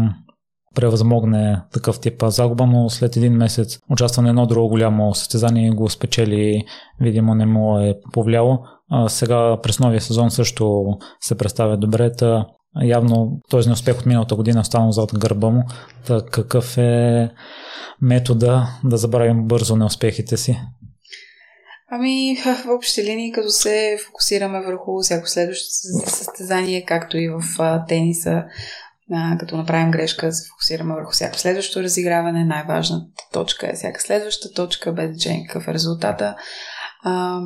превъзмогне 0.76 1.61
такъв 1.73 1.99
тип 1.99 2.23
загуба, 2.23 2.65
но 2.65 2.89
след 2.89 3.15
един 3.15 3.34
месец 3.34 3.80
участва 3.89 4.21
на 4.21 4.30
едно 4.30 4.45
друго 4.45 4.69
голямо 4.69 5.13
състезание 5.13 5.71
го 5.71 5.89
спечели, 5.89 6.63
видимо 7.01 7.36
не 7.36 7.45
му 7.45 7.80
е 7.80 7.93
повлияло. 8.13 8.59
А 8.91 9.09
сега 9.09 9.57
през 9.63 9.80
новия 9.80 10.01
сезон 10.01 10.32
също 10.32 10.86
се 11.21 11.38
представя 11.38 11.78
добре. 11.78 12.11
Та 12.11 12.45
явно 12.84 13.41
този 13.49 13.69
неуспех 13.69 13.99
от 13.99 14.05
миналата 14.05 14.36
година 14.36 14.59
останал 14.59 14.91
зад 14.91 15.19
гърба 15.19 15.49
му. 15.49 15.63
Та 16.07 16.21
какъв 16.32 16.78
е 16.78 17.30
метода 18.01 18.67
да 18.84 18.97
забравим 18.97 19.47
бързо 19.47 19.76
неуспехите 19.76 20.38
си? 20.38 20.61
Ами, 21.91 22.36
в 22.36 22.65
общи 22.78 23.03
линии, 23.03 23.32
като 23.32 23.49
се 23.49 23.97
фокусираме 24.05 24.61
върху 24.61 25.01
всяко 25.01 25.28
следващо 25.28 25.65
състезание, 26.07 26.86
както 26.86 27.17
и 27.17 27.30
в 27.30 27.41
тениса, 27.88 28.43
а, 29.12 29.38
като 29.38 29.58
направим 29.58 29.91
грешка, 29.91 30.32
се 30.32 30.49
фокусираме 30.49 30.93
върху 30.93 31.12
всяко 31.12 31.38
следващо 31.38 31.84
разиграване. 31.84 32.45
Най-важната 32.45 33.24
точка 33.34 33.68
е 33.68 33.76
всяка 33.76 34.01
следваща 34.01 34.51
точка, 34.51 34.93
без 34.93 35.10
значение 35.10 35.47
какъв 35.47 35.68
е 35.68 35.74
резултата. 35.74 36.36
А, 37.03 37.41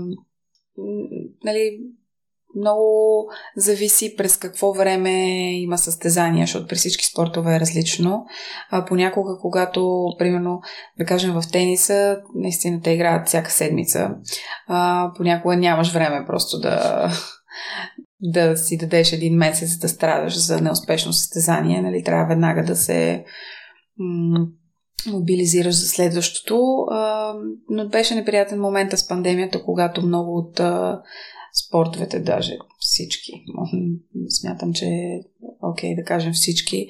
нали, 1.44 1.80
много 2.56 3.28
зависи 3.56 4.16
през 4.18 4.38
какво 4.38 4.74
време 4.74 5.12
има 5.62 5.78
състезания, 5.78 6.46
защото 6.46 6.68
при 6.68 6.76
всички 6.76 7.06
спортове 7.06 7.56
е 7.56 7.60
различно. 7.60 8.26
А, 8.70 8.86
понякога, 8.86 9.38
когато, 9.42 10.06
примерно, 10.18 10.62
да 11.00 11.06
кажем 11.06 11.34
в 11.34 11.44
тениса, 11.52 12.22
наистина 12.36 12.82
те 12.82 12.92
играят 12.92 13.28
всяка 13.28 13.52
седмица, 13.52 14.10
а, 14.68 15.12
понякога 15.18 15.56
нямаш 15.56 15.94
време 15.94 16.26
просто 16.28 16.60
да, 16.60 17.10
да 18.22 18.58
си 18.58 18.78
дадеш 18.78 19.14
един 19.14 19.38
месец 19.38 19.78
да 19.78 19.90
страдаш 19.90 20.38
за 20.38 20.62
неуспешно 20.62 21.14
състезание. 21.14 21.82
Нали, 21.82 22.04
трябва 22.04 22.26
веднага 22.26 22.64
да 22.64 22.76
се 22.76 23.26
мобилизираш 25.12 25.76
за 25.76 25.88
следващото. 25.88 26.86
Но 27.70 27.90
беше 27.90 28.16
неприятен 28.16 28.60
момента 28.60 28.98
с 28.98 29.08
пандемията, 29.08 29.64
когато 29.64 30.06
много 30.06 30.38
от 30.38 30.62
спортовете, 31.68 32.20
даже 32.20 32.58
всички, 32.80 33.32
смятам, 34.30 34.74
че 34.74 34.86
е 34.86 35.20
окей 35.62 35.96
да 35.96 36.04
кажем 36.04 36.34
всички, 36.34 36.88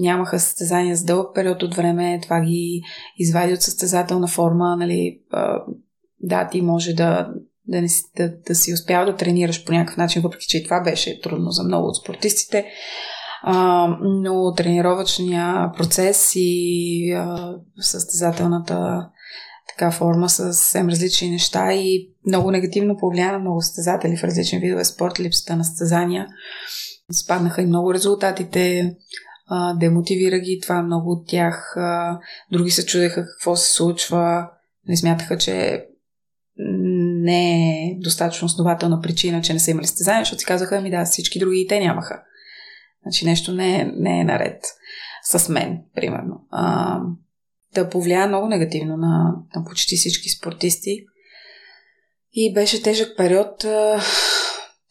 нямаха 0.00 0.40
състезания 0.40 0.96
с 0.96 1.04
дълъг 1.04 1.34
период 1.34 1.62
от 1.62 1.74
време, 1.74 2.20
това 2.22 2.40
ги 2.40 2.82
извади 3.18 3.52
от 3.52 3.62
състезателна 3.62 4.28
форма, 4.28 4.76
нали, 4.76 5.20
да, 6.20 6.48
ти 6.48 6.62
може 6.62 6.92
да, 6.92 7.32
да, 7.68 7.80
не, 7.82 7.88
да, 8.16 8.32
да 8.46 8.54
си 8.54 8.72
успял 8.72 9.06
да 9.06 9.16
тренираш 9.16 9.64
по 9.64 9.72
някакъв 9.72 9.96
начин, 9.96 10.22
въпреки 10.22 10.46
че 10.46 10.58
и 10.58 10.64
това 10.64 10.80
беше 10.80 11.20
трудно 11.20 11.50
за 11.50 11.64
много 11.64 11.88
от 11.88 11.96
спортистите. 11.96 12.66
А, 13.42 13.86
но 14.02 14.54
тренировъчния 14.54 15.72
процес 15.76 16.32
и 16.34 17.12
а, 17.12 17.54
състезателната 17.80 19.08
така 19.68 19.90
форма 19.90 20.28
са 20.28 20.52
съвсем 20.54 20.88
различни 20.88 21.30
неща 21.30 21.72
и 21.72 22.10
много 22.26 22.50
негативно 22.50 22.96
повлия 22.96 23.32
на 23.32 23.38
много 23.38 23.62
състезатели 23.62 24.16
в 24.16 24.24
различни 24.24 24.58
видове 24.58 24.84
спорт, 24.84 25.20
липсата 25.20 25.56
на 25.56 25.64
състезания. 25.64 26.26
Спаднаха 27.12 27.62
и 27.62 27.66
много 27.66 27.94
резултатите, 27.94 28.92
а, 29.48 29.74
демотивира 29.74 30.38
ги 30.38 30.60
това 30.62 30.82
много 30.82 31.10
от 31.10 31.28
тях. 31.28 31.76
А, 31.76 32.18
други 32.52 32.70
се 32.70 32.86
чудеха 32.86 33.26
какво 33.26 33.56
се 33.56 33.74
случва, 33.74 34.48
не 34.88 34.96
смятаха, 34.96 35.38
че 35.38 35.86
не 37.28 37.52
е 37.52 37.94
достатъчно 37.98 38.46
основателна 38.46 39.00
причина, 39.00 39.42
че 39.42 39.52
не 39.52 39.58
са 39.58 39.70
имали 39.70 39.86
състезания, 39.86 40.24
защото 40.24 40.40
си 40.40 40.46
казаха, 40.46 40.76
ами 40.76 40.90
да, 40.90 41.04
всички 41.04 41.38
други 41.38 41.60
и 41.60 41.66
те 41.66 41.80
нямаха. 41.80 42.22
Значи 43.02 43.24
нещо 43.24 43.52
не 43.52 43.80
е, 43.80 43.84
не 43.84 44.20
е 44.20 44.24
наред 44.24 44.62
с 45.24 45.48
мен, 45.48 45.82
примерно. 45.94 46.46
А, 46.50 47.00
да 47.74 47.90
повлия 47.90 48.28
много 48.28 48.48
негативно 48.48 48.96
на, 48.96 49.34
на 49.56 49.64
почти 49.64 49.96
всички 49.96 50.28
спортисти. 50.28 51.06
И 52.32 52.54
беше 52.54 52.82
тежък 52.82 53.16
период. 53.16 53.64
А, 53.64 54.00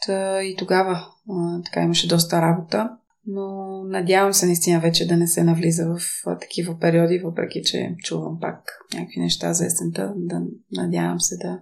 та, 0.05 0.43
и 0.43 0.55
тогава 0.55 1.07
а, 1.29 1.61
така 1.65 1.81
имаше 1.81 2.07
доста 2.07 2.41
работа. 2.41 2.89
Но 3.27 3.67
надявам 3.83 4.33
се 4.33 4.45
наистина 4.45 4.79
вече 4.79 5.07
да 5.07 5.17
не 5.17 5.27
се 5.27 5.43
навлиза 5.43 5.85
в 5.85 5.99
такива 6.39 6.79
периоди, 6.79 7.19
въпреки 7.19 7.61
че 7.65 7.95
чувам 8.03 8.39
пак 8.41 8.59
някакви 8.93 9.19
неща 9.19 9.53
за 9.53 9.65
есента. 9.65 10.13
Да, 10.15 10.41
надявам 10.71 11.19
се 11.19 11.37
да, 11.37 11.59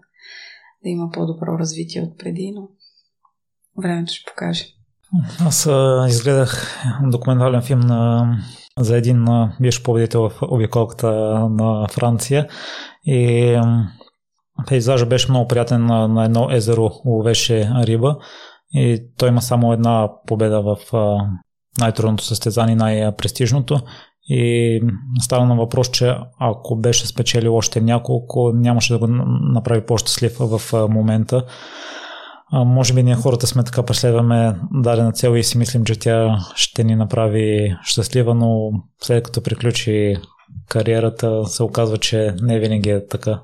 да 0.85 0.89
има 0.89 1.09
по-добро 1.11 1.59
развитие 1.59 2.01
от 2.01 2.17
преди, 2.17 2.51
но 2.55 2.67
времето 3.83 4.13
ще 4.13 4.31
покаже. 4.31 4.65
Аз 5.39 5.67
а, 5.67 6.05
изгледах 6.09 6.79
документален 7.03 7.61
филм 7.61 7.79
на, 7.79 8.33
за 8.79 8.97
един 8.97 9.25
бивш 9.61 9.83
победител 9.83 10.29
в 10.29 10.39
обиколката 10.41 11.11
на 11.49 11.87
Франция 11.87 12.47
и 13.05 13.61
пейзажа 14.67 15.05
беше 15.05 15.31
много 15.31 15.47
приятен 15.47 15.85
на, 15.85 16.07
на 16.07 16.25
едно 16.25 16.51
езеро, 16.51 16.91
ловеше 17.05 17.69
риба 17.83 18.17
и 18.73 19.03
той 19.17 19.29
има 19.29 19.41
само 19.41 19.73
една 19.73 20.09
победа 20.27 20.61
в 20.61 20.93
а, 20.93 21.29
най-трудното 21.79 22.23
състезание, 22.23 22.75
най-престижното 22.75 23.79
и 24.27 24.81
става 25.21 25.45
на 25.45 25.55
въпрос, 25.55 25.91
че 25.91 26.15
ако 26.39 26.75
беше 26.75 27.07
спечелил 27.07 27.55
още 27.55 27.81
няколко, 27.81 28.51
нямаше 28.53 28.93
да 28.93 28.99
го 28.99 29.07
направи 29.53 29.85
по-щастлив 29.85 30.37
в 30.39 30.87
момента. 30.89 31.45
А, 32.51 32.63
може 32.63 32.93
би 32.93 33.03
ние 33.03 33.15
хората 33.15 33.47
сме 33.47 33.63
така, 33.63 33.83
преследваме 33.83 34.55
дадена 34.71 35.11
цел 35.11 35.35
и 35.35 35.43
си 35.43 35.57
мислим, 35.57 35.85
че 35.85 35.99
тя 35.99 36.37
ще 36.55 36.83
ни 36.83 36.95
направи 36.95 37.75
щастлива, 37.83 38.35
но 38.35 38.71
след 39.01 39.23
като 39.23 39.43
приключи 39.43 40.15
кариерата, 40.69 41.45
се 41.45 41.63
оказва, 41.63 41.97
че 41.97 42.33
не 42.41 42.59
винаги 42.59 42.89
е 42.89 43.07
така. 43.07 43.41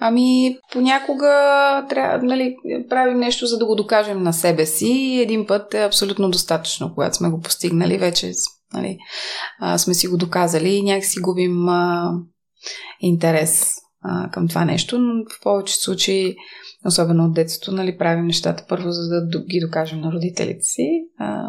Ами, 0.00 0.56
понякога 0.72 1.30
трябва, 1.88 2.26
нали, 2.26 2.54
правим 2.90 3.18
нещо, 3.18 3.46
за 3.46 3.58
да 3.58 3.66
го 3.66 3.74
докажем 3.74 4.22
на 4.22 4.32
себе 4.32 4.66
си. 4.66 5.20
Един 5.22 5.46
път 5.46 5.74
е 5.74 5.84
абсолютно 5.84 6.30
достатъчно, 6.30 6.94
когато 6.94 7.16
сме 7.16 7.30
го 7.30 7.40
постигнали, 7.40 7.98
вече 7.98 8.32
нали, 8.74 8.98
а, 9.60 9.78
сме 9.78 9.94
си 9.94 10.08
го 10.08 10.16
доказали 10.16 10.68
и 10.68 10.82
някакси 10.82 11.20
губим 11.20 11.68
а, 11.68 12.12
интерес 13.00 13.74
а, 14.02 14.30
към 14.30 14.48
това 14.48 14.64
нещо. 14.64 14.98
Но 14.98 15.24
в 15.24 15.42
повече 15.42 15.76
случаи 15.76 16.36
особено 16.86 17.24
от 17.24 17.34
детството, 17.34 17.76
нали, 17.76 17.98
правим 17.98 18.26
нещата 18.26 18.64
първо, 18.68 18.90
за 18.90 19.08
да 19.08 19.44
ги 19.44 19.60
докажем 19.66 20.00
на 20.00 20.12
родителите 20.12 20.62
си. 20.62 20.88
А, 21.18 21.42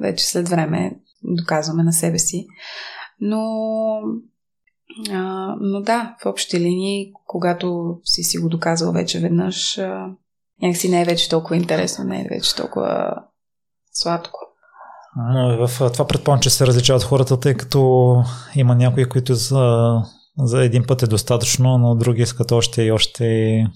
вече 0.00 0.26
след 0.26 0.48
време 0.48 1.00
доказваме 1.22 1.82
на 1.82 1.92
себе 1.92 2.18
си. 2.18 2.46
Но 3.20 3.40
А, 5.10 5.54
но 5.60 5.80
да, 5.80 6.16
в 6.22 6.26
общи 6.26 6.60
линии, 6.60 7.12
когато 7.26 7.98
си 8.04 8.22
си 8.22 8.38
го 8.38 8.48
доказал 8.48 8.92
вече 8.92 9.20
веднъж, 9.20 9.78
а, 9.78 10.10
някакси 10.62 10.88
не 10.88 11.02
е 11.02 11.04
вече 11.04 11.28
толкова 11.28 11.56
интересно, 11.56 12.04
не 12.04 12.20
е 12.20 12.28
вече 12.30 12.56
толкова 12.56 13.14
сладко. 13.92 14.38
Но 15.16 15.66
в 15.66 15.90
това 15.92 16.06
предполагам, 16.06 16.40
че 16.40 16.50
се 16.50 16.66
различават 16.66 17.02
хората, 17.02 17.40
тъй 17.40 17.54
като 17.54 18.16
има 18.54 18.74
някои, 18.74 19.08
които 19.08 19.34
за, 19.34 19.96
за 20.38 20.64
един 20.64 20.84
път 20.88 21.02
е 21.02 21.06
достатъчно, 21.06 21.78
но 21.78 21.94
други 21.94 22.22
искат 22.22 22.52
още 22.52 22.82
и 22.82 22.92
още. 22.92 23.24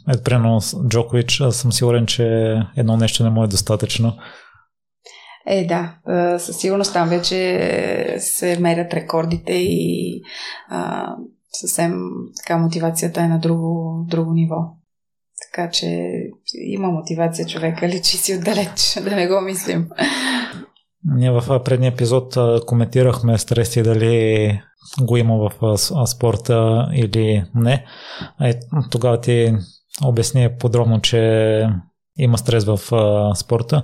Ето, 0.08 0.22
примерно 0.22 0.60
Джокович, 0.88 1.40
аз 1.40 1.56
съм 1.56 1.72
сигурен, 1.72 2.06
че 2.06 2.54
едно 2.76 2.96
нещо 2.96 3.24
не 3.24 3.30
му 3.30 3.44
е 3.44 3.48
достатъчно. 3.48 4.16
Е, 5.46 5.66
да, 5.66 5.94
със 6.38 6.56
сигурност 6.56 6.92
там 6.92 7.08
вече 7.08 8.16
се 8.18 8.58
мерят 8.60 8.94
рекордите 8.94 9.52
и 9.52 10.22
а, 10.68 11.06
съвсем 11.52 12.00
така 12.36 12.58
мотивацията 12.58 13.20
е 13.20 13.28
на 13.28 13.38
друго, 13.38 14.04
друго 14.08 14.32
ниво. 14.32 14.56
Така 15.50 15.70
че 15.70 16.10
има 16.54 16.88
мотивация 16.88 17.46
човека, 17.46 17.88
личи 17.88 18.16
си 18.16 18.34
отдалеч, 18.34 18.98
да 19.04 19.16
не 19.16 19.28
го 19.28 19.40
мислим. 19.40 19.88
Ние 21.04 21.30
в 21.30 21.64
предния 21.64 21.92
епизод 21.92 22.36
коментирахме 22.66 23.38
стреси 23.38 23.82
дали 23.82 24.60
го 25.00 25.16
има 25.16 25.50
в 25.60 25.78
спорта 26.06 26.88
или 26.94 27.44
не. 27.54 27.84
Е, 28.40 28.54
тогава 28.90 29.20
ти 29.20 29.54
обясни 30.04 30.48
подробно, 30.60 31.00
че 31.00 31.68
има 32.18 32.38
стрес 32.38 32.64
в 32.64 32.78
спорта. 33.34 33.82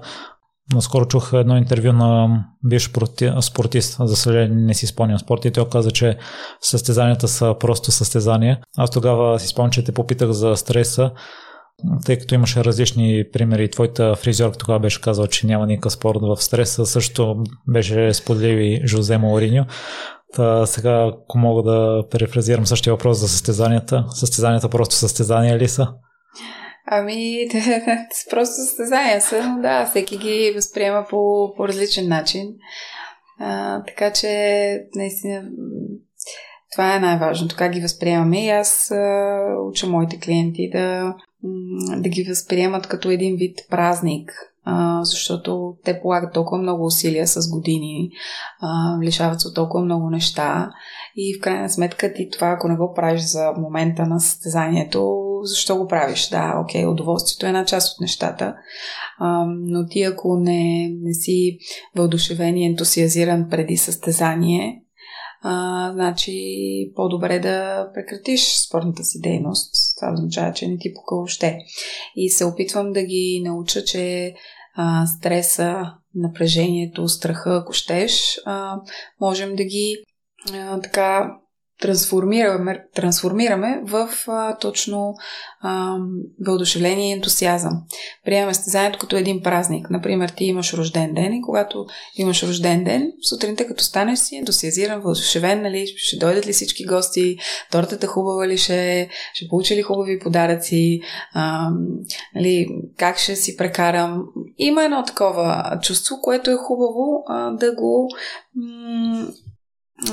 Наскоро 0.75 1.09
чух 1.09 1.33
едно 1.33 1.57
интервю 1.57 1.93
на 1.93 2.41
бивш 2.65 2.91
спортист, 3.41 3.97
за 4.01 4.17
съжаление 4.17 4.57
не 4.57 4.75
си 4.75 4.87
спомням 4.87 5.19
спорта 5.19 5.49
и 5.49 5.53
той 5.53 5.69
каза, 5.69 5.91
че 5.91 6.19
състезанията 6.61 7.29
са 7.29 7.55
просто 7.61 7.93
състезания. 7.93 8.61
Аз 8.77 8.91
тогава 8.91 9.41
си 9.41 9.49
спомням, 9.49 9.71
че 9.71 9.85
те 9.85 9.93
попитах 9.93 10.31
за 10.31 10.57
стреса, 10.57 11.11
тъй 12.05 12.19
като 12.19 12.35
имаше 12.35 12.65
различни 12.65 13.25
примери. 13.33 13.71
Твоята 13.71 14.17
фризьорка 14.17 14.59
тогава 14.59 14.81
беше 14.81 15.01
казал, 15.01 15.27
че 15.27 15.47
няма 15.47 15.67
никакъв 15.67 15.93
спорт 15.93 16.19
в 16.23 16.43
стреса. 16.43 16.87
Също 16.87 17.37
беше 17.69 18.15
споделил 18.15 18.59
и 18.59 18.87
Жозе 18.87 19.19
Мауриньо. 19.19 19.67
Та 20.35 20.67
сега, 20.67 21.11
ако 21.13 21.39
мога 21.39 21.63
да 21.63 22.05
перефразирам 22.11 22.67
същия 22.67 22.93
въпрос 22.93 23.19
за 23.19 23.29
състезанията, 23.29 24.05
състезанията 24.11 24.69
просто 24.69 24.95
състезания 24.95 25.59
ли 25.59 25.69
са? 25.69 25.89
Ами, 26.87 27.49
просто 28.31 28.55
състезания 28.55 29.21
са, 29.21 29.49
но 29.49 29.63
да, 29.63 29.87
всеки 29.87 30.19
ги 30.19 30.53
възприема 30.55 31.07
по, 31.11 31.53
по 31.57 31.69
различен 31.69 32.09
начин. 32.09 32.49
А, 33.41 33.83
така 33.83 34.13
че, 34.13 34.29
наистина, 34.95 35.43
това 36.73 36.97
е 36.97 37.01
най-важното, 37.01 37.57
как 37.59 37.73
ги 37.73 37.81
възприемаме 37.81 38.45
и 38.45 38.51
аз 38.51 38.91
а, 38.91 39.39
уча 39.71 39.87
моите 39.87 40.21
клиенти 40.21 40.71
да, 40.73 41.15
да 41.97 42.09
ги 42.09 42.25
възприемат 42.25 42.87
като 42.87 43.11
един 43.11 43.37
вид 43.37 43.59
празник, 43.71 44.33
а, 44.65 45.05
защото 45.05 45.77
те 45.85 46.01
полагат 46.01 46.33
толкова 46.33 46.63
много 46.63 46.85
усилия 46.87 47.27
с 47.27 47.51
години, 47.51 48.11
а, 48.61 48.99
лишават 49.03 49.41
се 49.41 49.49
от 49.49 49.55
толкова 49.55 49.85
много 49.85 50.11
неща 50.11 50.71
и 51.17 51.39
в 51.39 51.41
крайна 51.41 51.71
сметка 51.71 52.13
ти 52.13 52.29
това, 52.33 52.49
ако 52.49 52.69
не 52.69 52.77
го 52.77 52.93
правиш 52.95 53.23
за 53.23 53.53
момента 53.59 54.07
на 54.07 54.21
състезанието, 54.21 55.21
защо 55.43 55.77
го 55.77 55.89
правиш? 55.89 56.29
Да, 56.29 56.61
окей, 56.65 56.87
удоволствието 56.87 57.47
е 57.47 57.49
една 57.49 57.65
част 57.65 57.95
от 57.95 58.01
нещата, 58.01 58.55
а, 59.19 59.45
но 59.49 59.87
ти 59.87 60.03
ако 60.03 60.37
не, 60.37 60.91
не 61.01 61.15
си 61.15 61.59
въодушевен 61.97 62.57
и 62.57 62.67
ентусиазиран 62.67 63.49
преди 63.51 63.77
състезание, 63.77 64.84
а, 65.47 65.93
значи 65.93 66.33
по-добре 66.97 67.39
да 67.39 67.89
прекратиш 67.95 68.67
спортната 68.67 69.05
си 69.05 69.21
дейност. 69.21 69.75
Това 69.97 70.13
означава, 70.13 70.53
че 70.53 70.69
не 70.69 70.79
ти 70.79 70.95
пука 70.95 71.17
въобще. 71.17 71.59
И 72.17 72.31
се 72.31 72.45
опитвам 72.45 72.93
да 72.93 73.03
ги 73.03 73.43
науча, 73.45 73.85
че 73.85 74.35
а, 74.77 75.07
стреса, 75.07 75.83
напрежението, 76.15 77.09
страха, 77.09 77.61
ако 77.63 77.73
щеш, 77.73 78.41
а, 78.45 78.81
можем 79.21 79.57
да 79.57 79.65
ги 79.65 79.97
а, 80.53 80.81
така 80.81 81.37
трансформираме, 81.85 82.85
трансформираме 82.95 83.81
в 83.85 84.09
а, 84.29 84.59
точно 84.59 85.15
а, 85.61 85.97
въодушевление 86.47 87.09
и 87.09 87.13
ентусиазъм. 87.13 87.73
Приемаме 88.25 88.55
стезанието 88.55 88.99
като 88.99 89.17
един 89.17 89.43
празник. 89.43 89.91
Например, 89.91 90.29
ти 90.29 90.45
имаш 90.45 90.75
рожден 90.75 91.15
ден 91.15 91.33
и 91.33 91.43
когато 91.43 91.87
имаш 92.17 92.43
рожден 92.43 92.85
ден, 92.85 93.13
сутринта 93.29 93.67
като 93.67 93.85
станеш 93.85 94.19
си 94.19 94.37
ентусиазиран, 94.37 95.01
въодушевен, 95.01 95.63
нали, 95.63 95.87
ще 95.97 96.17
дойдат 96.17 96.47
ли 96.47 96.53
всички 96.53 96.85
гости, 96.85 97.37
тортата 97.71 98.07
хубава 98.07 98.49
ли 98.49 98.59
ще 98.59 99.01
е, 99.01 99.09
ще 99.35 99.49
получи 99.49 99.77
ли 99.77 99.83
хубави 99.83 100.19
подаръци, 100.19 101.01
а, 101.35 101.71
нали, 102.35 102.69
как 102.97 103.19
ще 103.19 103.37
си 103.37 103.57
прекарам. 103.57 104.25
Има 104.59 104.85
едно 104.85 105.05
такова 105.07 105.79
чувство, 105.83 106.17
което 106.23 106.51
е 106.51 106.57
хубаво 106.57 107.25
а, 107.29 107.51
да 107.51 107.75
го 107.75 108.09
м- 108.55 109.27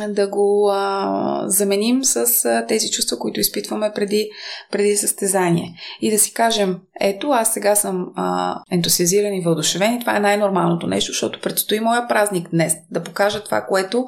да 0.09 0.27
го 0.27 0.69
а, 0.71 1.43
заменим 1.45 2.03
с 2.03 2.45
а, 2.45 2.65
тези 2.67 2.91
чувства, 2.91 3.19
които 3.19 3.39
изпитваме 3.39 3.91
преди, 3.95 4.29
преди 4.71 4.97
състезание. 4.97 5.75
И 6.01 6.11
да 6.11 6.19
си 6.19 6.33
кажем, 6.33 6.79
ето, 6.99 7.29
аз 7.29 7.53
сега 7.53 7.75
съм 7.75 8.07
а, 8.15 8.55
ентусиазиран 8.71 9.33
и 9.33 9.41
въодушевен 9.41 9.93
и 9.93 9.99
това 9.99 10.17
е 10.17 10.19
най-нормалното 10.19 10.87
нещо, 10.87 11.11
защото 11.11 11.41
предстои 11.41 11.79
моя 11.79 12.07
празник 12.07 12.49
днес. 12.49 12.73
Да 12.91 13.03
покажа 13.03 13.43
това, 13.43 13.61
което 13.61 14.05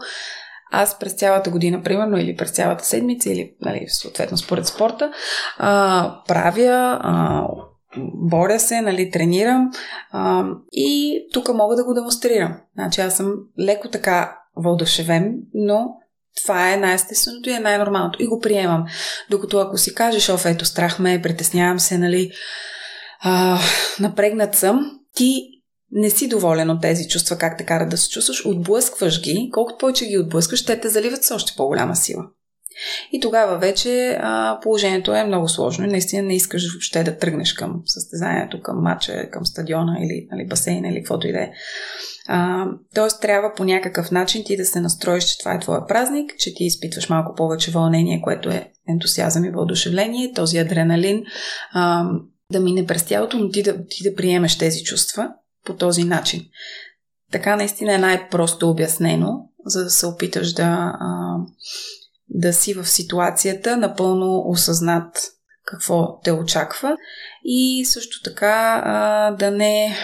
аз 0.71 0.99
през 0.99 1.13
цялата 1.13 1.49
година, 1.49 1.81
примерно, 1.83 2.17
или 2.17 2.35
през 2.35 2.51
цялата 2.51 2.85
седмица, 2.85 3.29
или 3.29 3.53
нали, 3.61 3.85
съответно 3.87 4.37
според 4.37 4.67
спорта, 4.67 5.11
а, 5.57 6.21
правя, 6.27 6.99
а, 7.01 7.43
боря 8.13 8.59
се, 8.59 8.81
нали, 8.81 9.11
тренирам 9.11 9.71
а, 10.11 10.45
и 10.71 11.19
тук 11.33 11.53
мога 11.53 11.75
да 11.75 11.83
го 11.83 11.93
демонстрирам. 11.93 12.55
Значи 12.73 13.01
аз 13.01 13.17
съм 13.17 13.33
леко 13.59 13.89
така 13.89 14.37
въодушевен, 14.55 15.35
но 15.53 15.85
това 16.43 16.73
е 16.73 16.77
най-естественото 16.77 17.49
и 17.49 17.53
е 17.53 17.59
най-нормалното. 17.59 18.23
И 18.23 18.27
го 18.27 18.39
приемам. 18.39 18.85
Докато 19.29 19.57
ако 19.57 19.77
си 19.77 19.95
кажеш, 19.95 20.29
оф, 20.29 20.45
ето, 20.45 20.65
страх 20.65 20.99
ме, 20.99 21.21
притеснявам 21.21 21.79
се, 21.79 21.97
нали, 21.97 22.31
а, 23.19 23.59
напрегнат 23.99 24.55
съм, 24.55 24.99
ти 25.15 25.49
не 25.91 26.09
си 26.09 26.27
доволен 26.27 26.69
от 26.69 26.81
тези 26.81 27.07
чувства, 27.07 27.37
как 27.37 27.57
те 27.57 27.65
карат 27.65 27.89
да 27.89 27.97
се 27.97 28.09
чувстваш, 28.09 28.45
отблъскваш 28.45 29.21
ги, 29.21 29.49
колкото 29.53 29.77
повече 29.77 30.05
ги 30.05 30.17
отблъскваш, 30.17 30.65
те 30.65 30.79
те 30.79 30.89
заливат 30.89 31.23
с 31.23 31.35
още 31.35 31.53
по-голяма 31.57 31.95
сила. 31.95 32.23
И 33.11 33.19
тогава 33.19 33.57
вече 33.57 34.17
а, 34.21 34.59
положението 34.61 35.15
е 35.15 35.23
много 35.23 35.49
сложно 35.49 35.85
и 35.85 35.91
наистина 35.91 36.23
не 36.23 36.35
искаш 36.35 36.73
въобще 36.73 37.03
да 37.03 37.17
тръгнеш 37.17 37.53
към 37.53 37.81
състезанието, 37.85 38.61
към 38.61 38.81
матча, 38.81 39.29
към 39.29 39.45
стадиона 39.45 39.97
или 39.99 40.27
нали, 40.31 40.47
басейна 40.47 40.87
или 40.87 40.95
каквото 40.95 41.27
и 41.27 41.31
да 41.31 41.39
е. 41.39 41.51
Тоест 42.95 43.21
трябва 43.21 43.53
по 43.53 43.63
някакъв 43.63 44.11
начин 44.11 44.43
ти 44.45 44.57
да 44.57 44.65
се 44.65 44.81
настроиш, 44.81 45.23
че 45.23 45.39
това 45.39 45.53
е 45.53 45.59
твоя 45.59 45.87
празник, 45.87 46.31
че 46.39 46.53
ти 46.53 46.63
изпитваш 46.63 47.09
малко 47.09 47.35
повече 47.35 47.71
вълнение, 47.71 48.21
което 48.21 48.49
е 48.49 48.71
ентусиазъм 48.89 49.45
и 49.45 49.51
въодушевление, 49.51 50.33
този 50.33 50.57
адреналин 50.57 51.23
а, 51.71 52.05
да 52.51 52.59
мине 52.59 52.85
през 52.85 53.03
тялото, 53.05 53.37
но 53.37 53.49
ти 53.49 53.63
да, 53.63 53.85
ти 53.87 54.03
да 54.03 54.15
приемеш 54.15 54.57
тези 54.57 54.83
чувства 54.83 55.29
по 55.65 55.75
този 55.75 56.03
начин. 56.03 56.45
Така 57.31 57.55
наистина 57.55 57.93
е 57.93 57.97
най-просто 57.97 58.69
обяснено, 58.69 59.49
за 59.65 59.83
да 59.83 59.89
се 59.89 60.05
опиташ 60.05 60.53
да, 60.53 60.93
а, 60.99 61.37
да 62.29 62.53
си 62.53 62.73
в 62.73 62.85
ситуацията 62.85 63.77
напълно 63.77 64.43
осъзнат 64.47 65.17
какво 65.65 66.19
те 66.19 66.31
очаква 66.31 66.97
и 67.43 67.85
също 67.85 68.21
така 68.23 68.81
а, 68.85 69.31
да 69.31 69.51
не 69.51 69.97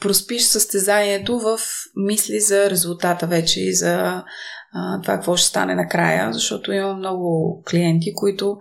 проспиш 0.00 0.42
състезанието 0.42 1.38
в 1.38 1.58
мисли 1.96 2.40
за 2.40 2.70
резултата 2.70 3.26
вече 3.26 3.60
и 3.60 3.74
за 3.74 4.24
а, 4.72 5.00
това 5.02 5.14
какво 5.14 5.36
ще 5.36 5.48
стане 5.48 5.74
накрая, 5.74 6.32
защото 6.32 6.72
имам 6.72 6.98
много 6.98 7.62
клиенти, 7.70 8.14
които 8.14 8.56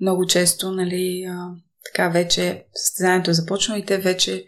много 0.00 0.26
често, 0.26 0.70
нали, 0.70 1.24
а, 1.30 1.48
така 1.84 2.08
вече 2.08 2.64
състезанието 2.74 3.30
е 3.30 3.34
започнало 3.34 3.80
и 3.80 3.84
те 3.84 3.98
вече 3.98 4.44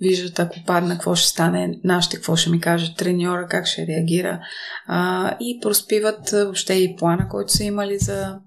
виждат 0.00 0.38
ако 0.38 0.56
падна 0.66 0.94
какво 0.94 1.14
ще 1.14 1.28
стане, 1.28 1.80
нашите 1.84 2.16
какво 2.16 2.36
ще 2.36 2.50
ми 2.50 2.60
каже 2.60 2.94
треньора, 2.94 3.46
как 3.50 3.66
ще 3.66 3.86
реагира 3.86 4.40
а, 4.86 5.30
и 5.40 5.60
проспиват 5.62 6.30
въобще 6.30 6.74
и 6.74 6.96
плана, 6.96 7.28
който 7.28 7.52
са 7.52 7.64
имали 7.64 7.98
за, 7.98 8.38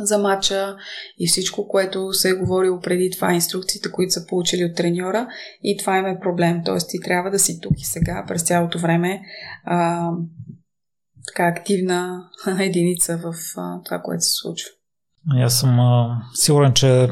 за 0.00 0.18
матча 0.18 0.76
и 1.18 1.26
всичко, 1.26 1.68
което 1.68 2.12
се 2.12 2.30
е 2.30 2.34
говорило 2.34 2.80
преди 2.80 3.10
това, 3.10 3.34
инструкциите, 3.34 3.90
които 3.92 4.12
са 4.12 4.26
получили 4.26 4.64
от 4.64 4.76
треньора 4.76 5.28
и 5.62 5.76
това 5.76 5.98
им 5.98 6.06
е 6.06 6.20
проблем. 6.20 6.62
Тоест 6.64 6.90
ти 6.90 7.00
трябва 7.00 7.30
да 7.30 7.38
си 7.38 7.60
тук 7.60 7.72
и 7.80 7.84
сега 7.84 8.24
през 8.28 8.42
цялото 8.42 8.78
време 8.78 9.20
а, 9.64 10.10
така 11.26 11.46
активна 11.46 12.24
единица 12.60 13.16
в 13.16 13.34
а, 13.56 13.82
това, 13.82 13.98
което 13.98 14.24
се 14.24 14.32
случва. 14.32 14.70
Аз 15.44 15.60
съм 15.60 15.80
а, 15.80 16.22
сигурен, 16.34 16.72
че 16.72 17.08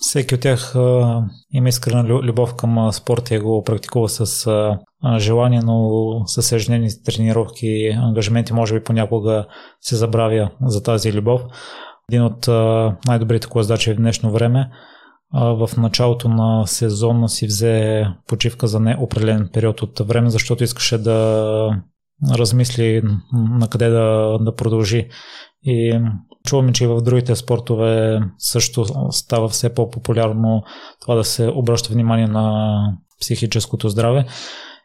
всеки 0.00 0.34
от 0.34 0.40
тях 0.40 0.76
а, 0.76 1.22
има 1.52 1.68
искрена 1.68 2.04
любов 2.04 2.54
към 2.54 2.92
спорта 2.92 3.34
и 3.34 3.38
го 3.38 3.62
практикува 3.62 4.08
с 4.08 4.46
а, 4.46 4.78
желание, 5.18 5.60
но 5.64 5.90
с 6.26 6.52
ежедневни 6.52 6.88
тренировки 7.04 7.96
ангажименти 7.96 8.52
може 8.52 8.74
би 8.74 8.84
понякога 8.84 9.46
се 9.80 9.96
забравя 9.96 10.50
за 10.62 10.82
тази 10.82 11.12
любов. 11.12 11.42
Един 12.12 12.22
от 12.22 12.46
най-добрите 13.06 13.48
коздачи 13.48 13.92
в 13.92 13.96
днешно 13.96 14.30
време 14.30 14.70
в 15.32 15.70
началото 15.76 16.28
на 16.28 16.66
сезона 16.66 17.28
си 17.28 17.46
взе 17.46 18.06
почивка 18.26 18.66
за 18.66 18.80
неопределен 18.80 19.50
период 19.52 19.82
от 19.82 20.00
време, 20.00 20.30
защото 20.30 20.64
искаше 20.64 20.98
да 20.98 21.70
размисли 22.30 23.02
на 23.32 23.68
къде 23.68 23.88
да, 23.88 24.38
да 24.40 24.54
продължи. 24.54 25.08
И 25.62 26.00
чуваме, 26.46 26.72
че 26.72 26.84
и 26.84 26.86
в 26.86 27.02
другите 27.02 27.36
спортове 27.36 28.20
също 28.38 28.86
става 29.10 29.48
все 29.48 29.74
по-популярно 29.74 30.62
това 31.00 31.14
да 31.14 31.24
се 31.24 31.48
обръща 31.54 31.92
внимание 31.92 32.26
на 32.26 32.78
психическото 33.20 33.88
здраве. 33.88 34.26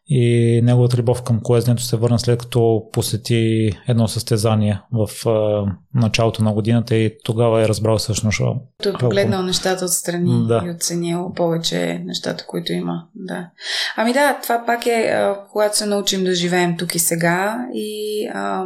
И 0.07 0.61
неговата 0.63 0.97
любов 0.97 1.23
към 1.23 1.41
колезнето 1.41 1.83
се 1.83 1.97
върна 1.97 2.19
след 2.19 2.39
като 2.39 2.83
посети 2.91 3.71
едно 3.87 4.07
състезание 4.07 4.81
в 4.91 5.29
а, 5.29 5.65
началото 5.95 6.43
на 6.43 6.53
годината 6.53 6.95
и 6.95 7.17
тогава 7.23 7.63
е 7.63 7.67
разбрал 7.67 7.97
всъщност. 7.97 8.41
Той 8.83 8.91
е 8.91 8.95
погледнал 8.99 9.43
нещата 9.43 9.85
отстрани 9.85 10.47
да. 10.47 10.63
и 10.65 10.69
оценил 10.69 11.31
повече 11.35 12.01
нещата, 12.05 12.45
които 12.47 12.73
има. 12.73 13.03
Да. 13.15 13.49
Ами 13.97 14.13
да, 14.13 14.39
това 14.43 14.63
пак 14.65 14.85
е 14.85 15.27
когато 15.51 15.77
се 15.77 15.85
научим 15.85 16.23
да 16.23 16.33
живеем 16.33 16.77
тук 16.77 16.95
и 16.95 16.99
сега 16.99 17.67
и 17.73 18.27
а, 18.33 18.65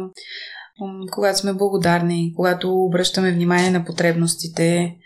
когато 1.12 1.38
сме 1.38 1.52
благодарни, 1.52 2.32
когато 2.36 2.84
обръщаме 2.84 3.32
внимание 3.32 3.70
на 3.70 3.84
потребностите, 3.84 4.96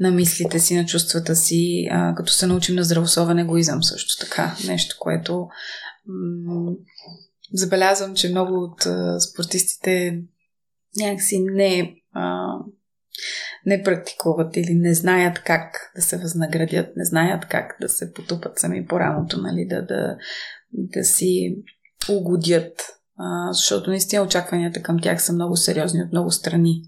на 0.00 0.10
мислите 0.10 0.58
си, 0.58 0.76
на 0.76 0.86
чувствата 0.86 1.36
си, 1.36 1.88
а, 1.90 2.14
като 2.14 2.32
се 2.32 2.46
научим 2.46 2.74
на 2.74 2.84
здравословен 2.84 3.38
егоизъм 3.38 3.82
също 3.82 4.26
така. 4.26 4.56
Нещо, 4.66 4.96
което 5.00 5.48
м- 6.06 6.72
забелязвам, 7.52 8.14
че 8.14 8.30
много 8.30 8.54
от 8.54 8.86
а, 8.86 9.20
спортистите 9.20 10.22
някакси 10.96 11.38
не, 11.38 11.94
а, 12.12 12.46
не 13.66 13.82
практикуват 13.82 14.56
или 14.56 14.74
не 14.74 14.94
знаят 14.94 15.42
как 15.42 15.92
да 15.96 16.02
се 16.02 16.18
възнаградят, 16.18 16.96
не 16.96 17.04
знаят 17.04 17.46
как 17.48 17.76
да 17.80 17.88
се 17.88 18.12
потупат 18.12 18.58
сами 18.58 18.86
по 18.86 19.00
рамото, 19.00 19.40
нали, 19.40 19.66
да, 19.70 19.86
да, 19.86 20.16
да 20.72 21.04
си 21.04 21.56
угодят 22.10 22.95
а, 23.18 23.52
защото 23.52 23.90
наистина 23.90 24.22
очакванията 24.22 24.82
към 24.82 24.98
тях 24.98 25.22
са 25.22 25.32
много 25.32 25.56
сериозни 25.56 26.02
от 26.02 26.12
много 26.12 26.30
страни. 26.30 26.82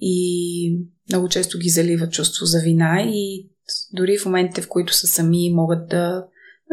И 0.00 0.78
много 1.08 1.28
често 1.28 1.58
ги 1.58 1.68
залива 1.68 2.08
чувство 2.08 2.46
за 2.46 2.60
вина 2.60 3.02
и 3.06 3.50
дори 3.92 4.18
в 4.18 4.24
моментите, 4.26 4.62
в 4.62 4.68
които 4.68 4.94
са 4.94 5.06
сами, 5.06 5.54
могат 5.54 5.88
да, 5.88 6.24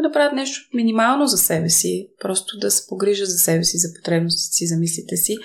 направят 0.02 0.32
нещо 0.32 0.68
минимално 0.74 1.26
за 1.26 1.38
себе 1.38 1.70
си, 1.70 2.08
просто 2.20 2.58
да 2.58 2.70
се 2.70 2.86
погрижат 2.88 3.28
за 3.28 3.38
себе 3.38 3.64
си, 3.64 3.78
за 3.78 3.88
потребностите 3.94 4.54
си, 4.54 4.66
за 4.66 4.76
мислите 4.76 5.16
си, 5.16 5.36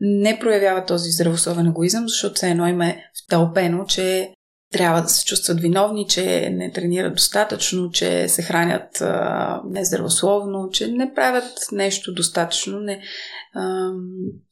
не 0.00 0.38
проявява 0.38 0.84
този 0.84 1.10
здравословен 1.10 1.66
егоизъм, 1.66 2.08
защото 2.08 2.34
все 2.34 2.50
едно 2.50 2.68
им 2.68 2.80
е 2.80 3.04
втълпено, 3.24 3.86
че 3.86 4.34
трябва 4.72 5.02
да 5.02 5.08
се 5.08 5.24
чувстват 5.24 5.60
виновни, 5.60 6.06
че 6.08 6.50
не 6.50 6.72
тренират 6.72 7.14
достатъчно, 7.14 7.90
че 7.90 8.28
се 8.28 8.42
хранят 8.42 9.00
а, 9.00 9.62
нездравословно, 9.64 10.70
че 10.70 10.92
не 10.92 11.14
правят 11.14 11.52
нещо 11.72 12.14
достатъчно. 12.14 12.80
Не, 12.80 13.02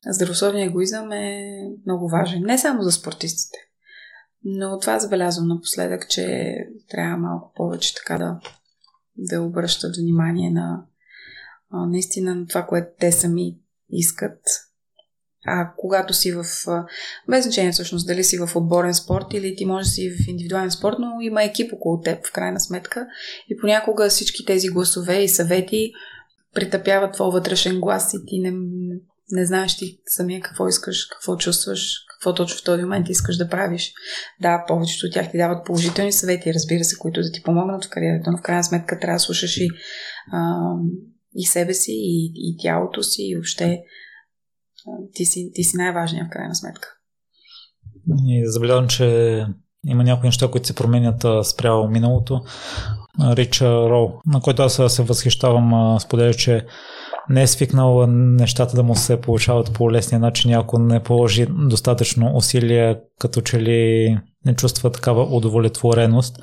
здравословният 0.06 0.68
егоизъм 0.68 1.12
е 1.12 1.50
много 1.86 2.08
важен. 2.08 2.42
Не 2.42 2.58
само 2.58 2.82
за 2.82 2.92
спортистите. 2.92 3.58
Но 4.44 4.78
това 4.78 4.98
забелязвам 4.98 5.48
напоследък, 5.48 6.08
че 6.08 6.54
трябва 6.88 7.16
малко 7.16 7.52
повече 7.56 7.94
така 7.94 8.18
да, 8.18 8.40
да 9.16 9.42
обръщат 9.42 9.96
внимание 9.96 10.50
на 10.50 10.84
а, 11.70 11.86
наистина 11.86 12.34
на 12.34 12.46
това, 12.46 12.66
което 12.66 12.88
те 13.00 13.12
сами 13.12 13.58
искат 13.90 14.40
а 15.46 15.72
когато 15.76 16.14
си 16.14 16.32
в... 16.32 16.44
Без 17.28 17.44
значение 17.44 17.72
всъщност 17.72 18.06
дали 18.06 18.24
си 18.24 18.38
в 18.38 18.56
отборен 18.56 18.94
спорт 18.94 19.26
или 19.32 19.56
ти 19.56 19.64
можеш 19.64 19.88
да 19.88 19.94
си 19.94 20.10
в 20.10 20.28
индивидуален 20.28 20.70
спорт, 20.70 20.96
но 20.98 21.20
има 21.20 21.44
екип 21.44 21.72
около 21.72 22.00
теб 22.00 22.26
в 22.26 22.32
крайна 22.32 22.60
сметка. 22.60 23.06
И 23.48 23.56
понякога 23.56 24.08
всички 24.08 24.44
тези 24.44 24.68
гласове 24.68 25.22
и 25.22 25.28
съвети 25.28 25.92
притъпяват 26.54 27.12
твой 27.12 27.30
вътрешен 27.30 27.80
глас 27.80 28.14
и 28.14 28.26
ти 28.26 28.38
не, 28.38 28.52
не 29.30 29.46
знаеш 29.46 29.76
ти 29.76 29.98
самия 30.06 30.40
какво 30.40 30.68
искаш, 30.68 31.06
какво 31.06 31.36
чувстваш, 31.36 32.04
какво 32.10 32.34
точно 32.34 32.58
в 32.58 32.64
този 32.64 32.82
момент 32.82 33.08
искаш 33.08 33.36
да 33.36 33.48
правиш. 33.48 33.92
Да, 34.40 34.64
повечето 34.68 35.06
от 35.06 35.12
тях 35.12 35.30
ти 35.30 35.36
дават 35.36 35.66
положителни 35.66 36.12
съвети, 36.12 36.54
разбира 36.54 36.84
се, 36.84 36.98
които 36.98 37.20
да 37.22 37.32
ти 37.32 37.42
помогнат 37.42 37.84
в 37.84 37.88
кариерата, 37.88 38.30
но 38.30 38.38
в 38.38 38.42
крайна 38.42 38.64
сметка 38.64 38.98
трябва 38.98 39.16
да 39.16 39.20
слушаш 39.20 39.56
и, 39.56 39.68
а, 40.32 40.58
и 41.34 41.46
себе 41.46 41.74
си, 41.74 41.92
и, 41.92 42.32
и 42.34 42.56
тялото 42.62 43.02
си, 43.02 43.22
и 43.22 43.34
въобще 43.34 43.82
ти 45.12 45.24
си, 45.24 45.50
ти 45.54 45.64
си 45.64 45.76
най-важният 45.76 46.26
в 46.26 46.30
крайна 46.30 46.54
сметка. 46.54 46.88
И 48.26 48.42
забелязвам, 48.46 48.88
че 48.88 49.46
има 49.86 50.04
някои 50.04 50.28
неща, 50.28 50.50
които 50.50 50.66
се 50.66 50.74
променят 50.74 51.26
спрямо 51.46 51.88
миналото. 51.88 52.40
Рича 53.20 53.66
Роу, 53.66 54.08
на 54.26 54.40
който 54.40 54.62
аз 54.62 54.80
се 54.88 55.02
възхищавам, 55.02 56.00
споделя, 56.00 56.34
че 56.34 56.66
не 57.28 57.42
е 57.42 57.46
свикнал 57.46 58.06
нещата 58.06 58.76
да 58.76 58.82
му 58.82 58.94
се 58.94 59.20
получават 59.20 59.72
по 59.72 59.92
лесния 59.92 60.20
начин, 60.20 60.54
ако 60.54 60.78
не 60.78 61.02
положи 61.02 61.46
достатъчно 61.50 62.32
усилия, 62.34 63.00
като 63.18 63.40
че 63.40 63.60
ли 63.60 64.18
не 64.44 64.54
чувства 64.54 64.92
такава 64.92 65.22
удовлетвореност. 65.22 66.36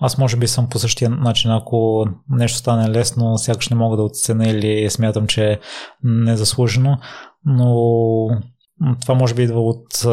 Аз 0.00 0.18
може 0.18 0.36
би 0.36 0.48
съм 0.48 0.68
по 0.68 0.78
същия 0.78 1.10
начин, 1.10 1.50
ако 1.50 2.06
нещо 2.30 2.58
стане 2.58 2.90
лесно, 2.90 3.38
сякаш 3.38 3.68
не 3.68 3.76
мога 3.76 3.96
да 3.96 4.02
оценя 4.02 4.48
или 4.48 4.90
смятам, 4.90 5.26
че 5.26 5.44
е 5.44 5.58
незаслужено 6.02 6.98
но 7.48 8.28
това 9.00 9.14
може 9.14 9.34
би 9.34 9.42
идва 9.42 9.60
от 9.60 10.04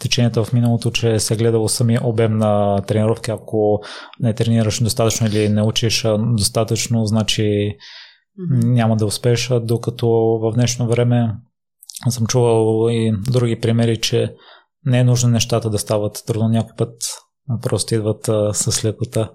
течението 0.00 0.44
в 0.44 0.52
миналото, 0.52 0.90
че 0.90 1.18
се 1.18 1.34
е 1.34 1.36
гледало 1.36 1.68
самия 1.68 2.00
обем 2.04 2.38
на 2.38 2.82
тренировки. 2.82 3.30
Ако 3.30 3.80
не 4.20 4.34
тренираш 4.34 4.82
достатъчно 4.82 5.26
или 5.26 5.48
не 5.48 5.62
учиш 5.62 6.04
достатъчно, 6.18 7.06
значи 7.06 7.76
няма 8.50 8.96
да 8.96 9.06
успееш, 9.06 9.50
докато 9.62 10.08
в 10.42 10.52
днешно 10.54 10.88
време 10.88 11.34
съм 12.08 12.26
чувал 12.26 12.88
и 12.90 13.12
други 13.30 13.60
примери, 13.60 14.00
че 14.00 14.34
не 14.84 14.98
е 14.98 15.04
нужно 15.04 15.30
нещата 15.30 15.70
да 15.70 15.78
стават 15.78 16.22
трудно. 16.26 16.48
Някой 16.48 16.72
път 16.76 16.94
просто 17.62 17.94
идват 17.94 18.28
а, 18.28 18.54
с 18.54 18.84
лекота. 18.84 19.30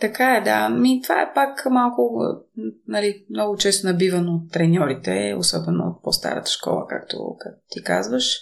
Така 0.00 0.36
е, 0.36 0.40
да. 0.40 0.68
Ми, 0.68 1.02
това 1.02 1.22
е 1.22 1.32
пак 1.34 1.66
малко, 1.70 2.20
нали, 2.88 3.24
много 3.30 3.56
често 3.56 3.86
набивано 3.86 4.32
от 4.34 4.52
треньорите, 4.52 5.34
особено 5.38 5.84
от 5.84 6.02
по-старата 6.02 6.50
школа, 6.50 6.86
както, 6.88 7.36
както 7.40 7.60
ти 7.70 7.82
казваш. 7.82 8.40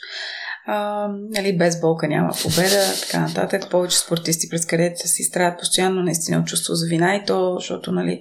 А, 0.66 1.08
нали, 1.30 1.58
без 1.58 1.80
болка 1.80 2.08
няма 2.08 2.32
победа, 2.42 2.80
така 3.00 3.20
нататък. 3.20 3.70
Повече 3.70 3.98
спортисти 3.98 4.48
през 4.48 4.66
кариерата 4.66 5.08
си 5.08 5.22
страдат 5.22 5.58
постоянно 5.58 6.02
наистина 6.02 6.38
от 6.38 6.46
чувство 6.46 6.74
за 6.74 6.86
вина 6.86 7.16
и 7.16 7.24
то, 7.26 7.54
защото 7.54 7.92
нали, 7.92 8.20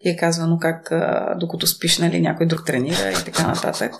ти 0.00 0.08
е 0.08 0.16
казвано 0.16 0.58
как 0.58 0.92
докато 1.40 1.66
спиш, 1.66 1.98
нали, 1.98 2.20
някой 2.20 2.46
друг 2.46 2.66
тренира 2.66 3.10
и 3.10 3.24
така 3.24 3.46
нататък. 3.46 3.92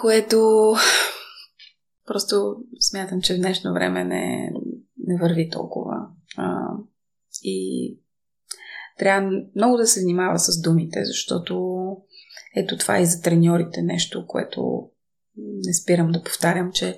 Което 0.00 0.72
просто 2.06 2.56
смятам, 2.80 3.20
че 3.20 3.34
в 3.34 3.38
днешно 3.38 3.72
време 3.72 4.04
не, 4.04 4.50
не 5.06 5.18
върви 5.20 5.50
толкова. 5.50 5.96
А, 6.36 6.58
и 7.42 7.98
трябва 8.98 9.30
много 9.56 9.76
да 9.76 9.86
се 9.86 10.00
внимава 10.00 10.38
с 10.38 10.62
думите, 10.62 11.04
защото 11.04 11.72
ето 12.56 12.76
това 12.76 13.00
и 13.00 13.06
за 13.06 13.22
треньорите 13.22 13.82
нещо, 13.82 14.26
което 14.26 14.90
не 15.36 15.74
спирам 15.74 16.12
да 16.12 16.22
повтарям, 16.22 16.72
че 16.72 16.96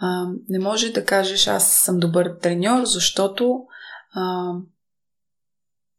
а, 0.00 0.26
не 0.48 0.58
може 0.58 0.92
да 0.92 1.04
кажеш 1.04 1.46
аз 1.46 1.72
съм 1.72 1.98
добър 1.98 2.38
треньор, 2.42 2.84
защото 2.84 3.64
а, 4.14 4.52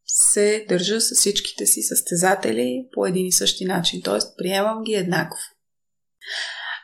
се 0.05 0.65
държа 0.69 1.01
с 1.01 1.15
всичките 1.15 1.65
си 1.65 1.81
състезатели 1.81 2.87
по 2.93 3.05
един 3.05 3.25
и 3.25 3.31
същи 3.31 3.65
начин. 3.65 4.01
Тоест, 4.01 4.37
приемам 4.37 4.83
ги 4.83 4.93
еднакво. 4.93 5.39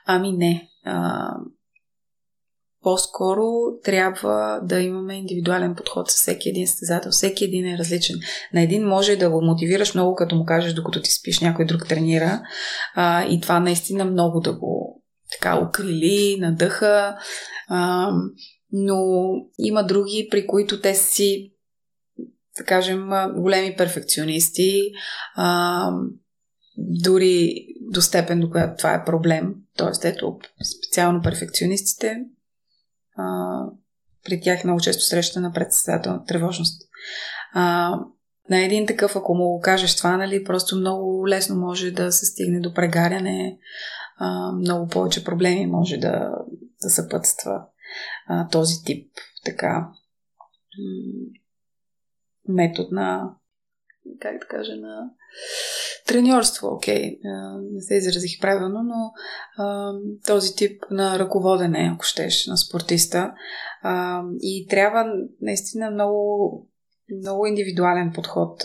Ами 0.05 0.31
не. 0.31 0.69
А, 0.85 1.29
по-скоро 2.83 3.43
трябва 3.83 4.59
да 4.63 4.79
имаме 4.79 5.17
индивидуален 5.17 5.75
подход 5.75 6.11
с 6.11 6.15
всеки 6.15 6.49
един 6.49 6.67
състезател. 6.67 7.11
Всеки 7.11 7.45
един 7.45 7.65
е 7.65 7.77
различен. 7.77 8.15
На 8.53 8.61
един 8.61 8.87
може 8.87 9.15
да 9.15 9.29
го 9.29 9.41
мотивираш 9.41 9.93
много, 9.93 10.15
като 10.15 10.35
му 10.35 10.45
кажеш, 10.45 10.73
докато 10.73 11.01
ти 11.01 11.11
спиш, 11.11 11.39
някой 11.39 11.65
друг 11.65 11.87
тренира. 11.87 12.41
А, 12.95 13.25
и 13.25 13.41
това 13.41 13.59
наистина 13.59 14.05
много 14.05 14.39
да 14.39 14.53
го 14.53 15.03
така 15.31 15.59
укрили, 15.59 16.37
надъха. 16.39 17.17
А, 17.67 18.11
но 18.71 19.31
има 19.59 19.83
други, 19.83 20.27
при 20.31 20.47
които 20.47 20.81
те 20.81 20.95
си, 20.95 21.53
да 22.57 22.63
кажем, 22.63 23.09
големи 23.35 23.75
перфекционисти. 23.75 24.81
А, 25.35 25.89
дори 26.77 27.65
до 27.91 28.01
степен, 28.01 28.39
до 28.39 28.49
която 28.49 28.77
това 28.77 28.93
е 28.93 29.05
проблем. 29.05 29.53
Тоест, 29.77 30.05
ето, 30.05 30.37
специално 30.77 31.21
перфекционистите 31.21 32.17
а, 33.17 33.65
при 34.23 34.41
тях 34.41 34.63
много 34.63 34.79
често 34.79 35.03
среща 35.03 35.41
на 35.41 35.53
председател 35.53 36.19
тревожност. 36.27 36.81
А, 37.53 37.95
на 38.49 38.59
един 38.59 38.87
такъв, 38.87 39.15
ако 39.15 39.33
му 39.33 39.43
го 39.43 39.61
кажеш 39.61 39.95
това, 39.95 40.17
нали, 40.17 40.43
просто 40.43 40.75
много 40.75 41.27
лесно 41.27 41.55
може 41.55 41.91
да 41.91 42.11
се 42.11 42.25
стигне 42.25 42.59
до 42.59 42.73
прегаряне, 42.73 43.59
а, 44.17 44.51
много 44.51 44.87
повече 44.87 45.23
проблеми 45.23 45.67
може 45.67 45.97
да, 45.97 46.31
да 46.81 46.89
съпътства 46.89 47.65
а, 48.27 48.47
този 48.47 48.83
тип 48.85 49.11
така 49.45 49.89
метод 52.47 52.87
на 52.91 53.35
как 54.19 54.39
да 54.39 54.47
кажа, 54.47 54.75
на 54.75 55.09
треньорство, 56.07 56.67
окей, 56.67 57.19
не 57.71 57.81
се 57.81 57.95
изразих 57.95 58.39
правилно, 58.41 58.83
но 58.83 59.11
а, 59.63 59.93
този 60.27 60.55
тип 60.55 60.83
на 60.91 61.19
ръководене, 61.19 61.91
ако 61.95 62.05
щеш, 62.05 62.47
на 62.47 62.57
спортиста. 62.57 63.31
А, 63.83 64.21
и 64.41 64.67
трябва 64.69 65.05
наистина 65.41 65.91
много 65.91 66.67
много 67.21 67.45
индивидуален 67.45 68.11
подход. 68.15 68.63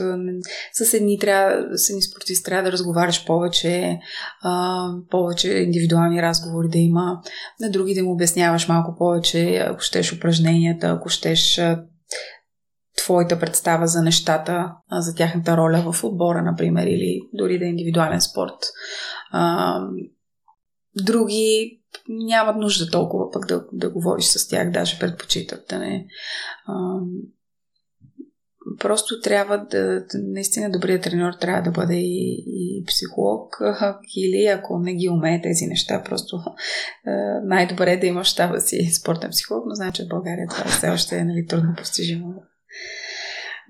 С 0.73 0.95
едни, 0.95 1.19
трябва, 1.19 1.79
с 1.79 1.91
едни 1.91 2.03
спортисти 2.03 2.45
трябва 2.45 2.63
да 2.63 2.73
разговаряш 2.73 3.27
повече, 3.27 3.99
а, 4.43 4.89
повече 5.11 5.53
индивидуални 5.53 6.23
разговори 6.23 6.69
да 6.69 6.79
има, 6.79 7.21
на 7.61 7.71
други 7.71 7.95
да 7.95 8.03
му 8.03 8.13
обясняваш 8.13 8.69
малко 8.69 8.95
повече, 8.99 9.57
ако 9.57 9.81
щеш 9.81 10.13
упражненията, 10.13 10.87
ако 10.87 11.09
щеш 11.09 11.61
твоята 13.07 13.41
представа 13.41 13.87
за 13.87 14.03
нещата, 14.03 14.73
за 14.93 15.15
тяхната 15.15 15.57
роля 15.57 15.93
в 15.93 16.05
отбора, 16.05 16.43
например, 16.43 16.87
или 16.87 17.21
дори 17.35 17.59
да 17.59 17.65
е 17.65 17.69
индивидуален 17.69 18.21
спорт. 18.21 18.59
Други 20.97 21.81
нямат 22.09 22.57
нужда 22.57 22.91
толкова 22.91 23.31
пък 23.31 23.47
да, 23.47 23.65
да 23.73 23.91
говориш 23.91 24.25
с 24.25 24.49
тях, 24.49 24.71
даже 24.71 24.99
предпочитат 24.99 25.65
да 25.69 25.79
не. 25.79 26.07
Просто 28.79 29.21
трябва 29.21 29.59
да, 29.59 30.05
наистина 30.15 30.71
добрият 30.71 31.03
треньор 31.03 31.33
трябва 31.33 31.63
да 31.63 31.71
бъде 31.71 31.95
и, 31.95 32.45
и 32.47 32.85
психолог 32.87 33.57
или 34.17 34.47
ако 34.47 34.79
не 34.79 34.95
ги 34.95 35.09
умее 35.09 35.43
тези 35.43 35.67
неща, 35.67 36.03
просто 36.05 36.37
най-добре 37.45 37.93
е 37.93 38.01
да 38.01 38.07
имаш 38.07 38.27
щаба 38.27 38.61
си 38.61 38.91
спортен 39.01 39.31
психолог, 39.31 39.65
но 39.67 39.75
знам, 39.75 39.93
че 39.93 40.05
в 40.05 40.09
България 40.09 40.47
това 40.51 40.65
все 40.65 40.89
още 40.89 41.17
е 41.17 41.25
нали, 41.25 41.47
трудно 41.47 41.75
постижимо 41.77 42.35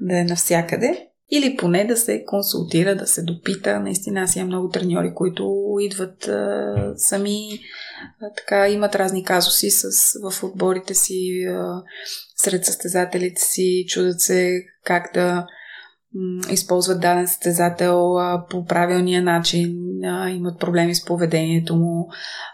да 0.01 0.19
е 0.19 0.25
навсякъде. 0.25 1.07
Или 1.31 1.57
поне 1.57 1.85
да 1.85 1.97
се 1.97 2.25
консултира, 2.25 2.97
да 2.97 3.07
се 3.07 3.23
допита. 3.23 3.81
Наистина 3.81 4.21
аз 4.21 4.37
имам 4.37 4.47
много 4.47 4.69
треньори, 4.69 5.13
които 5.15 5.55
идват 5.81 6.29
а, 6.29 6.75
сами, 6.97 7.59
а, 8.23 8.33
така 8.37 8.69
имат 8.69 8.95
разни 8.95 9.25
казуси 9.25 9.71
с, 9.71 9.91
в 10.23 10.45
отборите 10.45 10.95
си, 10.95 11.45
а, 11.49 11.83
сред 12.37 12.65
състезателите 12.65 13.41
си, 13.41 13.85
чудат 13.89 14.21
се 14.21 14.65
как 14.85 15.11
да 15.15 15.47
м, 16.15 16.53
използват 16.53 17.01
даден 17.01 17.29
състезател 17.29 18.19
а, 18.19 18.47
по 18.51 18.65
правилния 18.65 19.23
начин, 19.23 19.77
а, 20.05 20.31
имат 20.31 20.61
проблеми 20.61 20.95
с 20.95 21.05
поведението 21.05 21.77
му 21.77 22.09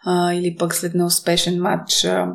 а, 0.04 0.34
или 0.34 0.56
пък 0.56 0.74
след 0.74 0.94
неуспешен 0.94 1.60
матч. 1.60 2.04
А, 2.04 2.32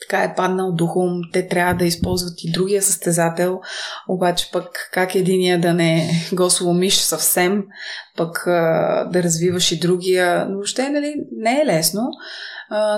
така 0.00 0.22
е 0.22 0.34
паднал 0.34 0.72
духом, 0.72 1.20
те 1.32 1.48
трябва 1.48 1.74
да 1.74 1.84
използват 1.84 2.44
и 2.44 2.52
другия 2.52 2.82
състезател, 2.82 3.60
обаче 4.08 4.50
пък 4.52 4.90
как 4.92 5.14
единия 5.14 5.60
да 5.60 5.74
не 5.74 6.10
го 6.32 6.50
сломиш 6.50 6.94
съвсем, 6.94 7.64
пък 8.16 8.42
да 9.12 9.22
развиваш 9.22 9.72
и 9.72 9.80
другия, 9.80 10.46
въобще 10.50 10.88
нали, 10.88 11.14
не 11.32 11.60
е 11.60 11.66
лесно, 11.66 12.02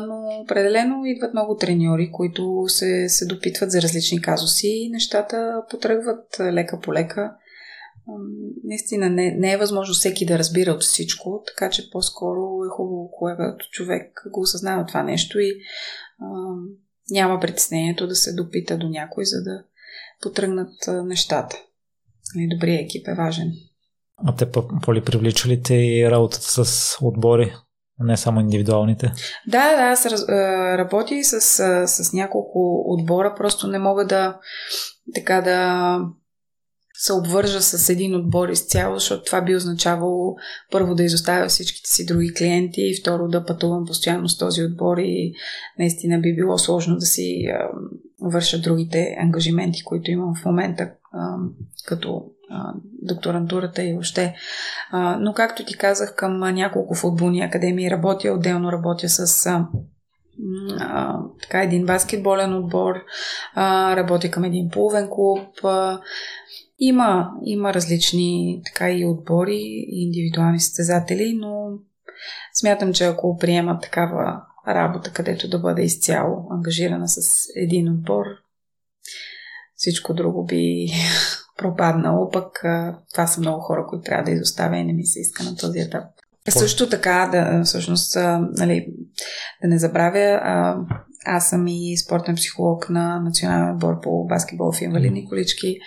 но 0.06 0.40
определено 0.42 1.04
идват 1.04 1.34
много 1.34 1.56
треньори, 1.56 2.10
които 2.12 2.64
се, 2.66 3.08
се 3.08 3.26
допитват 3.26 3.70
за 3.70 3.82
различни 3.82 4.22
казуси 4.22 4.68
и 4.68 4.90
нещата 4.90 5.62
потръгват 5.70 6.40
лека 6.40 6.80
по 6.80 6.92
лека. 6.92 7.32
Наистина 8.64 9.10
не, 9.10 9.30
не 9.38 9.52
е 9.52 9.56
възможно 9.56 9.94
всеки 9.94 10.26
да 10.26 10.38
разбира 10.38 10.70
от 10.70 10.82
всичко, 10.82 11.42
така 11.46 11.70
че 11.70 11.90
по-скоро 11.90 12.64
е 12.66 12.74
хубаво, 12.76 13.10
когато 13.18 13.70
човек 13.70 14.22
го 14.30 14.40
осъзнава 14.40 14.86
това 14.86 15.02
нещо 15.02 15.38
и 15.38 15.52
няма 17.12 17.40
притеснението 17.40 18.06
да 18.06 18.14
се 18.14 18.34
допита 18.34 18.78
до 18.78 18.88
някой, 18.88 19.24
за 19.24 19.42
да 19.42 19.64
потръгнат 20.22 20.74
нещата. 20.88 21.56
И 22.36 22.48
добрият 22.48 22.84
екип 22.84 23.08
е 23.08 23.14
важен. 23.14 23.52
А 24.26 24.36
те 24.36 24.50
по-ли 24.82 25.04
привлича 25.04 25.48
ли 25.48 25.62
те 25.62 25.74
и 25.74 26.10
работата 26.10 26.64
с 26.64 26.96
отбори, 27.02 27.52
не 27.98 28.16
само 28.16 28.40
индивидуалните? 28.40 29.12
Да, 29.46 29.76
да, 29.76 29.82
аз 29.82 30.06
работя 30.78 31.14
и 31.14 31.24
с, 31.24 31.40
с 31.86 32.12
няколко 32.12 32.82
отбора, 32.86 33.34
просто 33.38 33.66
не 33.66 33.78
мога 33.78 34.06
да 34.06 34.38
така 35.14 35.40
да 35.40 35.98
се 37.02 37.12
обвържа 37.12 37.62
с 37.62 37.88
един 37.88 38.14
отбор 38.14 38.48
изцяло, 38.48 38.94
защото 38.94 39.24
това 39.24 39.40
би 39.40 39.56
означавало 39.56 40.36
първо 40.70 40.94
да 40.94 41.02
изоставя 41.02 41.48
всичките 41.48 41.90
си 41.90 42.06
други 42.06 42.34
клиенти 42.34 42.80
и 42.80 43.00
второ 43.00 43.28
да 43.28 43.44
пътувам 43.44 43.84
постоянно 43.86 44.28
с 44.28 44.38
този 44.38 44.62
отбор 44.62 44.96
и 44.98 45.32
наистина 45.78 46.18
би 46.18 46.34
било 46.34 46.58
сложно 46.58 46.96
да 46.96 47.06
си 47.06 47.44
а, 47.46 47.68
върша 48.20 48.60
другите 48.60 49.16
ангажименти, 49.20 49.84
които 49.84 50.10
имам 50.10 50.34
в 50.34 50.44
момента 50.44 50.90
а, 51.12 51.36
като 51.86 52.24
а, 52.50 52.72
докторантурата 53.02 53.82
и 53.82 53.96
още. 53.98 54.34
Но 55.18 55.32
както 55.32 55.64
ти 55.64 55.76
казах, 55.76 56.14
към 56.14 56.38
няколко 56.38 56.94
футболни 56.94 57.40
академии 57.40 57.90
работя, 57.90 58.32
отделно 58.32 58.72
работя 58.72 59.08
с 59.08 59.46
а, 59.46 59.66
а, 60.80 61.18
така 61.42 61.62
един 61.62 61.86
баскетболен 61.86 62.54
отбор, 62.54 62.94
а, 63.54 63.96
работя 63.96 64.30
към 64.30 64.44
един 64.44 64.70
половен 64.70 65.08
клуб, 65.10 65.64
а, 65.64 66.00
има, 66.78 67.30
има 67.44 67.74
различни 67.74 68.60
така 68.64 68.90
и 68.90 69.06
отбори 69.06 69.60
и 69.88 70.04
индивидуални 70.04 70.60
състезатели, 70.60 71.34
но 71.34 71.68
смятам, 72.54 72.92
че 72.92 73.04
ако 73.04 73.36
приемат 73.36 73.82
такава 73.82 74.42
работа, 74.68 75.12
където 75.12 75.48
да 75.48 75.58
бъде 75.58 75.82
изцяло 75.82 76.46
ангажирана 76.50 77.08
с 77.08 77.20
един 77.56 77.92
отбор, 77.92 78.24
всичко 79.76 80.14
друго 80.14 80.44
би 80.44 80.88
пропаднало, 81.58 82.30
пък 82.30 82.64
това 83.12 83.26
са 83.26 83.40
много 83.40 83.60
хора, 83.60 83.86
които 83.88 84.02
трябва 84.02 84.24
да 84.24 84.30
изоставя 84.30 84.78
и 84.78 84.84
не 84.84 84.92
ми 84.92 85.06
се 85.06 85.20
иска 85.20 85.44
на 85.44 85.56
този 85.56 85.78
етап. 85.78 86.04
Също 86.48 86.88
така, 86.88 87.28
да, 87.32 87.64
всъщност, 87.64 88.16
нали, 88.56 88.86
да 89.62 89.68
не 89.68 89.78
забравя, 89.78 90.40
аз 91.24 91.50
съм 91.50 91.66
и 91.66 91.96
спортен 91.98 92.34
психолог 92.34 92.90
на 92.90 93.20
националния 93.20 93.74
отбор 93.74 94.00
по 94.00 94.26
баскетбол 94.26 94.72
в 94.72 94.82
инвалидни 94.82 95.28
колички. 95.28 95.78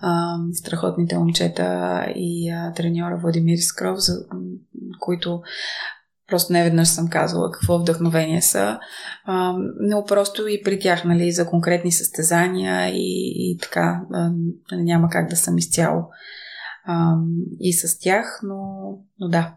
А, 0.00 0.36
страхотните 0.52 1.18
момчета 1.18 2.04
и 2.16 2.50
а, 2.50 2.72
треньора 2.72 3.18
Владимир 3.22 3.56
Скров, 3.56 3.98
за 3.98 4.12
които 5.00 5.42
просто 6.28 6.52
не 6.52 6.64
веднъж 6.64 6.88
съм 6.88 7.08
казвала 7.08 7.50
какво 7.50 7.78
вдъхновение 7.78 8.42
са, 8.42 8.78
а, 9.24 9.54
но 9.80 10.04
просто 10.04 10.46
и 10.48 10.62
при 10.62 10.78
тях, 10.78 11.04
нали, 11.04 11.32
за 11.32 11.46
конкретни 11.46 11.92
състезания 11.92 12.88
и, 12.88 13.32
и 13.36 13.58
така, 13.62 14.00
а, 14.12 14.30
няма 14.72 15.08
как 15.10 15.30
да 15.30 15.36
съм 15.36 15.58
изцяло 15.58 16.08
а, 16.84 17.14
и 17.60 17.72
с 17.72 17.98
тях, 17.98 18.40
но, 18.42 18.88
но 19.20 19.28
да. 19.28 19.54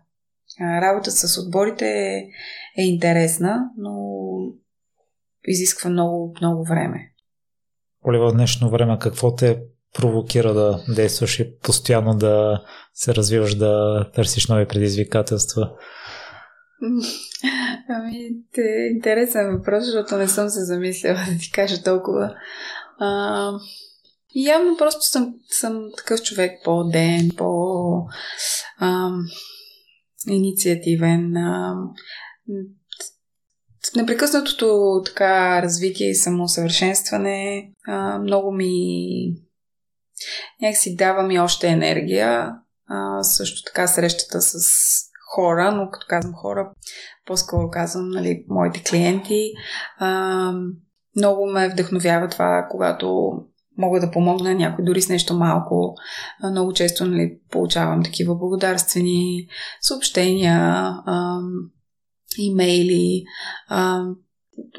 Работата 0.61 1.11
с 1.11 1.41
отборите 1.41 1.85
е, 1.85 2.29
е 2.77 2.83
интересна, 2.83 3.69
но 3.77 4.09
изисква 5.47 5.89
много, 5.89 6.35
много 6.41 6.63
време. 6.63 7.11
Оли, 8.07 8.17
в 8.17 8.31
днешно 8.31 8.69
време 8.69 8.97
какво 8.99 9.35
те 9.35 9.61
провокира 9.93 10.53
да 10.53 10.83
действаш 10.95 11.39
и 11.39 11.57
постоянно 11.59 12.15
да 12.15 12.63
се 12.93 13.15
развиваш, 13.15 13.55
да 13.55 14.05
търсиш 14.15 14.47
нови 14.47 14.67
предизвикателства? 14.67 15.71
Ами, 17.89 18.29
те, 18.53 18.61
интересен 18.95 19.57
въпрос, 19.57 19.85
защото 19.85 20.17
не 20.17 20.27
съм 20.27 20.49
се 20.49 20.65
замисляла 20.65 21.19
да 21.33 21.37
ти 21.39 21.51
кажа 21.51 21.83
толкова. 21.83 22.35
А, 22.99 23.51
явно 24.35 24.77
просто 24.77 25.01
съм, 25.01 25.33
съм 25.49 25.81
такъв 25.97 26.21
човек 26.21 26.51
по-ден, 26.63 27.29
по 27.37 27.51
а, 28.79 29.09
инициативен. 30.27 31.37
А, 31.37 31.75
непрекъснатото 33.95 35.01
така 35.05 35.61
развитие 35.61 36.09
и 36.09 36.15
самоусъвършенстване 36.15 37.69
а, 37.87 38.19
много 38.19 38.51
ми 38.51 38.73
някакси 40.61 40.95
дава 40.95 41.23
ми 41.23 41.39
още 41.39 41.67
енергия. 41.67 42.55
А, 42.87 43.23
също 43.23 43.63
така 43.63 43.87
срещата 43.87 44.41
с 44.41 44.53
хора, 45.35 45.71
но 45.71 45.89
като 45.91 46.05
казвам 46.09 46.33
хора, 46.33 46.71
по-скоро 47.25 47.69
казвам 47.69 48.09
нали, 48.09 48.45
моите 48.49 48.83
клиенти. 48.83 49.51
А, 49.97 50.51
много 51.15 51.45
ме 51.45 51.69
вдъхновява 51.69 52.27
това, 52.27 52.67
когато 52.71 53.31
мога 53.79 53.99
да 53.99 54.11
помогна 54.11 54.55
някой 54.55 54.85
дори 54.85 55.01
с 55.01 55.09
нещо 55.09 55.33
малко. 55.33 55.95
Много 56.51 56.73
често 56.73 57.05
нали, 57.05 57.37
получавам 57.51 58.03
такива 58.03 58.35
благодарствени 58.35 59.47
съобщения, 59.81 60.93
имейли. 62.37 63.23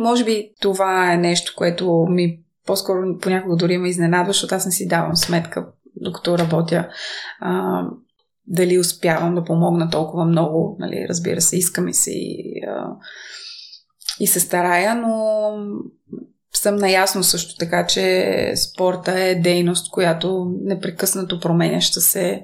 Може 0.01 0.25
би 0.25 0.51
това 0.61 1.13
е 1.13 1.17
нещо, 1.17 1.55
което 1.57 2.07
ми 2.09 2.41
по-скоро 2.67 3.19
понякога 3.23 3.57
дори 3.57 3.79
ме 3.79 3.89
изненадва, 3.89 4.33
защото 4.33 4.55
аз 4.55 4.67
не 4.67 4.73
си 4.73 4.89
давам 4.89 5.17
сметка, 5.17 5.67
докато 5.97 6.39
работя, 6.39 6.89
а, 7.41 7.85
дали 8.47 8.79
успявам 8.79 9.35
да 9.35 9.45
помогна 9.45 9.91
толкова 9.91 10.25
много. 10.25 10.77
Нали, 10.79 11.07
разбира 11.09 11.41
се, 11.41 11.57
искаме 11.57 11.93
се 11.93 12.11
и, 12.11 12.63
а, 12.69 12.87
и 14.21 14.27
се 14.27 14.41
старая, 14.41 14.95
но 14.95 15.53
съм 16.59 16.77
наясно 16.77 17.25
също 17.25 17.57
така, 17.57 17.87
че 17.87 18.55
спорта 18.57 19.21
е 19.21 19.35
дейност, 19.35 19.91
която 19.91 20.53
непрекъснато 20.63 21.41
променяща 21.41 22.01
се, 22.01 22.43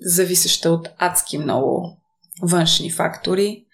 зависеща 0.00 0.70
от 0.70 0.88
адски 0.98 1.38
много 1.38 1.98
външни 2.42 2.90
фактори. 2.90 3.64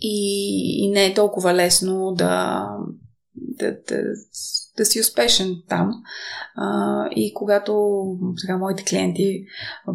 И, 0.00 0.84
и 0.84 0.90
не 0.90 1.04
е 1.04 1.14
толкова 1.14 1.54
лесно 1.54 2.12
да, 2.14 2.66
да, 3.34 3.72
да, 3.88 4.02
да 4.76 4.84
си 4.84 5.00
успешен 5.00 5.62
там. 5.68 5.92
А, 6.56 7.06
и 7.10 7.34
когато 7.34 8.02
сега 8.36 8.56
моите 8.56 8.84
клиенти 8.84 9.44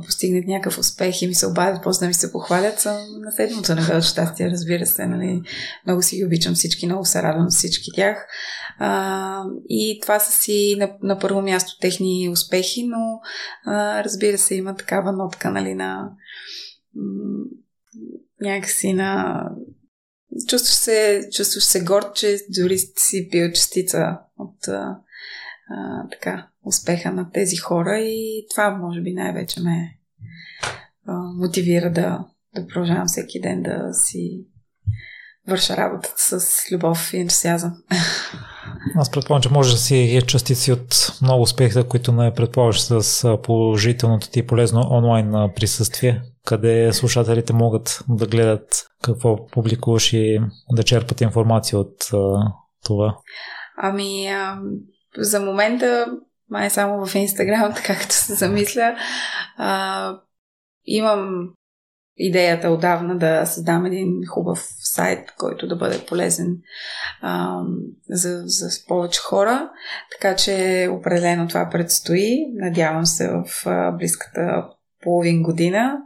постигнат 0.05 0.47
някакъв 0.47 0.78
успех 0.78 1.21
и 1.21 1.28
ми 1.28 1.34
се 1.34 1.47
обадят, 1.47 1.84
после 1.84 2.03
да 2.03 2.07
ми 2.07 2.13
се 2.13 2.32
похвалят, 2.32 2.80
съм 2.80 2.97
на 3.25 3.32
седмото 3.32 3.75
небе 3.75 3.95
от 3.95 4.03
щастие, 4.03 4.51
разбира 4.51 4.86
се. 4.86 5.05
Нали? 5.05 5.41
Много 5.86 6.01
си 6.01 6.15
ги 6.15 6.25
обичам 6.25 6.53
всички, 6.53 6.86
много 6.86 7.05
се 7.05 7.23
радвам 7.23 7.47
всички 7.49 7.91
тях. 7.95 8.28
А, 8.80 9.43
и 9.69 9.99
това 10.01 10.19
са 10.19 10.32
си 10.32 10.75
на, 10.80 10.89
на 11.03 11.19
първо 11.19 11.41
място 11.41 11.80
техни 11.82 12.30
успехи, 12.32 12.88
но 12.88 13.19
а, 13.65 14.03
разбира 14.03 14.38
се, 14.38 14.55
има 14.55 14.75
такава 14.75 15.11
нотка 15.11 15.51
нали, 15.51 15.73
на 15.73 16.09
някакси 18.41 18.93
на 18.93 19.41
чувстваш 20.47 20.75
се, 20.75 21.30
чувстваш 21.34 21.63
се 21.63 21.84
горд, 21.84 22.15
че 22.15 22.38
дори 22.49 22.78
си 22.78 23.30
бил 23.32 23.51
частица 23.51 24.17
от 24.38 24.67
а, 24.67 24.97
а, 25.69 26.09
така, 26.11 26.47
успеха 26.65 27.11
на 27.11 27.32
тези 27.32 27.55
хора 27.55 27.99
и 27.99 28.47
това 28.51 28.69
може 28.69 29.01
би 29.01 29.13
най-вече 29.13 29.61
ме 29.61 29.97
а, 31.05 31.13
мотивира 31.13 31.91
да, 31.91 32.25
да 32.55 32.67
продължавам 32.67 33.07
всеки 33.07 33.41
ден 33.41 33.63
да 33.63 33.93
си 33.93 34.45
върша 35.47 35.78
работата 35.78 36.39
с 36.39 36.71
любов 36.71 37.13
и 37.13 37.17
ентусиазъм. 37.17 37.73
Аз 38.95 39.11
предполагам, 39.11 39.41
че 39.41 39.49
може 39.49 39.71
да 39.71 39.78
си 39.78 39.95
е 39.95 40.21
частици 40.21 40.71
от 40.71 41.11
много 41.21 41.41
успехите, 41.41 41.84
които 41.84 42.11
не 42.11 42.34
предполагаш 42.34 42.82
с 42.82 43.38
положителното 43.43 44.30
ти 44.30 44.47
полезно 44.47 44.88
онлайн 44.91 45.32
присъствие, 45.55 46.21
къде 46.47 46.93
слушателите 46.93 47.53
могат 47.53 48.03
да 48.09 48.27
гледат 48.27 48.87
какво 49.03 49.47
публикуваш 49.47 50.13
и 50.13 50.39
да 50.71 50.83
черпат 50.83 51.21
информация 51.21 51.79
от 51.79 52.13
а, 52.13 52.53
това. 52.85 53.17
Ами, 53.77 54.27
а, 54.27 54.59
за 55.17 55.39
момента 55.39 56.05
май 56.49 56.69
само 56.69 57.05
в 57.05 57.15
Инстаграм, 57.15 57.73
така 57.75 57.99
като 57.99 58.13
се 58.13 58.33
замисля. 58.33 58.95
А, 59.57 60.19
имам 60.85 61.49
идеята 62.17 62.69
отдавна 62.69 63.17
да 63.17 63.45
създам 63.45 63.85
един 63.85 64.07
хубав 64.29 64.67
сайт, 64.79 65.31
който 65.37 65.67
да 65.67 65.75
бъде 65.75 66.05
полезен 66.05 66.57
а, 67.21 67.61
за, 68.09 68.41
за 68.45 68.67
повече 68.87 69.19
хора. 69.19 69.69
Така 70.11 70.35
че 70.35 70.87
определено 70.91 71.47
това 71.47 71.69
предстои. 71.71 72.29
Надявам 72.53 73.05
се 73.05 73.29
в 73.29 73.43
а, 73.65 73.91
близката 73.91 74.67
половин 75.08 75.43
година. 75.43 75.97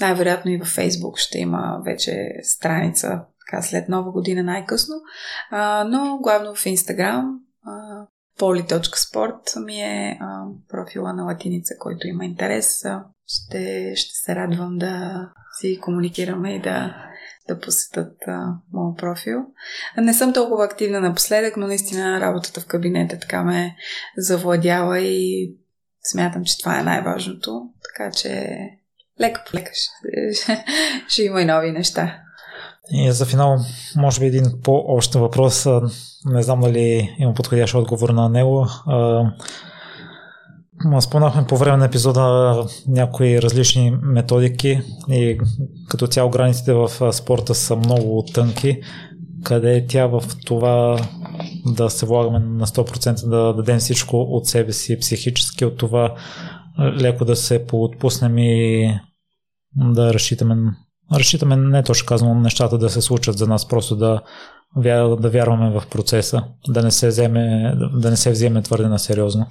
Най-вероятно 0.00 0.50
и 0.50 0.58
във 0.58 0.68
Фейсбук 0.68 1.18
ще 1.18 1.38
има 1.38 1.80
вече 1.84 2.28
страница 2.42 3.20
така 3.46 3.62
след 3.62 3.88
нова 3.88 4.12
година 4.12 4.42
най-късно. 4.42 4.94
А, 5.50 5.84
но 5.84 6.18
главно 6.18 6.54
в 6.54 6.66
Инстаграм 6.66 7.38
poly.sport 8.38 9.64
ми 9.64 9.82
е 9.82 10.18
а, 10.20 10.44
профила 10.68 11.12
на 11.12 11.24
латиница, 11.24 11.74
който 11.78 12.06
има 12.06 12.24
интерес. 12.24 12.84
Ще, 13.26 13.92
ще 13.96 14.14
се 14.14 14.34
радвам 14.34 14.78
да 14.78 15.26
си 15.60 15.80
комуникираме 15.80 16.54
и 16.54 16.60
да, 16.60 16.96
да 17.48 17.58
посетат 17.58 18.16
моят 18.72 18.98
профил. 18.98 19.44
Не 19.96 20.14
съм 20.14 20.32
толкова 20.32 20.64
активна 20.64 21.00
напоследък, 21.00 21.56
но 21.56 21.66
наистина 21.66 22.20
работата 22.20 22.60
в 22.60 22.66
кабинета 22.66 23.18
така 23.18 23.42
ме 23.42 23.76
завладява 24.16 25.00
и 25.00 25.54
смятам, 26.04 26.44
че 26.44 26.58
това 26.58 26.80
е 26.80 26.82
най-важното. 26.82 27.62
Така 27.82 28.10
че 28.10 28.58
лека 29.20 29.44
по 29.50 29.56
лека 29.56 29.70
ще, 31.08 31.22
има 31.22 31.42
и 31.42 31.44
нови 31.44 31.72
неща. 31.72 32.18
И 32.92 33.12
за 33.12 33.26
финал, 33.26 33.58
може 33.96 34.20
би 34.20 34.26
един 34.26 34.44
по-общ 34.64 35.14
въпрос. 35.14 35.66
Не 36.26 36.42
знам 36.42 36.60
дали 36.60 37.16
има 37.18 37.34
подходящ 37.34 37.74
отговор 37.74 38.08
на 38.08 38.28
него. 38.28 38.66
Спомнахме 41.00 41.46
по 41.46 41.56
време 41.56 41.76
на 41.76 41.84
епизода 41.84 42.54
някои 42.88 43.42
различни 43.42 43.98
методики 44.02 44.80
и 45.08 45.38
като 45.88 46.06
цяло 46.06 46.30
границите 46.30 46.72
в 46.72 47.12
спорта 47.12 47.54
са 47.54 47.76
много 47.76 48.24
тънки. 48.34 48.80
Къде 49.44 49.76
е 49.76 49.86
тя 49.86 50.06
в 50.06 50.22
това 50.46 51.00
да 51.66 51.90
се 51.90 52.06
влагаме 52.06 52.38
на 52.38 52.66
100%, 52.66 53.28
да 53.28 53.54
дадем 53.54 53.78
всичко 53.78 54.16
от 54.16 54.46
себе 54.46 54.72
си 54.72 54.98
психически, 54.98 55.64
от 55.64 55.78
това 55.78 56.14
леко 57.00 57.24
да 57.24 57.36
се 57.36 57.66
поотпуснем 57.66 58.38
и 58.38 58.88
да 59.76 60.14
разчитаме 60.14 60.56
разчитаме 61.14 61.56
не 61.56 61.82
точно 61.82 62.06
казано 62.06 62.34
нещата 62.34 62.78
да 62.78 62.90
се 62.90 63.00
случат 63.00 63.38
за 63.38 63.46
нас, 63.46 63.68
просто 63.68 63.96
да, 63.96 64.20
да 65.20 65.30
вярваме 65.30 65.70
в 65.70 65.82
процеса, 65.90 66.44
да 66.68 66.82
не 66.82 66.90
се 66.90 67.08
вземе, 67.08 67.74
да 67.94 68.10
не 68.10 68.16
се 68.16 68.30
вземе 68.30 68.62
твърде 68.62 68.88
на 68.88 68.98
сериозно. 68.98 69.46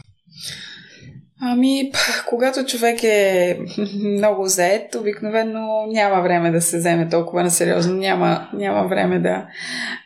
Ами, 1.41 1.91
когато 2.29 2.65
човек 2.65 3.03
е 3.03 3.59
много 4.03 4.47
заед, 4.47 4.95
обикновено 4.95 5.67
няма 5.87 6.21
време 6.21 6.51
да 6.51 6.61
се 6.61 6.77
вземе 6.77 7.09
толкова 7.09 7.43
на 7.43 7.51
сериозно, 7.51 7.93
няма, 7.93 8.49
няма 8.53 8.87
време 8.87 9.19
да 9.19 9.47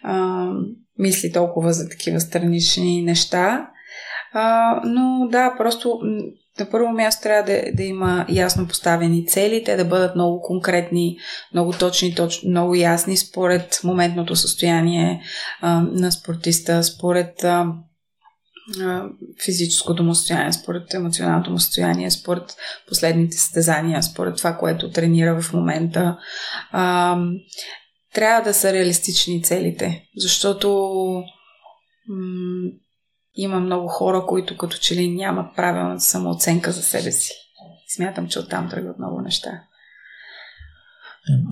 а, 0.04 0.48
мисли 1.00 1.32
толкова 1.32 1.74
за 1.74 1.89
такива 1.89 2.20
странични 2.20 3.02
неща. 3.02 3.70
А, 4.34 4.82
но 4.86 5.28
да, 5.32 5.56
просто 5.58 6.00
на 6.60 6.70
първо 6.70 6.89
място 6.89 7.24
трябва 7.24 7.54
да, 7.54 7.62
да 7.74 7.84
има 7.84 8.26
ясно 8.30 8.68
поставени 8.68 9.28
цели, 9.28 9.64
те 9.64 9.76
да 9.76 9.86
бъдат 9.86 10.16
много 10.16 10.41
конкретни, 10.41 11.18
много 11.54 11.74
точни, 11.74 12.16
точ, 12.16 12.43
много 12.43 12.76
ясни 12.76 13.18
според 13.18 13.80
моментното 13.84 14.36
състояние 14.36 15.22
а, 15.62 15.82
на 15.82 16.12
спортиста, 16.12 16.84
според 16.84 17.43
а, 17.43 17.68
а, 18.82 19.04
физическото 19.46 20.04
му 20.04 20.16
състояние, 20.16 20.54
според 20.54 20.93
емоционалното 20.93 21.52
му 21.52 21.60
състояние, 21.60 22.12
според 22.12 22.56
последните 22.89 23.38
състезания, 23.38 24.04
според 24.04 24.38
това, 24.38 24.58
което 24.58 24.91
тренира 24.91 25.41
в 25.41 25.54
момента. 25.54 26.18
А, 26.72 27.18
трябва 28.16 28.41
да 28.41 28.53
са 28.53 28.74
реалистични 28.74 29.43
целите, 29.43 30.03
защото 30.18 30.70
м- 32.09 32.72
има 33.36 33.59
много 33.59 33.88
хора, 33.88 34.26
които 34.28 34.57
като 34.57 34.78
че 34.78 34.95
ли 34.95 35.09
нямат 35.09 35.55
правилната 35.55 36.01
самооценка 36.01 36.72
за 36.72 36.82
себе 36.82 37.11
си. 37.11 37.32
Смятам, 37.95 38.28
че 38.28 38.39
оттам 38.39 38.70
тръгват 38.70 38.99
много 38.99 39.22
неща. 39.22 39.49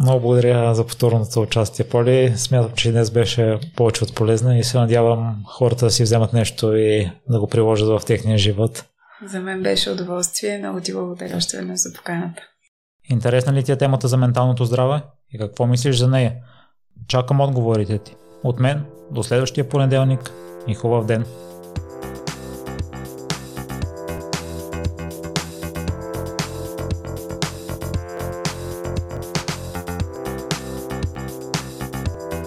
Много 0.02 0.22
благодаря 0.22 0.76
за 0.76 0.88
повторното 0.88 1.42
участие, 1.42 1.88
Поли. 1.88 2.34
Смятам, 2.36 2.72
че 2.76 2.92
днес 2.92 3.12
беше 3.12 3.60
повече 3.76 4.04
от 4.04 4.16
полезна 4.16 4.58
и 4.58 4.64
се 4.64 4.78
надявам 4.78 5.44
хората 5.48 5.86
да 5.86 5.92
си 5.92 6.04
вземат 6.04 6.34
нещо 6.34 6.76
и 6.76 7.12
да 7.30 7.40
го 7.40 7.48
приложат 7.48 7.88
в 7.88 8.06
техния 8.06 8.38
живот. 8.38 8.86
За 9.26 9.40
мен 9.40 9.64
беше 9.64 9.92
удоволствие. 9.92 10.58
Много 10.58 10.82
ти 10.82 10.94
благодаря 10.94 11.38
още 11.38 11.58
веднъж 11.58 11.80
за 11.80 11.94
поканата. 11.94 12.42
Интересна 13.10 13.54
ли 13.54 13.64
ти 13.64 13.72
е 13.72 13.78
темата 13.78 14.08
за 14.08 14.18
менталното 14.18 14.66
здраве 14.66 15.02
и 15.34 15.38
какво 15.38 15.68
мислиш 15.68 15.96
за 15.96 16.08
нея? 16.08 16.36
Чакам 17.08 17.42
отговорите 17.42 17.98
ти. 17.98 18.16
От 18.44 18.60
мен 18.60 18.86
до 19.12 19.24
следващия 19.24 19.70
понеделник 19.70 20.32
и 20.68 20.74
хубав 20.74 21.06
ден! 21.06 21.26